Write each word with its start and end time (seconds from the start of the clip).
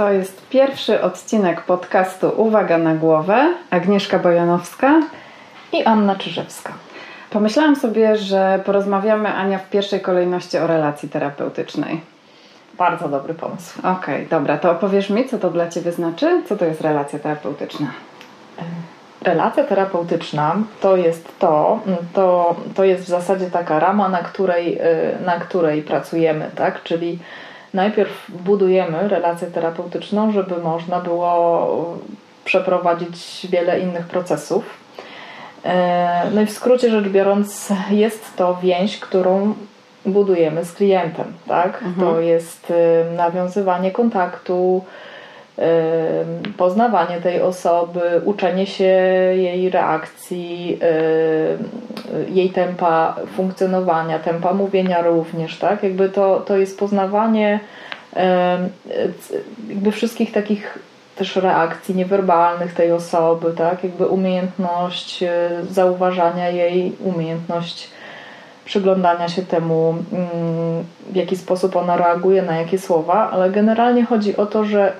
To 0.00 0.12
jest 0.12 0.48
pierwszy 0.48 1.02
odcinek 1.02 1.60
podcastu 1.60 2.32
Uwaga 2.36 2.78
na 2.78 2.94
głowę. 2.94 3.54
Agnieszka 3.70 4.18
Bojanowska 4.18 5.02
i 5.72 5.84
Anna 5.84 6.16
Czyżewska. 6.16 6.72
Pomyślałam 7.30 7.76
sobie, 7.76 8.16
że 8.16 8.60
porozmawiamy, 8.64 9.34
Ania, 9.34 9.58
w 9.58 9.70
pierwszej 9.70 10.00
kolejności 10.00 10.58
o 10.58 10.66
relacji 10.66 11.08
terapeutycznej. 11.08 12.00
Bardzo 12.78 13.08
dobry 13.08 13.34
pomysł. 13.34 13.78
Okej, 13.78 13.92
okay, 13.92 14.26
dobra. 14.30 14.58
To 14.58 14.70
opowiesz 14.70 15.10
mi, 15.10 15.28
co 15.28 15.38
to 15.38 15.50
dla 15.50 15.68
Ciebie 15.68 15.92
znaczy? 15.92 16.42
Co 16.48 16.56
to 16.56 16.64
jest 16.64 16.80
relacja 16.80 17.18
terapeutyczna? 17.18 17.86
Relacja 19.22 19.64
terapeutyczna 19.64 20.56
to 20.80 20.96
jest 20.96 21.38
to, 21.38 21.80
to, 22.12 22.56
to 22.74 22.84
jest 22.84 23.04
w 23.04 23.08
zasadzie 23.08 23.50
taka 23.50 23.80
rama, 23.80 24.08
na 24.08 24.22
której, 24.22 24.78
y, 24.78 25.24
na 25.24 25.40
której 25.40 25.82
pracujemy, 25.82 26.50
tak? 26.56 26.82
Czyli 26.82 27.18
najpierw 27.74 28.30
budujemy 28.30 29.08
relację 29.08 29.48
terapeutyczną, 29.50 30.32
żeby 30.32 30.58
można 30.58 31.00
było 31.00 31.98
przeprowadzić 32.44 33.46
wiele 33.50 33.80
innych 33.80 34.06
procesów. 34.06 34.64
E, 35.64 36.30
no 36.34 36.40
i 36.40 36.46
w 36.46 36.50
skrócie 36.50 36.90
rzecz 36.90 37.08
biorąc, 37.08 37.68
jest 37.90 38.36
to 38.36 38.58
więź, 38.62 38.98
którą 38.98 39.54
budujemy 40.06 40.64
z 40.64 40.72
klientem, 40.72 41.32
tak? 41.48 41.82
Mhm. 41.82 41.94
To 41.94 42.20
jest 42.20 42.70
y, 42.70 43.16
nawiązywanie 43.16 43.90
kontaktu, 43.90 44.84
poznawanie 46.56 47.20
tej 47.20 47.40
osoby, 47.40 48.00
uczenie 48.24 48.66
się 48.66 48.84
jej 49.34 49.70
reakcji, 49.70 50.78
jej 52.28 52.50
tempa 52.50 53.16
funkcjonowania, 53.36 54.18
tempa 54.18 54.52
mówienia 54.54 55.02
również, 55.02 55.58
tak? 55.58 55.82
Jakby 55.82 56.08
to, 56.08 56.40
to 56.40 56.56
jest 56.56 56.78
poznawanie 56.78 57.60
jakby 59.68 59.92
wszystkich 59.92 60.32
takich 60.32 60.78
też 61.20 61.36
reakcji 61.36 61.94
niewerbalnych 61.94 62.74
tej 62.74 62.92
osoby, 62.92 63.52
tak? 63.56 63.84
Jakby 63.84 64.06
umiejętność 64.06 65.22
e, 65.22 65.50
zauważania 65.70 66.48
jej, 66.48 66.92
umiejętność 67.04 67.90
przyglądania 68.64 69.28
się 69.28 69.42
temu, 69.42 69.94
mm, 70.12 70.84
w 71.10 71.16
jaki 71.16 71.36
sposób 71.36 71.76
ona 71.76 71.96
reaguje 71.96 72.42
na 72.42 72.56
jakie 72.56 72.78
słowa, 72.78 73.30
ale 73.30 73.50
generalnie 73.50 74.04
chodzi 74.04 74.36
o 74.36 74.46
to, 74.46 74.64
że 74.64 74.92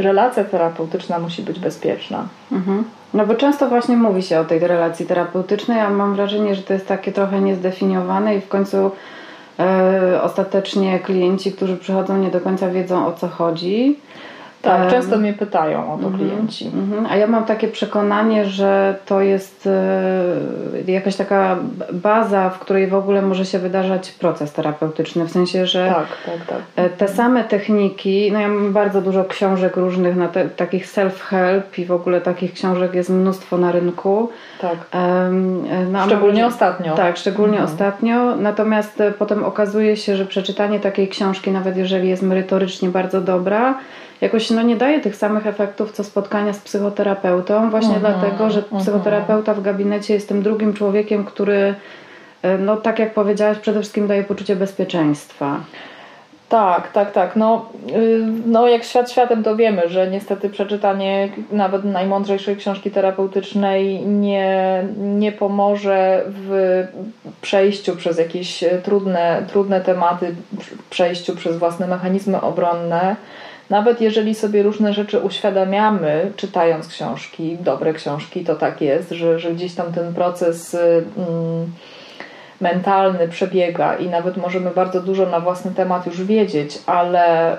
relacja 0.00 0.44
terapeutyczna 0.44 1.18
musi 1.18 1.42
być 1.42 1.58
bezpieczna. 1.58 2.28
Mhm. 2.52 2.84
No 3.14 3.26
bo 3.26 3.34
często 3.34 3.68
właśnie 3.68 3.96
mówi 3.96 4.22
się 4.22 4.40
o 4.40 4.44
tej 4.44 4.58
relacji 4.58 5.06
terapeutycznej, 5.06 5.80
a 5.80 5.90
mam 5.90 6.14
wrażenie, 6.14 6.54
że 6.54 6.62
to 6.62 6.72
jest 6.72 6.86
takie 6.86 7.12
trochę 7.12 7.40
niezdefiniowane 7.40 8.36
i 8.36 8.40
w 8.40 8.48
końcu 8.48 8.90
e, 9.58 10.22
ostatecznie 10.22 10.98
klienci, 10.98 11.52
którzy 11.52 11.76
przychodzą, 11.76 12.18
nie 12.18 12.30
do 12.30 12.40
końca 12.40 12.70
wiedzą 12.70 13.06
o 13.06 13.12
co 13.12 13.28
chodzi. 13.28 13.98
Tak, 14.62 14.80
um, 14.80 14.90
często 14.90 15.18
mnie 15.18 15.32
pytają 15.32 15.92
o 15.92 15.98
to 15.98 16.06
mm, 16.06 16.18
klienci. 16.18 16.70
Mm, 16.74 17.06
a 17.10 17.16
ja 17.16 17.26
mam 17.26 17.44
takie 17.44 17.68
przekonanie, 17.68 18.44
że 18.44 18.94
to 19.06 19.20
jest 19.20 19.68
y, 20.86 20.92
jakaś 20.92 21.16
taka 21.16 21.56
baza, 21.92 22.50
w 22.50 22.58
której 22.58 22.86
w 22.86 22.94
ogóle 22.94 23.22
może 23.22 23.46
się 23.46 23.58
wydarzać 23.58 24.10
proces 24.10 24.52
terapeutyczny. 24.52 25.24
W 25.24 25.30
sensie, 25.30 25.66
że 25.66 25.94
tak, 25.94 26.32
tak, 26.32 26.46
tak. 26.46 26.58
E, 26.76 26.90
te 26.90 27.08
same 27.08 27.44
techniki, 27.44 28.32
no 28.32 28.40
ja 28.40 28.48
mam 28.48 28.72
bardzo 28.72 29.02
dużo 29.02 29.24
książek 29.24 29.76
różnych 29.76 30.16
na 30.16 30.28
te, 30.28 30.48
takich 30.48 30.86
self-help 30.86 31.78
i 31.78 31.84
w 31.84 31.92
ogóle 31.92 32.20
takich 32.20 32.52
książek 32.52 32.94
jest 32.94 33.10
mnóstwo 33.10 33.58
na 33.58 33.72
rynku. 33.72 34.30
Tak. 34.60 34.76
Um, 34.94 35.64
no, 35.92 36.06
szczególnie 36.06 36.46
ostatnio. 36.46 36.94
Tak, 36.94 37.16
szczególnie 37.16 37.58
mhm. 37.58 37.72
ostatnio. 37.72 38.36
Natomiast 38.36 39.02
potem 39.18 39.44
okazuje 39.44 39.96
się, 39.96 40.16
że 40.16 40.26
przeczytanie 40.26 40.80
takiej 40.80 41.08
książki, 41.08 41.50
nawet 41.50 41.76
jeżeli 41.76 42.08
jest 42.08 42.22
merytorycznie 42.22 42.88
bardzo 42.88 43.20
dobra, 43.20 43.74
jakoś 44.20 44.50
no, 44.50 44.62
nie 44.62 44.76
daje 44.76 45.00
tych 45.00 45.16
samych 45.16 45.46
efektów, 45.46 45.92
co 45.92 46.04
spotkania 46.04 46.52
z 46.52 46.58
psychoterapeutą, 46.58 47.70
właśnie 47.70 47.96
mhm, 47.96 48.14
dlatego, 48.14 48.50
że 48.50 48.58
mhm. 48.58 48.82
psychoterapeuta 48.82 49.54
w 49.54 49.62
gabinecie 49.62 50.14
jest 50.14 50.28
tym 50.28 50.42
drugim 50.42 50.74
człowiekiem, 50.74 51.24
który, 51.24 51.74
e, 52.42 52.58
no 52.58 52.76
tak 52.76 52.98
jak 52.98 53.14
powiedziałaś, 53.14 53.58
przede 53.58 53.80
wszystkim 53.80 54.06
daje 54.06 54.24
poczucie 54.24 54.56
bezpieczeństwa. 54.56 55.60
Tak, 56.50 56.92
tak, 56.92 57.12
tak. 57.12 57.36
No, 57.36 57.66
y, 57.96 58.26
no 58.46 58.68
jak 58.68 58.84
świat 58.84 59.10
światem 59.10 59.42
to 59.42 59.56
wiemy, 59.56 59.88
że 59.88 60.10
niestety 60.10 60.48
przeczytanie 60.48 61.28
nawet 61.52 61.84
najmądrzejszej 61.84 62.56
książki 62.56 62.90
terapeutycznej 62.90 64.06
nie, 64.06 64.84
nie 64.96 65.32
pomoże 65.32 66.24
w 66.26 66.86
przejściu 67.42 67.96
przez 67.96 68.18
jakieś 68.18 68.64
trudne, 68.82 69.42
trudne 69.48 69.80
tematy, 69.80 70.34
przejściu 70.90 71.36
przez 71.36 71.58
własne 71.58 71.86
mechanizmy 71.86 72.40
obronne. 72.40 73.16
Nawet 73.70 74.00
jeżeli 74.00 74.34
sobie 74.34 74.62
różne 74.62 74.92
rzeczy 74.92 75.18
uświadamiamy, 75.18 76.32
czytając 76.36 76.88
książki, 76.88 77.58
dobre 77.60 77.92
książki, 77.92 78.44
to 78.44 78.54
tak 78.54 78.80
jest, 78.80 79.10
że, 79.10 79.38
że 79.38 79.52
gdzieś 79.52 79.74
tam 79.74 79.92
ten 79.92 80.14
proces 80.14 80.74
mm, 80.74 81.72
mentalny 82.60 83.28
przebiega 83.28 83.96
i 83.96 84.08
nawet 84.08 84.36
możemy 84.36 84.70
bardzo 84.70 85.00
dużo 85.00 85.26
na 85.26 85.40
własny 85.40 85.70
temat 85.70 86.06
już 86.06 86.24
wiedzieć, 86.24 86.78
ale 86.86 87.56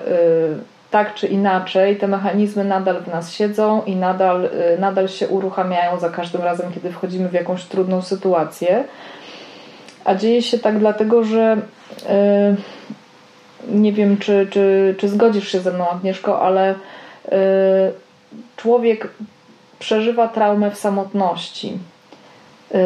tak 0.90 1.14
czy 1.14 1.26
inaczej 1.26 1.96
te 1.96 2.08
mechanizmy 2.08 2.64
nadal 2.64 3.02
w 3.02 3.08
nas 3.08 3.32
siedzą 3.32 3.82
i 3.86 3.96
nadal, 3.96 4.44
y, 4.44 4.78
nadal 4.78 5.08
się 5.08 5.28
uruchamiają 5.28 5.98
za 5.98 6.10
każdym 6.10 6.42
razem, 6.42 6.72
kiedy 6.72 6.92
wchodzimy 6.92 7.28
w 7.28 7.32
jakąś 7.32 7.64
trudną 7.64 8.02
sytuację. 8.02 8.84
A 10.04 10.14
dzieje 10.14 10.42
się 10.42 10.58
tak 10.58 10.78
dlatego, 10.78 11.24
że 11.24 11.56
y, 11.56 12.92
nie 13.68 13.92
wiem, 13.92 14.18
czy, 14.18 14.46
czy, 14.50 14.94
czy 14.98 15.08
zgodzisz 15.08 15.48
się 15.48 15.60
ze 15.60 15.72
mną, 15.72 15.88
Agnieszko, 15.88 16.42
ale 16.42 16.72
y, 16.74 16.76
człowiek 18.56 19.08
przeżywa 19.78 20.28
traumę 20.28 20.70
w 20.70 20.78
samotności. 20.78 21.78
Y, 22.74 22.78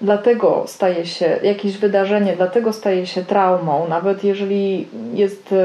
dlatego 0.00 0.64
staje 0.66 1.06
się 1.06 1.38
jakieś 1.42 1.78
wydarzenie, 1.78 2.36
dlatego 2.36 2.72
staje 2.72 3.06
się 3.06 3.24
traumą, 3.24 3.88
nawet 3.88 4.24
jeżeli 4.24 4.86
jest 5.14 5.52
y, 5.52 5.56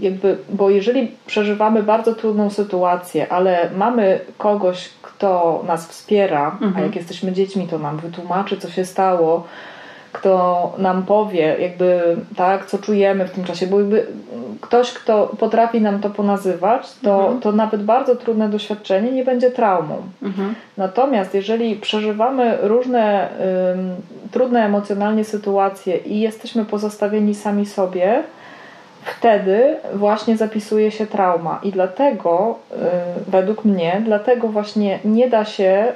jakby, 0.00 0.36
bo 0.48 0.70
jeżeli 0.70 1.10
przeżywamy 1.26 1.82
bardzo 1.82 2.14
trudną 2.14 2.50
sytuację, 2.50 3.32
ale 3.32 3.70
mamy 3.76 4.20
kogoś, 4.38 4.88
kto 5.02 5.62
nas 5.66 5.86
wspiera, 5.88 6.50
mhm. 6.50 6.76
a 6.76 6.80
jak 6.80 6.96
jesteśmy 6.96 7.32
dziećmi, 7.32 7.68
to 7.68 7.78
nam 7.78 7.98
wytłumaczy, 7.98 8.56
co 8.56 8.70
się 8.70 8.84
stało, 8.84 9.44
kto 10.12 10.72
nam 10.78 11.02
powie, 11.02 11.56
jakby 11.60 12.16
tak, 12.36 12.66
co 12.66 12.78
czujemy 12.78 13.28
w 13.28 13.30
tym 13.30 13.44
czasie, 13.44 13.66
bo 13.66 13.80
jakby 13.80 14.06
ktoś, 14.60 14.92
kto 14.92 15.30
potrafi 15.38 15.80
nam 15.80 16.00
to 16.00 16.10
ponazywać, 16.10 16.92
to, 17.02 17.20
mhm. 17.20 17.40
to 17.40 17.52
nawet 17.52 17.82
bardzo 17.82 18.16
trudne 18.16 18.48
doświadczenie 18.48 19.12
nie 19.12 19.24
będzie 19.24 19.50
traumą. 19.50 20.02
Mhm. 20.22 20.54
Natomiast 20.76 21.34
jeżeli 21.34 21.76
przeżywamy 21.76 22.58
różne 22.62 23.28
ym, 23.72 23.94
trudne 24.30 24.64
emocjonalnie 24.64 25.24
sytuacje 25.24 25.96
i 25.96 26.20
jesteśmy 26.20 26.64
pozostawieni 26.64 27.34
sami 27.34 27.66
sobie, 27.66 28.22
wtedy 29.04 29.76
właśnie 29.94 30.36
zapisuje 30.36 30.90
się 30.90 31.06
trauma 31.06 31.60
i 31.62 31.72
dlatego 31.72 32.58
y, 32.72 32.76
według 33.30 33.64
mnie, 33.64 34.02
dlatego 34.04 34.48
właśnie 34.48 34.98
nie 35.04 35.28
da 35.28 35.44
się 35.44 35.92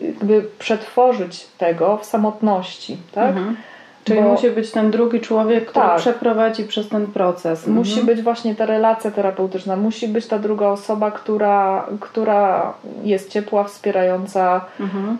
y, 0.00 0.06
jakby 0.06 0.42
przetworzyć 0.58 1.46
tego 1.58 1.96
w 1.96 2.04
samotności, 2.04 2.96
tak? 3.12 3.28
Mhm. 3.28 3.56
Czyli 4.04 4.22
Bo, 4.22 4.28
musi 4.28 4.50
być 4.50 4.70
ten 4.70 4.90
drugi 4.90 5.20
człowiek, 5.20 5.66
który 5.66 5.86
tak. 5.86 5.98
przeprowadzi 5.98 6.64
przez 6.64 6.88
ten 6.88 7.06
proces. 7.06 7.66
Musi 7.66 8.00
mhm. 8.00 8.06
być 8.06 8.22
właśnie 8.22 8.54
ta 8.54 8.66
relacja 8.66 9.10
terapeutyczna, 9.10 9.76
musi 9.76 10.08
być 10.08 10.26
ta 10.26 10.38
druga 10.38 10.66
osoba, 10.66 11.10
która, 11.10 11.86
która 12.00 12.74
jest 13.04 13.30
ciepła, 13.30 13.64
wspierająca, 13.64 14.64
mhm. 14.80 15.16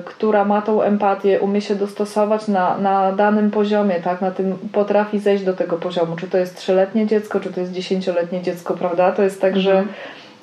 y, 0.00 0.02
która 0.04 0.44
ma 0.44 0.62
tą 0.62 0.82
empatię, 0.82 1.40
umie 1.40 1.60
się 1.60 1.74
dostosować 1.74 2.48
na, 2.48 2.78
na 2.78 3.12
danym 3.12 3.50
poziomie, 3.50 3.94
tak? 3.94 4.20
Na 4.20 4.30
tym 4.30 4.58
potrafi 4.72 5.18
zejść 5.18 5.44
do 5.44 5.52
tego 5.52 5.76
poziomu. 5.76 6.16
Czy 6.16 6.28
to 6.28 6.38
jest 6.38 6.56
trzyletnie 6.56 7.06
dziecko, 7.06 7.40
czy 7.40 7.52
to 7.52 7.60
jest 7.60 7.72
dziesięcioletnie 7.72 8.42
dziecko, 8.42 8.74
prawda? 8.74 9.12
To 9.12 9.22
jest 9.22 9.40
tak, 9.40 9.56
mhm. 9.56 9.62
że 9.62 9.84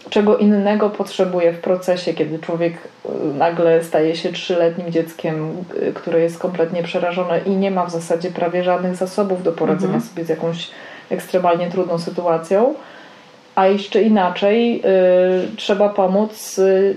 czego 0.09 0.37
innego 0.37 0.89
potrzebuje 0.89 1.53
w 1.53 1.59
procesie, 1.59 2.13
kiedy 2.13 2.39
człowiek 2.39 2.73
y, 2.73 3.09
nagle 3.33 3.83
staje 3.83 4.15
się 4.15 4.31
trzyletnim 4.31 4.91
dzieckiem, 4.91 5.51
y, 5.87 5.93
które 5.93 6.19
jest 6.19 6.39
kompletnie 6.39 6.83
przerażone 6.83 7.39
i 7.39 7.49
nie 7.49 7.71
ma 7.71 7.85
w 7.85 7.91
zasadzie 7.91 8.31
prawie 8.31 8.63
żadnych 8.63 8.95
zasobów 8.95 9.43
do 9.43 9.51
poradzenia 9.51 9.93
mhm. 9.93 10.09
sobie 10.09 10.25
z 10.25 10.29
jakąś 10.29 10.69
ekstremalnie 11.09 11.69
trudną 11.69 11.99
sytuacją. 11.99 12.73
A 13.55 13.67
jeszcze 13.67 14.01
inaczej 14.01 14.81
y, 14.81 15.55
trzeba 15.57 15.89
pomóc, 15.89 16.59
y, 16.59 16.95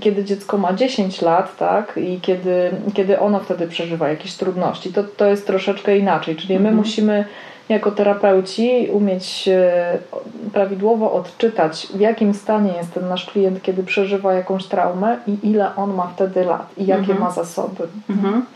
kiedy 0.00 0.24
dziecko 0.24 0.58
ma 0.58 0.72
10 0.72 1.22
lat, 1.22 1.56
tak, 1.56 1.92
i 1.96 2.20
kiedy, 2.20 2.70
kiedy 2.94 3.18
ono 3.18 3.40
wtedy 3.40 3.68
przeżywa 3.68 4.08
jakieś 4.08 4.34
trudności. 4.34 4.92
To, 4.92 5.04
to 5.04 5.26
jest 5.26 5.46
troszeczkę 5.46 5.98
inaczej, 5.98 6.36
czyli 6.36 6.54
my 6.54 6.68
mhm. 6.68 6.76
musimy 6.76 7.24
jako 7.72 7.90
terapeuci 7.90 8.88
umieć 8.92 9.48
prawidłowo 10.52 11.12
odczytać, 11.12 11.88
w 11.94 12.00
jakim 12.00 12.34
stanie 12.34 12.72
jest 12.72 12.94
ten 12.94 13.08
nasz 13.08 13.26
klient, 13.26 13.62
kiedy 13.62 13.82
przeżywa 13.82 14.34
jakąś 14.34 14.66
traumę 14.66 15.16
i 15.26 15.38
ile 15.42 15.76
on 15.76 15.94
ma 15.94 16.06
wtedy 16.06 16.44
lat 16.44 16.66
i 16.76 16.86
jakie 16.86 17.00
mhm. 17.00 17.20
ma 17.20 17.30
zasoby. 17.30 17.88
Mhm. 18.10 18.46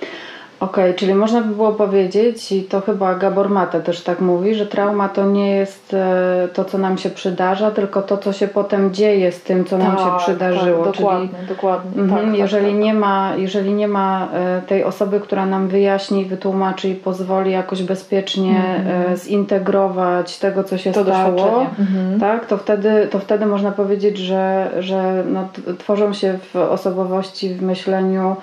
Okej, 0.60 0.84
okay, 0.84 0.94
czyli 0.94 1.14
można 1.14 1.40
by 1.40 1.54
było 1.54 1.72
powiedzieć, 1.72 2.52
i 2.52 2.62
to 2.62 2.80
chyba 2.80 3.14
Gabor 3.14 3.50
Mate 3.50 3.80
też 3.80 4.02
tak 4.02 4.20
mówi, 4.20 4.54
że 4.54 4.66
trauma 4.66 5.08
to 5.08 5.26
nie 5.26 5.50
jest 5.50 5.94
e, 5.94 6.48
to, 6.52 6.64
co 6.64 6.78
nam 6.78 6.98
się 6.98 7.10
przydarza, 7.10 7.70
tylko 7.70 8.02
to, 8.02 8.18
co 8.18 8.32
się 8.32 8.48
potem 8.48 8.94
dzieje 8.94 9.32
z 9.32 9.42
tym, 9.42 9.64
co 9.64 9.78
nam 9.78 9.98
się 9.98 10.04
tak, 10.04 10.18
przydarzyło. 10.18 10.84
Tak, 10.84 10.96
dokładnie, 10.96 11.28
czyli, 11.28 11.48
dokładnie. 11.48 12.02
Mm, 12.02 12.10
tak, 12.10 12.38
jeżeli, 12.38 12.70
tak, 12.70 12.80
nie 12.80 12.94
ma, 12.94 13.32
jeżeli 13.36 13.72
nie 13.72 13.88
ma 13.88 14.28
e, 14.32 14.62
tej 14.66 14.84
osoby, 14.84 15.20
która 15.20 15.46
nam 15.46 15.68
wyjaśni, 15.68 16.24
wytłumaczy 16.24 16.88
i 16.88 16.94
pozwoli 16.94 17.52
jakoś 17.52 17.82
bezpiecznie 17.82 18.62
mm-hmm. 18.62 19.16
zintegrować 19.16 20.38
tego, 20.38 20.64
co 20.64 20.78
się 20.78 20.92
to 20.92 21.02
stało, 21.04 21.36
mm-hmm. 21.36 22.20
tak, 22.20 22.46
to 22.46 22.56
wtedy, 22.56 23.08
to 23.10 23.18
wtedy 23.18 23.46
można 23.46 23.72
powiedzieć, 23.72 24.18
że, 24.18 24.70
że 24.78 25.24
no, 25.28 25.48
tworzą 25.78 26.12
się 26.12 26.38
w 26.54 26.56
osobowości, 26.56 27.54
w 27.54 27.62
myśleniu 27.62 28.36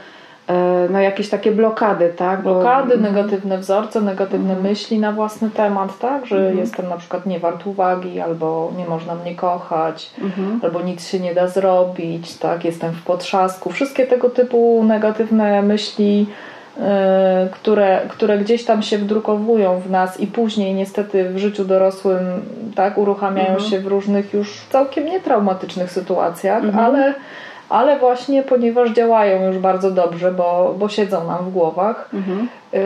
no 0.90 1.02
jakieś 1.02 1.30
takie 1.30 1.52
blokady, 1.52 2.14
tak? 2.18 2.42
Blokady, 2.42 2.98
Bo... 2.98 3.04
negatywne 3.04 3.58
wzorce, 3.58 4.02
negatywne 4.02 4.54
mhm. 4.54 4.62
myśli 4.62 5.00
na 5.00 5.12
własny 5.12 5.50
temat, 5.50 6.00
tak? 6.00 6.26
Że 6.26 6.38
mhm. 6.38 6.58
jestem 6.58 6.90
na 6.90 6.98
przykład 6.98 7.26
nie 7.26 7.40
wart 7.40 7.68
uwagi, 7.68 8.20
albo 8.20 8.72
nie 8.78 8.86
można 8.86 9.16
mnie 9.16 9.36
kochać, 9.36 10.12
mhm. 10.22 10.60
albo 10.64 10.82
nic 10.82 11.08
się 11.08 11.20
nie 11.20 11.34
da 11.34 11.48
zrobić, 11.48 12.38
tak? 12.38 12.66
Jestem 12.66 12.92
w 12.92 13.04
potrzasku. 13.04 13.70
Wszystkie 13.70 14.08
tego 14.08 14.30
typu 14.30 14.84
negatywne 14.88 15.62
myśli, 15.62 16.20
yy, 16.78 16.84
które, 17.52 18.02
które 18.08 18.38
gdzieś 18.38 18.66
tam 18.66 18.82
się 18.82 18.98
wdrukowują 18.98 19.80
w 19.80 19.92
nas 19.92 20.20
i 20.20 20.28
później 20.28 20.74
niestety 20.74 21.30
w 21.30 21.38
życiu 21.38 21.66
dorosłym, 21.66 22.26
tak? 22.76 22.98
Uruchamiają 22.98 23.54
mhm. 23.54 23.70
się 23.70 23.80
w 23.80 23.88
różnych 23.88 24.34
już 24.34 24.62
całkiem 24.70 25.06
nietraumatycznych 25.06 25.92
sytuacjach, 25.92 26.64
mhm. 26.64 26.86
ale 26.86 27.14
ale 27.74 28.00
właśnie 28.00 28.44
ponieważ 28.44 28.92
działają 28.92 29.48
już 29.48 29.58
bardzo 29.58 29.92
dobrze, 29.92 30.32
bo, 30.32 30.76
bo 30.80 30.90
siedzą 30.90 31.28
nam 31.28 31.46
w 31.46 31.52
głowach, 31.52 32.10
mhm. 32.14 32.48
Y, 32.74 32.80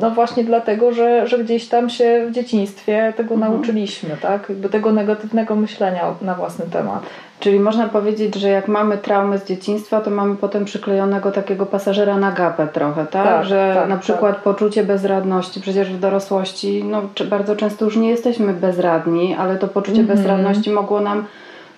no 0.00 0.10
właśnie 0.10 0.44
dlatego, 0.44 0.92
że, 0.92 1.26
że 1.26 1.38
gdzieś 1.38 1.68
tam 1.68 1.90
się 1.90 2.26
w 2.28 2.32
dzieciństwie 2.32 3.12
tego 3.16 3.34
mhm. 3.34 3.52
nauczyliśmy, 3.52 4.16
tak? 4.22 4.48
Jakby 4.48 4.68
tego 4.68 4.92
negatywnego 4.92 5.56
myślenia 5.56 6.02
na 6.22 6.34
własny 6.34 6.64
temat. 6.72 7.02
Czyli 7.40 7.60
można 7.60 7.88
powiedzieć, 7.88 8.34
że 8.34 8.48
jak 8.48 8.68
mamy 8.68 8.98
traumę 8.98 9.38
z 9.38 9.44
dzieciństwa, 9.44 10.00
to 10.00 10.10
mamy 10.10 10.36
potem 10.36 10.64
przyklejonego 10.64 11.32
takiego 11.32 11.66
pasażera 11.66 12.16
na 12.16 12.32
gapę 12.32 12.66
trochę, 12.66 13.06
tak? 13.06 13.24
tak 13.24 13.44
że 13.44 13.72
tak, 13.74 13.88
na 13.88 13.96
przykład 13.96 14.34
tak. 14.34 14.42
poczucie 14.42 14.84
bezradności, 14.84 15.60
przecież 15.60 15.92
w 15.92 16.00
dorosłości 16.00 16.84
no, 16.84 17.02
bardzo 17.30 17.56
często 17.56 17.84
już 17.84 17.96
nie 17.96 18.10
jesteśmy 18.10 18.52
bezradni, 18.52 19.34
ale 19.34 19.56
to 19.56 19.68
poczucie 19.68 20.00
mhm. 20.00 20.18
bezradności 20.18 20.70
mogło 20.70 21.00
nam 21.00 21.24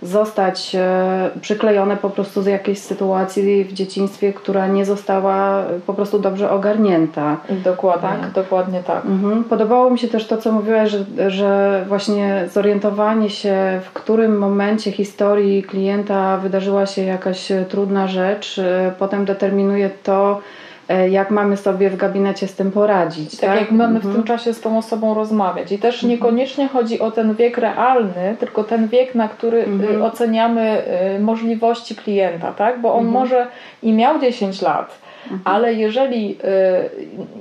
zostać 0.02 0.74
e, 0.74 1.30
przyklejone 1.40 1.96
po 1.96 2.10
prostu 2.10 2.42
z 2.42 2.46
jakiejś 2.46 2.78
sytuacji 2.78 3.64
w 3.64 3.72
dzieciństwie, 3.72 4.32
która 4.32 4.66
nie 4.66 4.84
została 4.84 5.64
po 5.86 5.94
prostu 5.94 6.18
dobrze 6.18 6.50
ogarnięta. 6.50 7.36
Dokładnie, 7.64 8.08
tak? 8.08 8.32
dokładnie 8.32 8.82
tak. 8.82 9.04
Mhm. 9.04 9.44
Podobało 9.44 9.90
mi 9.90 9.98
się 9.98 10.08
też 10.08 10.26
to, 10.26 10.36
co 10.36 10.52
mówiłaś, 10.52 10.90
że, 10.90 11.30
że 11.30 11.84
właśnie 11.88 12.48
zorientowanie 12.52 13.30
się, 13.30 13.80
w 13.84 13.92
którym 13.92 14.38
momencie 14.38 14.92
historii 14.92 15.62
klienta 15.62 16.36
wydarzyła 16.36 16.86
się 16.86 17.02
jakaś 17.02 17.48
trudna 17.68 18.08
rzecz, 18.08 18.58
e, 18.58 18.92
potem 18.98 19.24
determinuje 19.24 19.90
to, 20.02 20.40
E, 20.40 20.69
jak 21.10 21.30
mamy 21.30 21.56
sobie 21.56 21.90
w 21.90 21.96
gabinecie 21.96 22.48
z 22.48 22.54
tym 22.54 22.70
poradzić. 22.70 23.30
Tak, 23.30 23.50
tak? 23.50 23.60
jak 23.60 23.70
mamy 23.70 23.96
mhm. 23.96 24.12
w 24.12 24.16
tym 24.16 24.24
czasie 24.24 24.54
z 24.54 24.60
tą 24.60 24.78
osobą 24.78 25.14
rozmawiać. 25.14 25.72
I 25.72 25.78
też 25.78 25.94
mhm. 25.94 26.10
niekoniecznie 26.10 26.68
chodzi 26.68 27.00
o 27.00 27.10
ten 27.10 27.34
wiek 27.34 27.58
realny, 27.58 28.36
tylko 28.38 28.64
ten 28.64 28.88
wiek, 28.88 29.14
na 29.14 29.28
który 29.28 29.58
y, 29.58 29.64
mhm. 29.64 30.02
oceniamy 30.02 30.82
y, 31.16 31.20
możliwości 31.20 31.96
klienta, 31.96 32.52
tak? 32.52 32.80
Bo 32.80 32.94
on 32.94 33.06
mhm. 33.06 33.12
może 33.12 33.46
i 33.82 33.92
miał 33.92 34.20
10 34.20 34.62
lat, 34.62 34.98
mhm. 35.22 35.40
ale 35.44 35.74
jeżeli 35.74 36.30
y, 36.32 36.36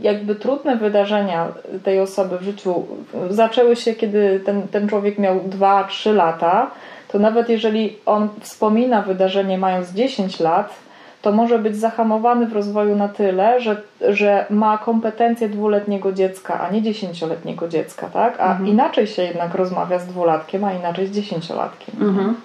jakby 0.01 0.36
trudne 0.36 0.75
wydarzenia 0.75 1.48
tej 1.84 2.00
osoby 2.00 2.38
w 2.38 2.44
życiu 2.44 2.86
zaczęły 3.30 3.75
się, 3.75 3.94
kiedy 3.94 4.42
ten, 4.46 4.68
ten 4.68 4.90
człowiek 4.90 5.19
miał 5.19 5.40
2-3 5.40 6.16
lata, 6.16 6.72
to 7.07 7.19
nawet 7.19 7.50
jeżeli 7.50 7.98
on 8.06 8.30
wspomina 8.40 9.01
wydarzenie 9.01 9.57
mając 9.57 9.92
10 9.92 10.40
lat, 10.40 10.88
to 11.21 11.31
może 11.31 11.60
być 11.60 11.77
zahamowany 11.77 12.48
w 12.48 12.54
rozwoju 12.54 12.95
na 12.95 13.10
tyle, 13.10 13.62
że, 13.62 13.81
że 14.10 14.45
ma 14.50 14.77
kompetencje 14.77 15.50
dwuletniego 15.50 16.12
dziecka, 16.12 16.62
a 16.62 16.71
nie 16.71 16.81
dziesięcioletniego 16.81 17.68
dziecka, 17.68 18.10
tak? 18.10 18.39
A 18.39 18.51
mhm. 18.51 18.69
inaczej 18.69 19.07
się 19.07 19.24
jednak 19.24 19.56
rozmawia 19.56 20.00
z 20.00 20.06
dwulatkiem, 20.06 20.63
a 20.63 20.74
inaczej 20.74 21.07
z 21.07 21.12
dziesięciolatkiem. 21.12 21.95
Mhm. 22.01 22.36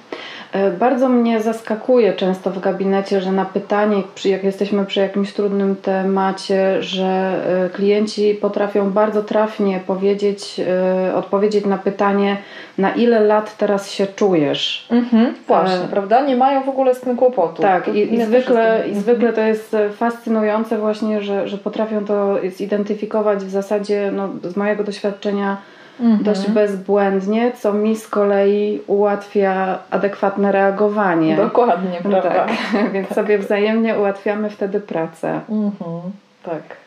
E, 0.54 0.70
bardzo 0.70 1.08
mnie 1.08 1.40
zaskakuje 1.40 2.12
często 2.12 2.50
w 2.50 2.60
gabinecie, 2.60 3.20
że 3.20 3.32
na 3.32 3.44
pytanie, 3.44 4.02
jak 4.24 4.44
jesteśmy 4.44 4.84
przy 4.84 5.00
jakimś 5.00 5.32
trudnym 5.32 5.76
temacie, 5.76 6.82
że 6.82 7.34
e, 7.66 7.70
klienci 7.70 8.34
potrafią 8.34 8.90
bardzo 8.90 9.22
trafnie 9.22 9.80
powiedzieć, 9.86 10.60
e, 10.60 11.14
odpowiedzieć 11.14 11.66
na 11.66 11.78
pytanie, 11.78 12.36
na 12.78 12.94
ile 12.94 13.20
lat 13.20 13.56
teraz 13.56 13.90
się 13.90 14.06
czujesz. 14.06 14.86
Mhm, 14.90 15.34
właśnie, 15.46 15.84
e... 15.84 15.88
prawda? 15.88 16.20
Nie 16.20 16.36
mają 16.36 16.62
w 16.62 16.68
ogóle 16.68 16.94
z 16.94 17.00
tym 17.00 17.16
kłopotu. 17.16 17.62
Tak, 17.62 17.88
i, 17.88 18.14
i 18.14 18.24
zwykle, 18.24 18.84
i 18.92 18.94
zwykle 18.94 19.32
to 19.32 19.40
jest 19.40 19.76
fascynujące 19.96 20.78
właśnie, 20.78 21.22
że, 21.22 21.48
że 21.48 21.58
potrafią 21.58 22.04
to 22.04 22.36
zidentyfikować 22.56 23.44
w 23.44 23.50
zasadzie 23.50 24.10
no, 24.12 24.28
z 24.42 24.56
mojego 24.56 24.84
doświadczenia 24.84 25.56
mhm. 26.00 26.22
dość 26.24 26.50
bezbłędnie, 26.50 27.52
co 27.52 27.72
mi 27.72 27.96
z 27.96 28.08
kolei 28.08 28.80
ułatwia 28.86 29.78
adekwatne 29.90 30.52
reagowanie. 30.52 31.36
Dokładnie, 31.36 32.00
no 32.04 32.10
prawda? 32.10 32.30
Tak, 32.30 32.50
więc 32.92 33.08
tak. 33.08 33.14
sobie 33.14 33.38
wzajemnie 33.38 33.98
ułatwiamy 33.98 34.50
wtedy 34.50 34.80
pracę. 34.80 35.40
Mhm. 35.48 36.00
Tak. 36.42 36.83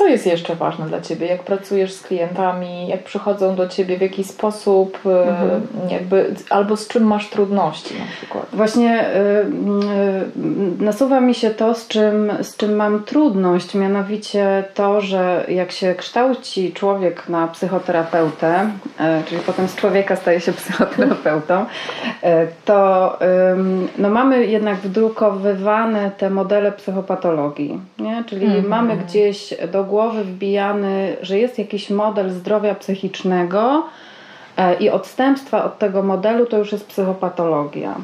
Co 0.00 0.06
jest 0.06 0.26
jeszcze 0.26 0.56
ważne 0.56 0.86
dla 0.86 1.00
Ciebie? 1.00 1.26
Jak 1.26 1.42
pracujesz 1.42 1.92
z 1.92 2.02
klientami, 2.02 2.88
jak 2.88 3.04
przychodzą 3.04 3.54
do 3.54 3.68
Ciebie, 3.68 3.98
w 3.98 4.00
jaki 4.00 4.24
sposób, 4.24 4.98
e, 5.06 5.28
mhm. 5.28 5.62
jakby, 5.90 6.34
albo 6.50 6.76
z 6.76 6.88
czym 6.88 7.06
masz 7.06 7.30
trudności 7.30 7.94
na 7.98 8.04
przykład? 8.16 8.46
Właśnie 8.52 9.08
y, 9.08 9.18
y, 10.80 10.84
nasuwa 10.84 11.20
mi 11.20 11.34
się 11.34 11.50
to, 11.50 11.74
z 11.74 11.88
czym, 11.88 12.32
z 12.42 12.56
czym 12.56 12.76
mam 12.76 13.04
trudność, 13.04 13.74
mianowicie 13.74 14.64
to, 14.74 15.00
że 15.00 15.44
jak 15.48 15.72
się 15.72 15.94
kształci 15.94 16.72
człowiek 16.72 17.28
na 17.28 17.48
psychoterapeutę, 17.48 18.70
czyli 19.26 19.40
potem 19.46 19.68
z 19.68 19.76
człowieka 19.76 20.16
staje 20.16 20.40
się 20.40 20.52
psychoterapeutą, 20.52 21.64
to 22.64 23.18
no 23.98 24.10
mamy 24.10 24.46
jednak 24.46 24.76
wdrukowywane 24.76 26.10
te 26.10 26.30
modele 26.30 26.72
psychopatologii, 26.72 27.80
nie? 27.98 28.24
czyli 28.26 28.46
mhm. 28.46 28.68
mamy 28.68 28.96
gdzieś 28.96 29.54
do 29.72 29.89
głowy 29.90 30.24
wbijany, 30.24 31.16
że 31.22 31.38
jest 31.38 31.58
jakiś 31.58 31.90
model 31.90 32.30
zdrowia 32.30 32.74
psychicznego 32.74 33.82
e, 34.56 34.74
i 34.74 34.90
odstępstwa 34.90 35.64
od 35.64 35.78
tego 35.78 36.02
modelu 36.02 36.46
to 36.46 36.58
już 36.58 36.72
jest 36.72 36.86
psychopatologia. 36.86 37.94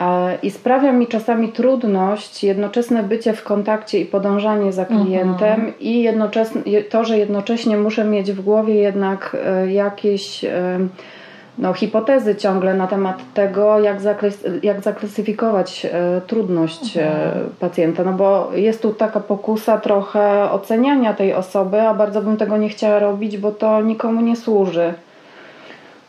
E, 0.00 0.38
I 0.42 0.50
sprawia 0.50 0.92
mi 0.92 1.06
czasami 1.06 1.48
trudność 1.48 2.44
jednoczesne 2.44 3.02
bycie 3.02 3.32
w 3.32 3.44
kontakcie 3.44 4.00
i 4.00 4.04
podążanie 4.04 4.72
za 4.72 4.84
klientem, 4.84 5.54
mhm. 5.54 5.74
i 5.80 6.02
jednoczesne, 6.02 6.62
to, 6.90 7.04
że 7.04 7.18
jednocześnie 7.18 7.76
muszę 7.76 8.04
mieć 8.04 8.32
w 8.32 8.40
głowie 8.40 8.74
jednak 8.74 9.36
e, 9.46 9.72
jakieś 9.72 10.44
no, 11.58 11.72
hipotezy 11.72 12.36
ciągle 12.36 12.74
na 12.74 12.86
temat 12.86 13.16
tego, 13.34 13.80
jak, 13.80 14.00
zaklas 14.00 14.34
jak 14.62 14.80
zaklasyfikować 14.80 15.86
e, 15.86 16.20
trudność 16.26 16.96
e, 16.96 17.06
mhm. 17.06 17.50
pacjenta. 17.60 18.04
No 18.04 18.12
bo 18.12 18.50
jest 18.54 18.82
tu 18.82 18.94
taka 18.94 19.20
pokusa 19.20 19.78
trochę 19.78 20.50
oceniania 20.50 21.14
tej 21.14 21.34
osoby, 21.34 21.80
a 21.80 21.94
bardzo 21.94 22.22
bym 22.22 22.36
tego 22.36 22.56
nie 22.56 22.68
chciała 22.68 22.98
robić, 22.98 23.38
bo 23.38 23.52
to 23.52 23.80
nikomu 23.80 24.20
nie 24.20 24.36
służy. 24.36 24.94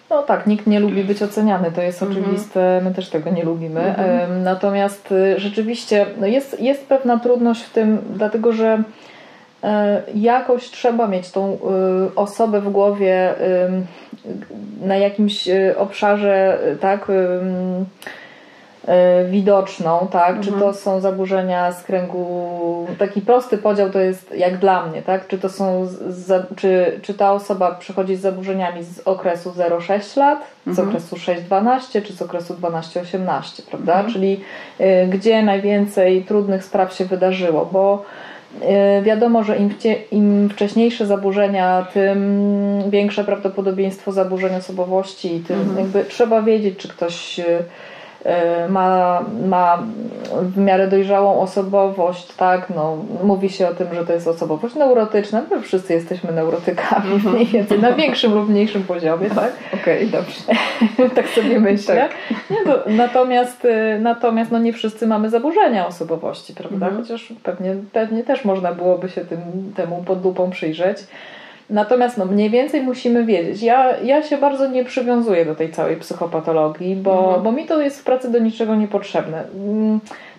No 0.09 0.23
tak, 0.23 0.47
nikt 0.47 0.67
nie 0.67 0.79
lubi 0.79 1.03
być 1.03 1.23
oceniany, 1.23 1.71
to 1.71 1.81
jest 1.81 2.03
mhm. 2.03 2.21
oczywiste, 2.21 2.81
my 2.83 2.93
też 2.93 3.09
tego 3.09 3.29
nie 3.29 3.43
lubimy. 3.43 3.81
Mhm. 3.81 4.43
Natomiast 4.43 5.11
y, 5.11 5.39
rzeczywiście 5.39 6.05
no 6.19 6.27
jest, 6.27 6.61
jest 6.61 6.87
pewna 6.87 7.19
trudność 7.19 7.63
w 7.63 7.73
tym, 7.73 7.97
dlatego 8.15 8.51
że 8.51 8.83
jakoś 10.15 10.71
trzeba 10.71 11.07
mieć 11.07 11.31
tą 11.31 11.53
e, 11.53 11.57
osobę 12.15 12.61
w 12.61 12.69
głowie 12.69 13.33
na 14.81 14.97
jakimś 14.97 15.47
e, 15.47 15.75
obszarze, 15.77 16.59
tak, 16.81 17.07
widoczną, 19.29 20.07
tak? 20.11 20.35
Mhm. 20.35 20.43
Czy 20.43 20.51
to 20.51 20.73
są 20.73 20.99
zaburzenia 20.99 21.71
z 21.71 21.83
kręgu, 21.83 22.87
taki 22.99 23.21
prosty 23.21 23.57
podział 23.57 23.89
to 23.89 23.99
jest 23.99 24.35
jak 24.35 24.57
dla 24.57 24.85
mnie, 24.85 25.01
tak? 25.01 25.27
Czy 25.27 25.37
to 25.37 25.49
są, 25.49 25.87
za, 26.09 26.43
czy, 26.55 26.99
czy 27.01 27.13
ta 27.13 27.31
osoba 27.31 27.75
przychodzi 27.75 28.15
z 28.15 28.21
zaburzeniami 28.21 28.83
z 28.83 28.99
okresu 28.99 29.51
0-6 29.51 30.17
lat, 30.17 30.39
z 30.65 30.69
mhm. 30.69 30.87
okresu 30.87 31.15
6-12, 31.15 32.01
czy 32.03 32.13
z 32.13 32.21
okresu 32.21 32.53
12-18, 32.53 33.61
prawda? 33.69 33.93
Mhm. 33.93 34.13
Czyli 34.13 34.41
y, 34.81 35.07
gdzie 35.07 35.43
najwięcej 35.43 36.23
trudnych 36.23 36.63
spraw 36.63 36.93
się 36.93 37.05
wydarzyło, 37.05 37.65
bo 37.65 38.03
E, 38.36 38.36
wiadomo, 39.03 39.43
że 39.43 39.57
im, 39.57 39.69
im, 40.11 40.49
wcześniejsze 40.49 41.05
zaburzenia, 41.05 41.87
tym 41.93 42.83
większe 42.89 43.23
prawdopodobieństwo 43.23 44.11
zaburzeń 44.11 44.55
osobowości 44.55 45.35
i 45.35 45.39
tym 45.39 45.59
mhm. 45.59 45.77
jakby 45.77 46.03
trzeba 46.03 46.41
wiedzieć, 46.41 46.77
czy 46.77 46.87
ktoś 46.87 47.39
E, 47.39 47.63
ma, 48.69 49.21
ma 49.47 49.83
w 50.41 50.57
miarę 50.57 50.87
dojrzałą 50.87 51.39
osobowość, 51.39 52.35
tak, 52.35 52.69
no, 52.75 52.97
mówi 53.23 53.49
się 53.49 53.67
o 53.67 53.73
tym, 53.73 53.87
że 53.93 54.05
to 54.05 54.13
jest 54.13 54.27
osobowość 54.27 54.75
neurotyczna, 54.75 55.43
my 55.51 55.61
wszyscy 55.61 55.93
jesteśmy 55.93 56.31
neurotykami 56.31 57.07
mm 57.07 57.19
-hmm. 57.19 57.33
mniej 57.33 57.45
więcej, 57.45 57.79
na 57.79 57.91
większym 57.93 58.33
lub 58.33 58.49
mniejszym 58.49 58.83
poziomie, 58.83 59.29
tak? 59.29 59.53
Okej, 59.73 60.07
okay, 60.07 60.21
dobrze. 60.21 60.41
tak 61.15 61.29
sobie 61.29 61.59
myślę. 61.59 61.95
Tak. 61.95 62.11
Nie, 62.49 62.57
to, 62.65 62.83
natomiast 62.87 63.65
e, 63.65 63.99
natomiast 63.99 64.51
no, 64.51 64.59
nie 64.59 64.73
wszyscy 64.73 65.07
mamy 65.07 65.29
zaburzenia 65.29 65.87
osobowości, 65.87 66.53
prawda? 66.53 66.87
Mm 66.87 66.97
-hmm. 66.97 67.01
Chociaż 67.01 67.33
pewnie, 67.43 67.75
pewnie 67.93 68.23
też 68.23 68.45
można 68.45 68.73
byłoby 68.73 69.09
się 69.09 69.25
tym, 69.25 69.39
temu 69.75 70.03
pod 70.05 70.23
lupą 70.23 70.49
przyjrzeć. 70.49 70.97
Natomiast 71.69 72.17
no, 72.17 72.25
mniej 72.25 72.49
więcej 72.49 72.81
musimy 72.81 73.25
wiedzieć. 73.25 73.63
Ja, 73.63 73.97
ja 73.97 74.23
się 74.23 74.37
bardzo 74.37 74.67
nie 74.67 74.85
przywiązuję 74.85 75.45
do 75.45 75.55
tej 75.55 75.71
całej 75.71 75.95
psychopatologii, 75.95 76.95
bo, 76.95 77.25
mhm. 77.25 77.43
bo 77.43 77.51
mi 77.51 77.65
to 77.65 77.81
jest 77.81 77.99
w 77.99 78.03
pracy 78.03 78.31
do 78.31 78.39
niczego 78.39 78.75
niepotrzebne. 78.75 79.43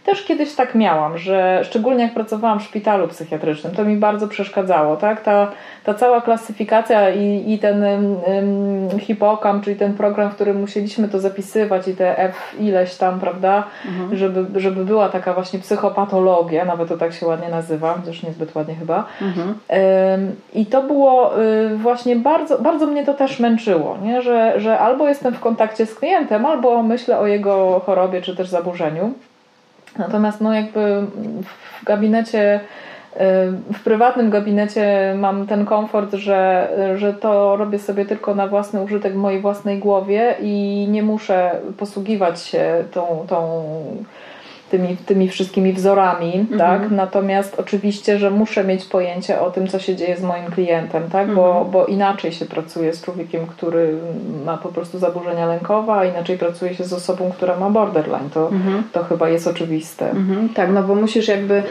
Też 0.09 0.25
kiedyś 0.25 0.55
tak 0.55 0.75
miałam, 0.75 1.19
że 1.19 1.61
szczególnie 1.65 2.03
jak 2.03 2.15
pracowałam 2.15 2.61
w 2.61 2.62
szpitalu 2.62 3.09
psychiatrycznym, 3.09 3.73
to 3.73 3.85
mi 3.85 3.97
bardzo 3.97 4.29
przeszkadzało, 4.29 4.97
tak? 4.97 5.21
Ta, 5.21 5.50
ta 5.85 5.95
cała 5.95 6.21
klasyfikacja 6.21 7.11
i, 7.11 7.53
i 7.53 7.59
ten 7.59 7.85
um, 7.85 9.00
hipokam, 9.00 9.61
czyli 9.61 9.77
ten 9.77 9.95
program, 9.95 10.31
w 10.31 10.35
którym 10.35 10.61
musieliśmy 10.61 11.09
to 11.09 11.21
zapisywać 11.21 11.88
i 11.88 11.95
te 11.95 12.19
F 12.19 12.55
ileś 12.61 12.97
tam, 12.97 13.21
prawda? 13.21 13.65
Mhm. 13.88 14.17
Żeby, 14.17 14.61
żeby 14.61 14.85
była 14.85 15.09
taka 15.09 15.35
właśnie 15.35 15.59
psychopatologia, 15.59 16.65
nawet 16.65 16.88
to 16.88 16.97
tak 16.97 17.12
się 17.12 17.27
ładnie 17.27 17.49
nazywa, 17.49 17.95
chociaż 17.95 18.23
niezbyt 18.23 18.55
ładnie 18.55 18.75
chyba. 18.75 19.05
Mhm. 19.23 19.49
Um, 19.49 20.35
I 20.55 20.67
to 20.67 20.83
było 20.83 21.43
y, 21.43 21.77
właśnie 21.77 22.17
bardzo, 22.17 22.59
bardzo 22.59 22.87
mnie 22.87 23.05
to 23.05 23.15
też 23.15 23.41
męczyło, 23.41 23.99
nie? 24.03 24.23
Że, 24.23 24.61
że 24.61 24.79
albo 24.79 25.09
jestem 25.09 25.35
w 25.35 25.41
kontakcie 25.41 25.87
z 25.87 25.95
klientem, 25.95 26.47
albo 26.47 26.83
myślę 26.83 27.19
o 27.19 27.27
jego 27.27 27.81
chorobie 27.87 28.23
czy 28.23 28.37
też 28.37 28.49
zaburzeniu. 28.49 29.15
Natomiast 29.99 30.40
no 30.40 30.55
jakby 30.55 31.07
w 31.43 31.85
gabinecie 31.85 32.61
y, 32.61 33.19
w 33.75 33.83
prywatnym 33.85 34.31
gabinecie 34.31 35.14
mam 35.19 35.47
ten 35.47 35.64
komfort, 35.64 36.14
że, 36.14 36.69
że 36.97 37.14
to 37.14 37.57
robię 37.57 37.78
sobie 37.78 38.05
tylko 38.05 38.35
na 38.35 38.47
własny 38.47 38.83
użytek 38.83 39.12
w 39.12 39.17
mojej 39.17 39.40
własnej 39.40 39.78
głowie 39.78 40.35
i 40.40 40.87
nie 40.90 41.02
muszę 41.02 41.50
posługiwać 41.78 42.43
się 42.43 42.85
tą, 42.93 43.26
tą 43.28 43.62
tymi, 44.71 44.97
tymi 44.97 45.29
wszystkimi 45.29 45.73
wzorami, 45.73 46.35
mhm. 46.35 46.59
tak? 46.59 46.91
Natomiast 46.91 47.61
oczywiście, 47.61 48.19
że 48.19 48.31
muszę 48.31 48.65
mieć 48.65 48.85
pojęcie 48.85 49.41
o 49.41 49.51
tym, 49.51 49.69
co 49.69 49.79
się 49.79 49.97
dzieje 49.97 50.17
z 50.17 50.23
moim 50.23 50.47
klientem, 50.51 51.03
tak? 51.03 51.29
Mhm. 51.29 51.37
Bo, 51.37 51.65
bo 51.73 51.87
inaczej 51.87 52.33
się 52.33 52.47
pracuje 52.47 52.93
z 52.93 53.03
człowiekiem, 53.03 53.47
który 53.47 53.99
ma 54.45 54.57
po 54.57 54.69
prostu 54.69 54.99
zaburzenia 54.99 55.47
lękowe, 55.47 55.93
a 55.93 56.05
inaczej 56.05 56.39
pracuje 56.39 56.75
się 56.75 56.85
z 56.85 56.93
osobą, 56.93 57.31
która 57.37 57.57
ma 57.57 57.71
borderline. 57.71 58.31
To, 58.35 58.49
mhm. 58.49 58.83
to 58.93 59.05
chyba 59.05 59.29
jest 59.29 59.47
oczywiste. 59.47 60.11
Mhm. 60.11 60.49
Tak, 60.49 60.71
no 60.73 60.83
bo 60.83 60.95
musisz 60.95 61.29
jakby 61.29 61.63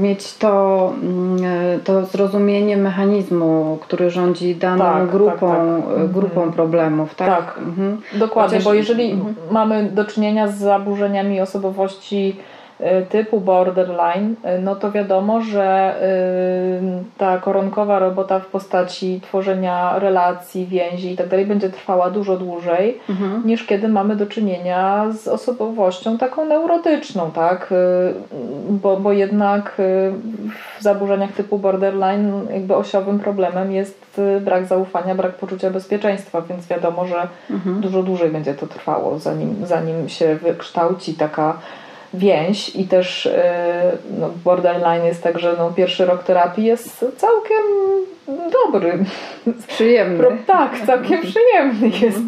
mieć 0.00 0.34
to, 0.34 0.92
mm, 1.02 1.44
e, 1.44 1.78
to 1.78 2.04
zrozumienie 2.04 2.76
mechanizmu, 2.76 3.78
który 3.80 4.10
rządzi 4.10 4.54
daną 4.54 4.84
tak, 4.84 5.10
grupą, 5.10 5.50
tak, 5.50 5.94
tak. 5.94 6.04
E, 6.04 6.08
grupą 6.08 6.52
problemów, 6.52 7.14
tak? 7.14 7.28
Tak, 7.28 7.58
mhm. 7.58 8.00
dokładnie, 8.14 8.58
Chociaż... 8.58 8.64
bo 8.64 8.74
jeżeli 8.74 9.12
mhm. 9.12 9.34
mamy 9.50 9.84
do 9.84 10.04
czynienia 10.04 10.48
z 10.48 10.58
zaburzeniami 10.58 11.40
osobowości 11.40 12.36
typu 13.08 13.40
borderline, 13.40 14.34
y, 14.58 14.62
no 14.62 14.76
to 14.76 14.92
wiadomo, 14.92 15.40
że 15.40 15.94
y, 16.02 17.18
ta 17.18 17.38
koronkowa 17.38 17.98
robota 17.98 18.40
w 18.40 18.46
postaci 18.46 19.20
tworzenia 19.22 19.98
relacji, 19.98 20.66
więzi 20.66 21.12
i 21.12 21.16
tak 21.16 21.28
dalej 21.28 21.46
będzie 21.46 21.70
trwała 21.70 22.10
dużo 22.10 22.36
dłużej 22.36 22.98
mhm. 23.08 23.42
niż 23.46 23.66
kiedy 23.66 23.88
mamy 23.88 24.16
do 24.16 24.26
czynienia 24.26 25.06
z 25.12 25.28
osobowością 25.28 26.18
taką 26.18 26.44
neurotyczną, 26.44 27.30
tak? 27.30 27.74
Bo, 28.68 28.96
bo 28.96 29.12
jednak 29.12 29.82
w 30.78 30.82
zaburzeniach 30.82 31.32
typu 31.32 31.58
borderline 31.58 32.46
jakby 32.50 32.76
osiowym 32.76 33.18
problemem 33.18 33.72
jest 33.72 34.20
brak 34.40 34.66
zaufania, 34.66 35.14
brak 35.14 35.34
poczucia 35.34 35.70
bezpieczeństwa, 35.70 36.42
więc 36.42 36.66
wiadomo, 36.66 37.06
że 37.06 37.28
mhm. 37.50 37.80
dużo 37.80 38.02
dłużej 38.02 38.30
będzie 38.30 38.54
to 38.54 38.66
trwało, 38.66 39.18
zanim, 39.18 39.66
zanim 39.66 40.08
się 40.08 40.34
wykształci 40.34 41.14
taka 41.14 41.58
więź 42.14 42.76
i 42.76 42.84
też 42.84 43.26
y, 43.26 43.32
no, 44.18 44.30
borderline 44.44 45.04
jest 45.04 45.22
tak, 45.22 45.38
że 45.38 45.54
no, 45.58 45.70
pierwszy 45.70 46.04
rok 46.06 46.22
terapii 46.24 46.64
jest 46.64 47.04
całkiem 47.16 47.62
dobry. 48.52 49.04
Przyjemny. 49.68 50.18
Pro, 50.18 50.32
tak, 50.46 50.78
całkiem 50.86 51.20
przyjemny 51.20 51.88
jest. 52.06 52.18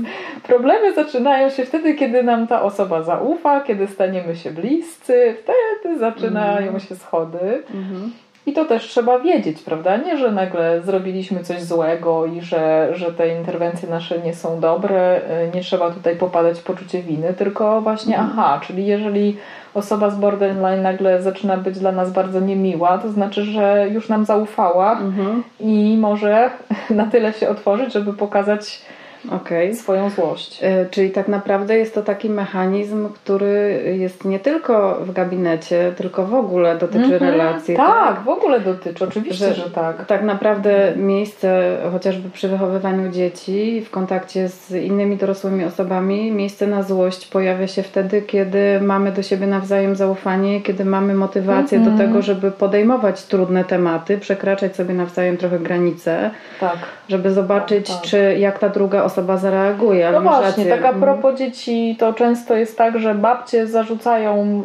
Problemy 0.43 0.95
zaczynają 0.95 1.51
się 1.51 1.65
wtedy, 1.65 1.95
kiedy 1.95 2.23
nam 2.23 2.47
ta 2.47 2.63
osoba 2.63 3.03
zaufa, 3.03 3.61
kiedy 3.61 3.87
staniemy 3.87 4.37
się 4.37 4.51
bliscy, 4.51 5.37
wtedy 5.43 5.99
zaczynają 5.99 6.67
mhm. 6.67 6.81
się 6.81 6.97
schody. 6.97 7.63
Mhm. 7.75 8.13
I 8.47 8.53
to 8.53 8.65
też 8.65 8.89
trzeba 8.89 9.19
wiedzieć, 9.19 9.63
prawda? 9.63 9.97
Nie, 9.97 10.19
że 10.19 10.33
nagle 10.33 10.83
zrobiliśmy 10.83 11.45
coś 11.45 11.63
złego 11.63 12.27
i 12.27 12.41
że, 12.41 12.89
że 12.93 13.13
te 13.13 13.29
interwencje 13.39 13.89
nasze 13.89 14.19
nie 14.19 14.35
są 14.35 14.61
dobre, 14.61 15.21
y, 15.47 15.57
nie 15.57 15.63
trzeba 15.63 15.91
tutaj 15.91 16.17
popadać 16.17 16.59
w 16.59 16.63
poczucie 16.63 17.03
winy, 17.03 17.35
tylko 17.35 17.81
właśnie, 17.81 18.19
mhm. 18.19 18.39
aha, 18.39 18.61
czyli 18.67 18.87
jeżeli 18.87 19.37
osoba 19.75 20.11
z 20.11 20.17
borderline 20.17 20.83
nagle 20.83 21.23
zaczyna 21.23 21.57
być 21.57 21.79
dla 21.79 21.93
nas 21.93 22.13
bardzo 22.13 22.41
niemiła, 22.41 22.99
to 22.99 23.09
znaczy, 23.09 23.45
że 23.45 23.89
już 23.91 24.09
nam 24.09 24.25
zaufała 24.25 24.93
mhm. 24.93 25.43
i 25.61 25.97
może 26.01 26.51
na 26.91 27.07
tyle 27.07 27.33
się 27.33 27.49
otworzyć, 27.49 27.93
żeby 27.93 28.13
pokazać 28.13 28.83
okay. 29.31 29.75
swoją 29.75 30.11
złość. 30.11 30.59
E, 30.63 30.87
czyli 30.87 31.11
tak 31.11 31.29
naprawdę 31.29 31.79
jest 31.79 31.95
to 31.95 32.03
taki 32.03 32.31
mechanizm, 32.31 33.09
który 33.09 33.83
jest 33.99 34.25
nie 34.25 34.41
tylko 34.41 34.95
w 35.01 35.13
gabinecie, 35.13 35.93
tylko 35.97 36.27
w 36.27 36.35
ogóle 36.35 36.79
dotyczy 36.79 37.05
mm 37.05 37.19
-hmm. 37.19 37.31
relacji. 37.31 37.77
Tak, 37.77 38.15
tak, 38.15 38.25
w 38.25 38.29
ogóle 38.29 38.61
dotyczy, 38.61 39.05
oczywiście, 39.05 39.49
że, 39.49 39.55
że, 39.55 39.71
tak. 39.71 40.07
Tak 40.07 40.23
naprawdę 40.23 40.93
miejsce 40.97 41.77
chociażby 41.93 42.31
przy 42.31 42.49
wychowywaniu 42.49 43.13
dzieci, 43.13 43.83
w 43.87 43.91
kontakcie 43.91 44.49
z 44.49 44.71
innymi 44.71 45.17
dorosłymi 45.17 45.65
osobami, 45.65 46.33
miejsce 46.33 46.67
na 46.67 46.83
złość 46.83 47.27
pojawia 47.27 47.67
się 47.67 47.83
wtedy, 47.83 48.23
kiedy 48.23 48.81
mamy 48.81 49.13
do 49.13 49.23
siebie 49.23 49.47
nawzajem 49.47 49.97
zaufanie, 49.97 50.61
kiedy 50.61 50.85
mamy 50.85 51.15
motywację 51.15 51.79
mm 51.79 51.89
-hmm. 51.89 51.91
do 51.91 52.03
mhm. 52.03 52.09
tego, 52.09 52.23
żeby 52.23 52.51
podejmować 52.51 53.23
trudne 53.23 53.65
tematy, 53.65 54.19
przekraczać 54.19 54.77
sobie 54.77 54.95
nawzajem 54.95 55.37
trochę 55.37 55.59
granice, 55.59 56.31
tak. 56.61 56.79
żeby 57.09 57.31
zobaczyć, 57.31 57.87
tak, 57.87 57.97
tak. 57.97 58.07
czy 58.07 58.37
jak 58.39 58.59
ta 58.59 58.69
druga 58.69 59.03
osoba 59.03 59.14
osoba 59.15 59.37
zareaguje. 59.37 60.13
no 60.13 60.21
właśnie, 60.21 60.67
tak 60.67 60.85
a 60.85 60.89
mhm. 60.89 61.01
propos 61.01 61.39
dzieci, 61.39 61.97
to 61.99 62.13
często 62.13 62.57
jest 62.57 62.79
tak, 62.79 62.99
że 62.99 63.15
babcie 63.15 63.67
zarzucają 63.67 64.63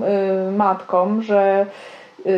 y, 0.47 0.51
matkom, 0.51 1.21
że 1.21 1.65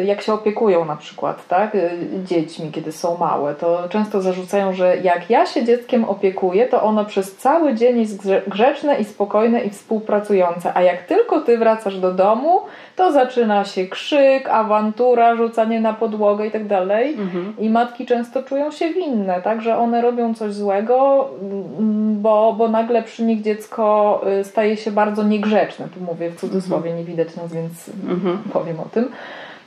jak 0.05 0.21
się 0.21 0.33
opiekują 0.33 0.85
na 0.85 0.95
przykład, 0.95 1.47
tak, 1.47 1.75
y, 1.75 1.89
dziećmi, 2.25 2.71
kiedy 2.71 2.91
są 2.91 3.17
małe, 3.17 3.55
to 3.55 3.89
często 3.89 4.21
zarzucają, 4.21 4.73
że 4.73 4.97
jak 4.97 5.29
ja 5.29 5.45
się 5.45 5.63
dzieckiem 5.63 6.05
opiekuję, 6.05 6.67
to 6.67 6.83
ono 6.83 7.05
przez 7.05 7.35
cały 7.35 7.73
dzień 7.73 7.99
jest 7.99 8.29
grzeczne 8.47 8.99
i 8.99 9.05
spokojne 9.05 9.61
i 9.61 9.69
współpracujące, 9.69 10.71
a 10.73 10.81
jak 10.81 11.03
tylko 11.03 11.41
ty 11.41 11.57
wracasz 11.57 11.99
do 11.99 12.13
domu, 12.13 12.61
to 12.95 13.11
zaczyna 13.11 13.65
się 13.65 13.87
krzyk, 13.87 14.49
awantura, 14.49 15.35
rzucanie 15.35 15.81
na 15.81 15.93
podłogę 15.93 16.47
i 16.47 16.51
tak 16.51 16.67
dalej. 16.67 17.13
Mhm. 17.13 17.53
I 17.59 17.69
matki 17.69 18.05
często 18.05 18.43
czują 18.43 18.71
się 18.71 18.89
winne, 18.89 19.41
tak, 19.41 19.61
że 19.61 19.77
one 19.77 20.01
robią 20.01 20.33
coś 20.33 20.53
złego, 20.53 21.29
mm, 21.41 22.21
bo, 22.21 22.55
bo 22.57 22.67
nagle 22.67 23.03
przy 23.03 23.23
nich 23.23 23.41
dziecko 23.41 24.21
y, 24.39 24.43
staje 24.43 24.77
się 24.77 24.91
bardzo 24.91 25.23
niegrzeczne. 25.23 25.87
Tu 25.93 26.03
mówię 26.03 26.29
w 26.29 26.39
cudzysłowie, 26.39 26.89
mhm. 26.89 26.97
nie 26.97 27.03
widać 27.03 27.35
nas, 27.35 27.53
więc 27.53 27.89
mhm. 28.09 28.37
powiem 28.53 28.79
o 28.79 28.85
tym. 28.85 29.09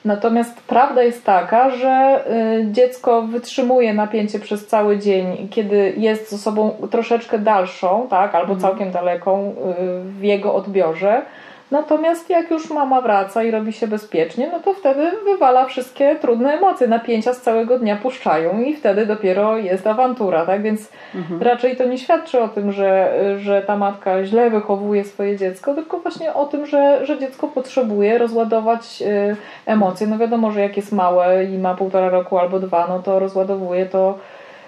Natomiast 0.05 0.61
prawda 0.61 1.03
jest 1.03 1.25
taka, 1.25 1.71
że 1.71 2.25
y, 2.61 2.73
dziecko 2.73 3.23
wytrzymuje 3.23 3.95
napięcie 3.95 4.39
przez 4.39 4.67
cały 4.67 4.99
dzień, 4.99 5.49
kiedy 5.51 5.95
jest 5.97 6.31
z 6.31 6.33
osobą 6.33 6.71
troszeczkę 6.91 7.39
dalszą, 7.39 8.07
tak, 8.11 8.35
albo 8.35 8.53
mhm. 8.53 8.61
całkiem 8.61 8.93
daleką 8.93 9.51
y, 9.51 9.55
w 10.05 10.23
jego 10.23 10.55
odbiorze 10.55 11.23
Natomiast 11.75 12.31
jak 12.31 12.51
już 12.51 12.71
mama 12.71 13.01
wraca 13.01 13.43
i 13.43 13.51
robi 13.51 13.73
się 13.73 13.87
bezpiecznie, 13.87 14.49
no 14.53 14.61
to 14.61 14.75
wtedy 14.75 15.11
wywala 15.25 15.67
wszystkie 15.67 16.17
trudne 16.17 16.53
emocje, 16.53 16.87
napięcia 16.87 17.35
z 17.35 17.41
całego 17.41 17.79
dnia 17.79 17.97
puszczają 17.97 18.61
i 18.61 18.77
wtedy 18.77 19.07
dopiero 19.07 19.59
jest 19.59 19.87
awantura, 19.87 20.47
tak? 20.47 20.63
Więc 20.63 20.89
mhm. 21.15 21.43
raczej 21.43 21.77
to 21.77 21.85
nie 21.85 21.99
świadczy 21.99 22.41
o 22.41 22.49
tym, 22.49 22.73
że, 22.73 23.15
że 23.39 23.63
ta 23.63 23.77
matka 23.77 24.25
źle 24.25 24.51
wychowuje 24.51 25.05
swoje 25.05 25.37
dziecko, 25.37 25.75
tylko 25.75 25.99
właśnie 25.99 26.35
o 26.35 26.47
tym, 26.47 26.67
że, 26.67 27.07
że 27.07 27.19
dziecko 27.19 27.49
potrzebuje 27.49 28.19
rozładować 28.19 29.03
y, 29.03 29.37
emocje. 29.67 30.07
No 30.07 30.19
wiadomo, 30.19 30.51
że 30.51 30.61
jak 30.61 30.77
jest 30.77 30.93
małe 30.93 31.45
i 31.45 31.59
ma 31.59 31.75
półtora 31.75 32.09
roku 32.09 32.39
albo 32.39 32.61
dwa, 32.61 32.87
no 32.89 33.03
to 33.03 33.19
rozładowuje 33.19 33.87
to 33.87 34.19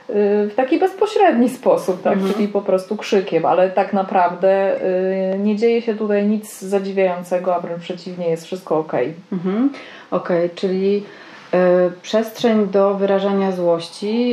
w 0.09 0.53
taki 0.57 0.79
bezpośredni 0.79 1.49
sposób, 1.49 2.03
tak? 2.03 2.13
Mhm. 2.13 2.33
czyli 2.33 2.49
po 2.49 2.63
prostu 2.63 2.97
krzykiem, 2.97 3.47
ale 3.47 3.71
tak 3.71 3.93
naprawdę 3.93 4.83
y, 5.35 5.39
nie 5.39 5.57
dzieje 5.57 5.83
się 5.83 5.95
tutaj 5.95 6.27
nic 6.27 6.61
zadziwiającego, 6.61 7.55
a 7.55 7.61
wręcz 7.61 7.83
przeciwnie, 7.83 8.31
jest 8.31 8.45
wszystko 8.45 8.79
ok. 8.79 8.93
Mhm. 9.33 9.71
Okej, 10.11 10.45
okay, 10.45 10.51
czyli 10.57 11.03
Przestrzeń 12.03 12.67
do 12.67 12.95
wyrażania 12.95 13.53
złości 13.53 14.31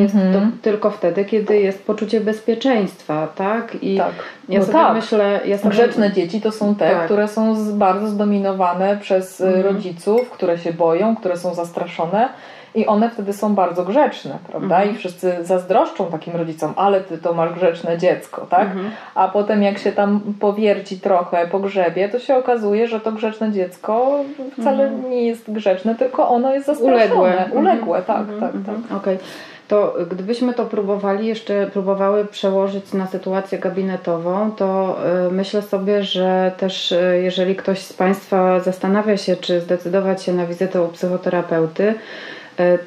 jest 0.00 0.14
mm 0.14 0.32
-hmm. 0.32 0.50
tylko 0.62 0.90
wtedy, 0.90 1.24
kiedy 1.24 1.60
jest 1.60 1.86
poczucie 1.86 2.20
bezpieczeństwa, 2.20 3.28
tak? 3.34 3.74
I 3.82 3.96
tak. 3.98 4.12
Ja 4.48 4.58
no 4.58 4.64
sobie 4.64 4.78
tak. 4.78 4.94
myślę, 4.94 5.40
ja 5.44 5.58
sobie... 5.58 5.70
Grzeczne 5.70 6.12
dzieci 6.12 6.40
to 6.40 6.52
są 6.52 6.74
te, 6.74 6.90
tak. 6.90 7.04
które 7.04 7.28
są 7.28 7.56
bardzo 7.78 8.08
zdominowane 8.08 8.96
przez 8.96 9.40
mm. 9.40 9.60
rodziców, 9.60 10.30
które 10.30 10.58
się 10.58 10.72
boją, 10.72 11.16
które 11.16 11.36
są 11.36 11.54
zastraszone 11.54 12.28
i 12.74 12.86
one 12.86 13.10
wtedy 13.10 13.32
są 13.32 13.54
bardzo 13.54 13.84
grzeczne, 13.84 14.38
prawda? 14.48 14.76
Mhm. 14.76 14.94
I 14.94 14.98
wszyscy 14.98 15.36
zazdroszczą 15.40 16.06
takim 16.06 16.36
rodzicom, 16.36 16.72
ale 16.76 17.00
ty 17.00 17.18
to 17.18 17.32
masz 17.32 17.52
grzeczne 17.52 17.98
dziecko, 17.98 18.46
tak? 18.50 18.66
Mhm. 18.66 18.90
A 19.14 19.28
potem 19.28 19.62
jak 19.62 19.78
się 19.78 19.92
tam 19.92 20.20
powierci 20.40 21.00
trochę 21.00 21.46
po 21.46 21.60
grzebie, 21.60 22.08
to 22.08 22.18
się 22.18 22.36
okazuje, 22.36 22.88
że 22.88 23.00
to 23.00 23.12
grzeczne 23.12 23.52
dziecko 23.52 24.18
wcale 24.60 24.84
mhm. 24.84 25.10
nie 25.10 25.26
jest 25.26 25.52
grzeczne, 25.52 25.94
tylko 25.94 26.28
ono 26.28 26.54
jest 26.54 26.66
zastraszone. 26.66 26.94
Uległe. 26.94 27.48
Uległe, 27.52 28.02
tak, 28.02 28.20
mhm. 28.20 28.40
tak, 28.40 28.52
tak. 28.66 28.96
Okej. 28.96 29.14
Okay 29.14 29.18
to 29.72 29.94
gdybyśmy 30.10 30.54
to 30.54 30.66
próbowali, 30.66 31.26
jeszcze 31.26 31.66
próbowały 31.66 32.24
przełożyć 32.24 32.92
na 32.92 33.06
sytuację 33.06 33.58
gabinetową, 33.58 34.50
to 34.56 34.98
y, 35.28 35.32
myślę 35.32 35.62
sobie, 35.62 36.02
że 36.02 36.52
też 36.56 36.92
y, 36.92 37.20
jeżeli 37.22 37.56
ktoś 37.56 37.78
z 37.78 37.92
Państwa 37.92 38.60
zastanawia 38.60 39.16
się, 39.16 39.36
czy 39.36 39.60
zdecydować 39.60 40.22
się 40.22 40.32
na 40.32 40.46
wizytę 40.46 40.82
u 40.82 40.88
psychoterapeuty, 40.88 41.94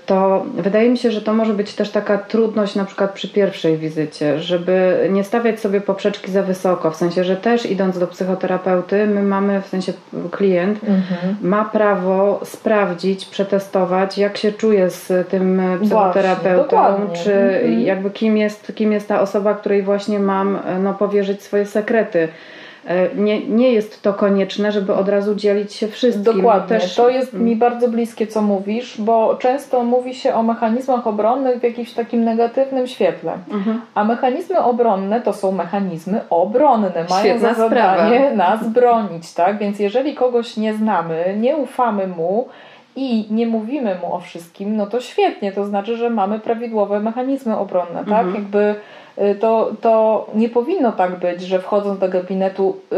to 0.05 0.45
wydaje 0.57 0.89
mi 0.89 0.98
się, 0.98 1.12
że 1.12 1.22
to 1.22 1.34
może 1.34 1.53
być 1.53 1.74
też 1.74 1.91
taka 1.91 2.17
trudność 2.17 2.75
na 2.75 2.86
przykład 2.86 3.13
przy 3.13 3.29
pierwszej 3.29 3.77
wizycie, 3.77 4.39
żeby 4.39 5.07
nie 5.12 5.24
stawiać 5.24 5.60
sobie 5.60 5.81
poprzeczki 5.81 6.31
za 6.31 6.43
wysoko, 6.43 6.91
w 6.91 6.95
sensie, 6.95 7.24
że 7.24 7.36
też 7.36 7.65
idąc 7.65 8.00
do 8.00 8.07
psychoterapeuty, 8.07 9.07
my 9.07 9.24
mamy, 9.24 9.62
w 9.62 9.67
sensie 9.67 9.93
klient 10.31 10.79
mhm. 10.84 11.36
ma 11.41 11.65
prawo 11.65 12.39
sprawdzić, 12.43 13.25
przetestować, 13.25 14.17
jak 14.17 14.38
się 14.38 14.51
czuje 14.51 14.89
z 14.89 15.29
tym 15.29 15.62
psychoterapeutą, 15.81 16.77
właśnie, 16.77 17.24
czy 17.24 17.34
mhm. 17.34 17.81
jakby 17.81 18.12
kim 18.12 18.38
jest, 18.38 18.72
kim 18.75 18.91
jest 18.91 19.07
ta 19.07 19.22
osoba, 19.22 19.53
której 19.53 19.84
właśnie 19.84 20.19
mam 20.19 20.60
no, 20.84 20.93
powierzyć 20.93 21.43
swoje 21.43 21.65
sekrety. 21.65 22.27
E, 22.85 23.15
nie, 23.15 23.47
nie 23.47 23.71
jest 23.71 24.01
to 24.01 24.13
konieczne, 24.13 24.71
żeby 24.71 24.93
od 24.93 25.09
razu 25.09 25.35
dzielić 25.35 25.73
się 25.73 25.87
wszystkim. 25.87 26.23
Dokładnie. 26.23 26.79
Też... 26.79 26.95
To 26.95 27.09
jest 27.09 27.33
mi 27.33 27.55
bardzo 27.55 27.87
bliskie, 27.87 28.27
co 28.27 28.41
mówisz, 28.41 29.01
bo 29.01 29.35
często 29.35 29.83
mówi 29.83 30.13
się 30.13 30.33
o 30.33 30.43
mechanizmach 30.43 31.07
obronnych 31.07 31.59
w 31.59 31.63
jakimś 31.63 31.93
takim 31.93 32.23
negatywnym 32.23 32.87
świetle. 32.87 33.33
Mhm. 33.51 33.81
A 33.95 34.03
mechanizmy 34.03 34.59
obronne 34.59 35.21
to 35.21 35.33
są 35.33 35.51
mechanizmy 35.51 36.21
obronne. 36.29 36.91
Mają 37.09 37.23
Świetna 37.23 37.53
za 37.53 37.53
zadanie 37.53 38.17
sprawa. 38.17 38.35
nas 38.35 38.67
bronić, 38.67 39.33
tak? 39.33 39.57
Więc 39.57 39.79
jeżeli 39.79 40.15
kogoś 40.15 40.57
nie 40.57 40.73
znamy, 40.73 41.35
nie 41.37 41.55
ufamy 41.55 42.07
mu, 42.07 42.47
i 42.95 43.27
nie 43.29 43.47
mówimy 43.47 43.95
mu 44.01 44.15
o 44.15 44.19
wszystkim, 44.19 44.75
no 44.75 44.87
to 44.87 45.01
świetnie, 45.01 45.51
to 45.51 45.65
znaczy, 45.65 45.97
że 45.97 46.09
mamy 46.09 46.39
prawidłowe 46.39 46.99
mechanizmy 46.99 47.57
obronne, 47.57 47.99
tak? 47.99 48.07
mhm. 48.07 48.25
tak? 48.25 48.35
Jakby 48.35 48.75
Y, 49.17 49.35
to, 49.35 49.71
to 49.81 50.25
nie 50.33 50.49
powinno 50.49 50.91
tak 50.91 51.19
być, 51.19 51.41
że 51.41 51.59
wchodząc 51.59 51.99
do 51.99 52.09
gabinetu 52.09 52.77
y, 52.93 52.95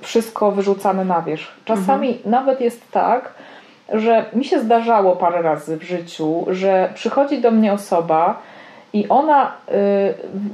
wszystko 0.00 0.52
wyrzucamy 0.52 1.04
na 1.04 1.22
wierzch. 1.22 1.52
Czasami 1.64 2.08
mhm. 2.08 2.30
nawet 2.30 2.60
jest 2.60 2.90
tak, 2.90 3.34
że 3.92 4.24
mi 4.32 4.44
się 4.44 4.60
zdarzało 4.60 5.16
parę 5.16 5.42
razy 5.42 5.76
w 5.76 5.82
życiu, 5.82 6.46
że 6.50 6.90
przychodzi 6.94 7.40
do 7.40 7.50
mnie 7.50 7.72
osoba 7.72 8.42
i 8.92 9.08
ona 9.08 9.46
y, 9.46 9.74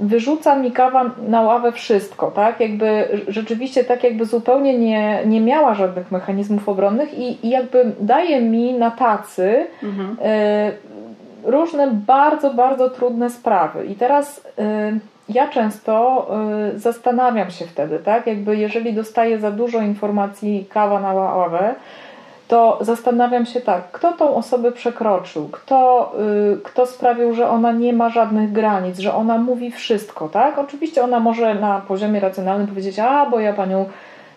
wyrzuca 0.00 0.56
mi 0.56 0.72
kawa 0.72 1.10
na 1.28 1.40
ławę 1.40 1.72
wszystko, 1.72 2.30
tak? 2.30 2.60
Jakby 2.60 3.08
rzeczywiście 3.28 3.84
tak 3.84 4.04
jakby 4.04 4.24
zupełnie 4.24 4.78
nie, 4.78 5.22
nie 5.26 5.40
miała 5.40 5.74
żadnych 5.74 6.12
mechanizmów 6.12 6.68
obronnych 6.68 7.18
i, 7.18 7.46
i 7.46 7.50
jakby 7.50 7.92
daje 8.00 8.40
mi 8.40 8.72
na 8.72 8.90
tacy 8.90 9.66
mhm 9.82 10.16
różne 11.44 11.90
bardzo, 11.90 12.54
bardzo 12.54 12.90
trudne 12.90 13.30
sprawy. 13.30 13.86
I 13.86 13.94
teraz 13.94 14.38
y, 14.38 14.42
ja 15.28 15.48
często 15.48 16.26
y, 16.74 16.78
zastanawiam 16.78 17.50
się 17.50 17.66
wtedy, 17.66 17.98
tak? 17.98 18.26
Jakby 18.26 18.56
jeżeli 18.56 18.94
dostaję 18.94 19.38
za 19.38 19.50
dużo 19.50 19.80
informacji 19.80 20.66
kawa 20.70 21.00
na 21.00 21.12
ławę, 21.12 21.74
to 22.48 22.78
zastanawiam 22.80 23.46
się 23.46 23.60
tak, 23.60 23.90
kto 23.92 24.12
tą 24.12 24.34
osobę 24.34 24.72
przekroczył, 24.72 25.48
kto, 25.48 26.12
y, 26.54 26.60
kto 26.62 26.86
sprawił, 26.86 27.34
że 27.34 27.48
ona 27.48 27.72
nie 27.72 27.92
ma 27.92 28.10
żadnych 28.10 28.52
granic, 28.52 28.98
że 28.98 29.14
ona 29.14 29.38
mówi 29.38 29.70
wszystko, 29.70 30.28
tak? 30.28 30.58
Oczywiście 30.58 31.02
ona 31.02 31.20
może 31.20 31.54
na 31.54 31.80
poziomie 31.80 32.20
racjonalnym 32.20 32.66
powiedzieć, 32.66 32.98
a 32.98 33.26
bo 33.26 33.40
ja 33.40 33.52
panią 33.52 33.86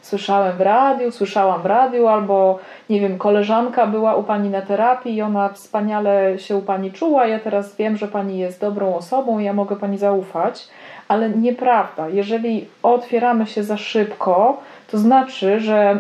słyszałem 0.02 0.58
w 0.58 0.62
radiu, 0.62 1.12
słyszałam 1.12 1.62
w 1.62 1.66
radiu, 1.66 2.08
albo 2.08 2.60
nie 2.90 3.00
wiem, 3.00 3.18
koleżanka 3.18 3.88
była 3.88 4.16
u 4.16 4.24
pani 4.24 4.50
na 4.50 4.62
terapii 4.62 5.16
i 5.16 5.22
ona 5.22 5.50
wspaniale 5.50 6.40
się 6.40 6.56
u 6.56 6.62
pani 6.62 6.92
czuła. 6.92 7.28
Ja 7.28 7.40
teraz 7.40 7.76
wiem, 7.76 7.98
że 7.98 8.08
pani 8.08 8.40
jest 8.40 8.62
dobrą 8.62 8.96
osobą, 8.96 9.40
ja 9.40 9.54
mogę 9.54 9.76
pani 9.76 9.98
zaufać, 9.98 10.68
ale 11.08 11.30
nieprawda. 11.30 12.10
Jeżeli 12.10 12.68
otwieramy 12.84 13.48
się 13.48 13.64
za 13.64 13.78
szybko, 13.78 14.58
to 14.92 14.98
znaczy, 14.98 15.60
że 15.60 15.98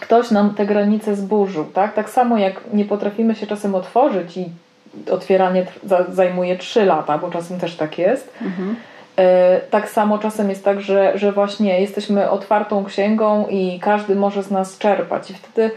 ktoś 0.00 0.30
nam 0.30 0.54
te 0.54 0.66
granice 0.66 1.16
zburzył, 1.16 1.64
tak? 1.64 1.94
Tak 1.94 2.10
samo 2.10 2.38
jak 2.38 2.60
nie 2.72 2.84
potrafimy 2.84 3.34
się 3.34 3.46
czasem 3.46 3.74
otworzyć 3.74 4.36
i 4.36 4.48
otwieranie 5.10 5.66
zajmuje 6.08 6.58
3 6.58 6.84
lata, 6.84 7.18
bo 7.18 7.30
czasem 7.30 7.60
też 7.60 7.76
tak 7.76 7.98
jest. 7.98 8.32
Mhm 8.42 8.76
E, 9.16 9.60
tak 9.70 9.88
samo 9.88 10.18
czasem 10.18 10.50
jest 10.50 10.64
tak, 10.64 10.80
że, 10.80 11.18
że 11.18 11.32
właśnie 11.32 11.80
jesteśmy 11.80 12.30
otwartą 12.30 12.84
księgą 12.84 13.46
i 13.46 13.80
każdy 13.80 14.14
może 14.14 14.42
z 14.42 14.50
nas 14.50 14.78
czerpać. 14.78 15.30
I 15.30 15.34
wtedy 15.34 15.70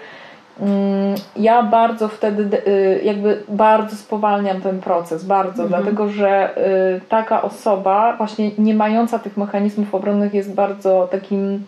mm, 0.59 1.15
ja 1.37 1.63
bardzo 1.63 2.07
wtedy 2.07 2.61
y, 2.67 3.01
jakby 3.03 3.43
bardzo 3.49 3.95
spowalniam 3.95 4.61
ten 4.61 4.79
proces, 4.79 5.23
bardzo, 5.23 5.63
mhm. 5.63 5.69
dlatego 5.69 6.09
że 6.09 6.57
y, 6.97 7.01
taka 7.09 7.41
osoba 7.41 8.17
właśnie 8.17 8.51
nie 8.57 8.73
mająca 8.73 9.19
tych 9.19 9.37
mechanizmów 9.37 9.95
obronnych 9.95 10.33
jest 10.33 10.53
bardzo 10.53 11.07
takim 11.11 11.65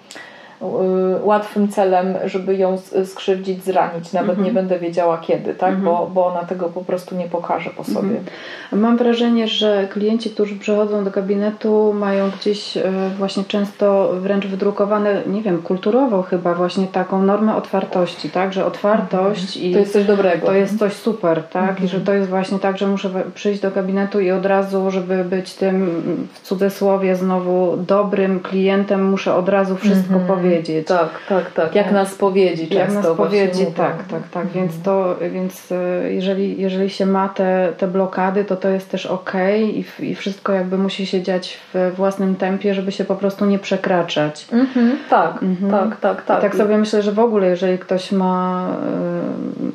łatwym 1.24 1.68
celem, 1.68 2.16
żeby 2.26 2.56
ją 2.56 2.78
skrzywdzić, 3.06 3.64
zranić. 3.64 4.14
Nawet 4.14 4.32
mm 4.32 4.42
-hmm. 4.42 4.46
nie 4.48 4.54
będę 4.54 4.80
wiedziała 4.80 5.18
kiedy, 5.18 5.56
tak? 5.56 5.70
Mm 5.70 5.82
-hmm. 5.82 5.86
bo, 5.86 6.10
bo 6.14 6.26
ona 6.26 6.40
tego 6.40 6.70
po 6.70 6.82
prostu 6.82 7.16
nie 7.16 7.26
pokaże 7.26 7.70
po 7.70 7.84
sobie. 7.84 8.00
Mm 8.00 8.24
-hmm. 8.72 8.78
Mam 8.78 8.98
wrażenie, 8.98 9.48
że 9.48 9.88
klienci, 9.92 10.30
którzy 10.30 10.56
przychodzą 10.56 11.04
do 11.04 11.12
gabinetu, 11.12 11.94
mają 11.94 12.30
gdzieś 12.30 12.78
e, 12.78 12.92
właśnie 13.18 13.44
często 13.44 14.14
wręcz 14.14 14.48
wydrukowane, 14.48 15.22
nie 15.28 15.42
wiem, 15.42 15.62
kulturowo 15.62 16.24
chyba 16.24 16.54
właśnie 16.54 16.88
taką 16.88 17.24
normę 17.24 17.56
otwartości, 17.56 18.30
tak? 18.30 18.54
Że 18.54 18.66
otwartość 18.66 19.58
mhm. 19.58 19.66
i 19.66 19.74
to 19.74 19.80
jest 19.80 19.94
coś 19.94 20.06
dobrego. 20.06 20.48
To 20.48 20.54
jest 20.54 20.80
coś 20.80 20.94
super, 20.94 21.44
tak? 21.44 21.84
I 21.84 21.88
że 21.88 22.02
to 22.02 22.14
jest 22.14 22.30
właśnie 22.30 22.60
tak, 22.60 22.78
że 22.78 22.88
muszę 22.88 23.10
przyjść 23.34 23.62
do 23.62 23.72
gabinetu 23.72 24.20
i 24.20 24.32
od 24.32 24.46
razu, 24.46 24.92
żeby 24.92 25.24
być 25.24 25.54
tym 25.54 26.02
w 26.34 26.42
cudzysłowie 26.42 27.16
znowu 27.16 27.78
dobrym 27.78 28.40
klientem, 28.40 29.10
muszę 29.10 29.36
od 29.36 29.50
razu 29.50 29.76
wszystko 29.76 30.20
powiedzieć 30.28 30.47
powiedzieć. 30.50 30.88
Tak, 30.88 31.10
tak, 31.30 31.52
tak. 31.52 31.76
Jak 31.76 31.92
na 31.92 32.06
spowiedzi 32.06 32.68
często. 32.68 32.78
Jak 32.80 32.94
na 32.94 33.04
spowiedzi, 33.04 33.66
tak, 33.66 34.04
tak, 34.04 34.22
tak. 34.32 34.48
Więc 34.48 34.82
to, 34.84 35.16
więc 35.32 35.72
e, 35.72 36.14
jeżeli, 36.14 36.62
jeżeli 36.62 36.90
się 36.90 37.06
ma 37.06 37.30
te, 37.30 37.74
te 37.78 37.88
blokady, 37.88 38.46
to 38.46 38.56
to 38.56 38.70
jest 38.70 38.90
też 38.92 39.06
ok 39.06 39.34
i, 39.60 39.86
i 40.00 40.16
wszystko 40.16 40.54
jakby 40.54 40.78
musi 40.78 41.06
się 41.06 41.22
dziać 41.22 41.58
w 41.74 41.92
własnym 41.96 42.36
tempie, 42.36 42.74
żeby 42.74 42.92
się 42.92 43.04
po 43.06 43.16
prostu 43.16 43.46
nie 43.46 43.60
przekraczać. 43.60 44.48
Mhm, 44.52 44.98
tak, 45.10 45.44
mhm. 45.44 45.72
tak, 45.72 46.00
tak, 46.00 46.26
tak. 46.26 46.40
I 46.40 46.42
tak 46.42 46.56
sobie 46.56 46.78
myślę, 46.78 47.02
że 47.02 47.12
w 47.12 47.20
ogóle 47.20 47.48
jeżeli 47.48 47.80
ktoś 47.80 48.12
ma 48.12 48.68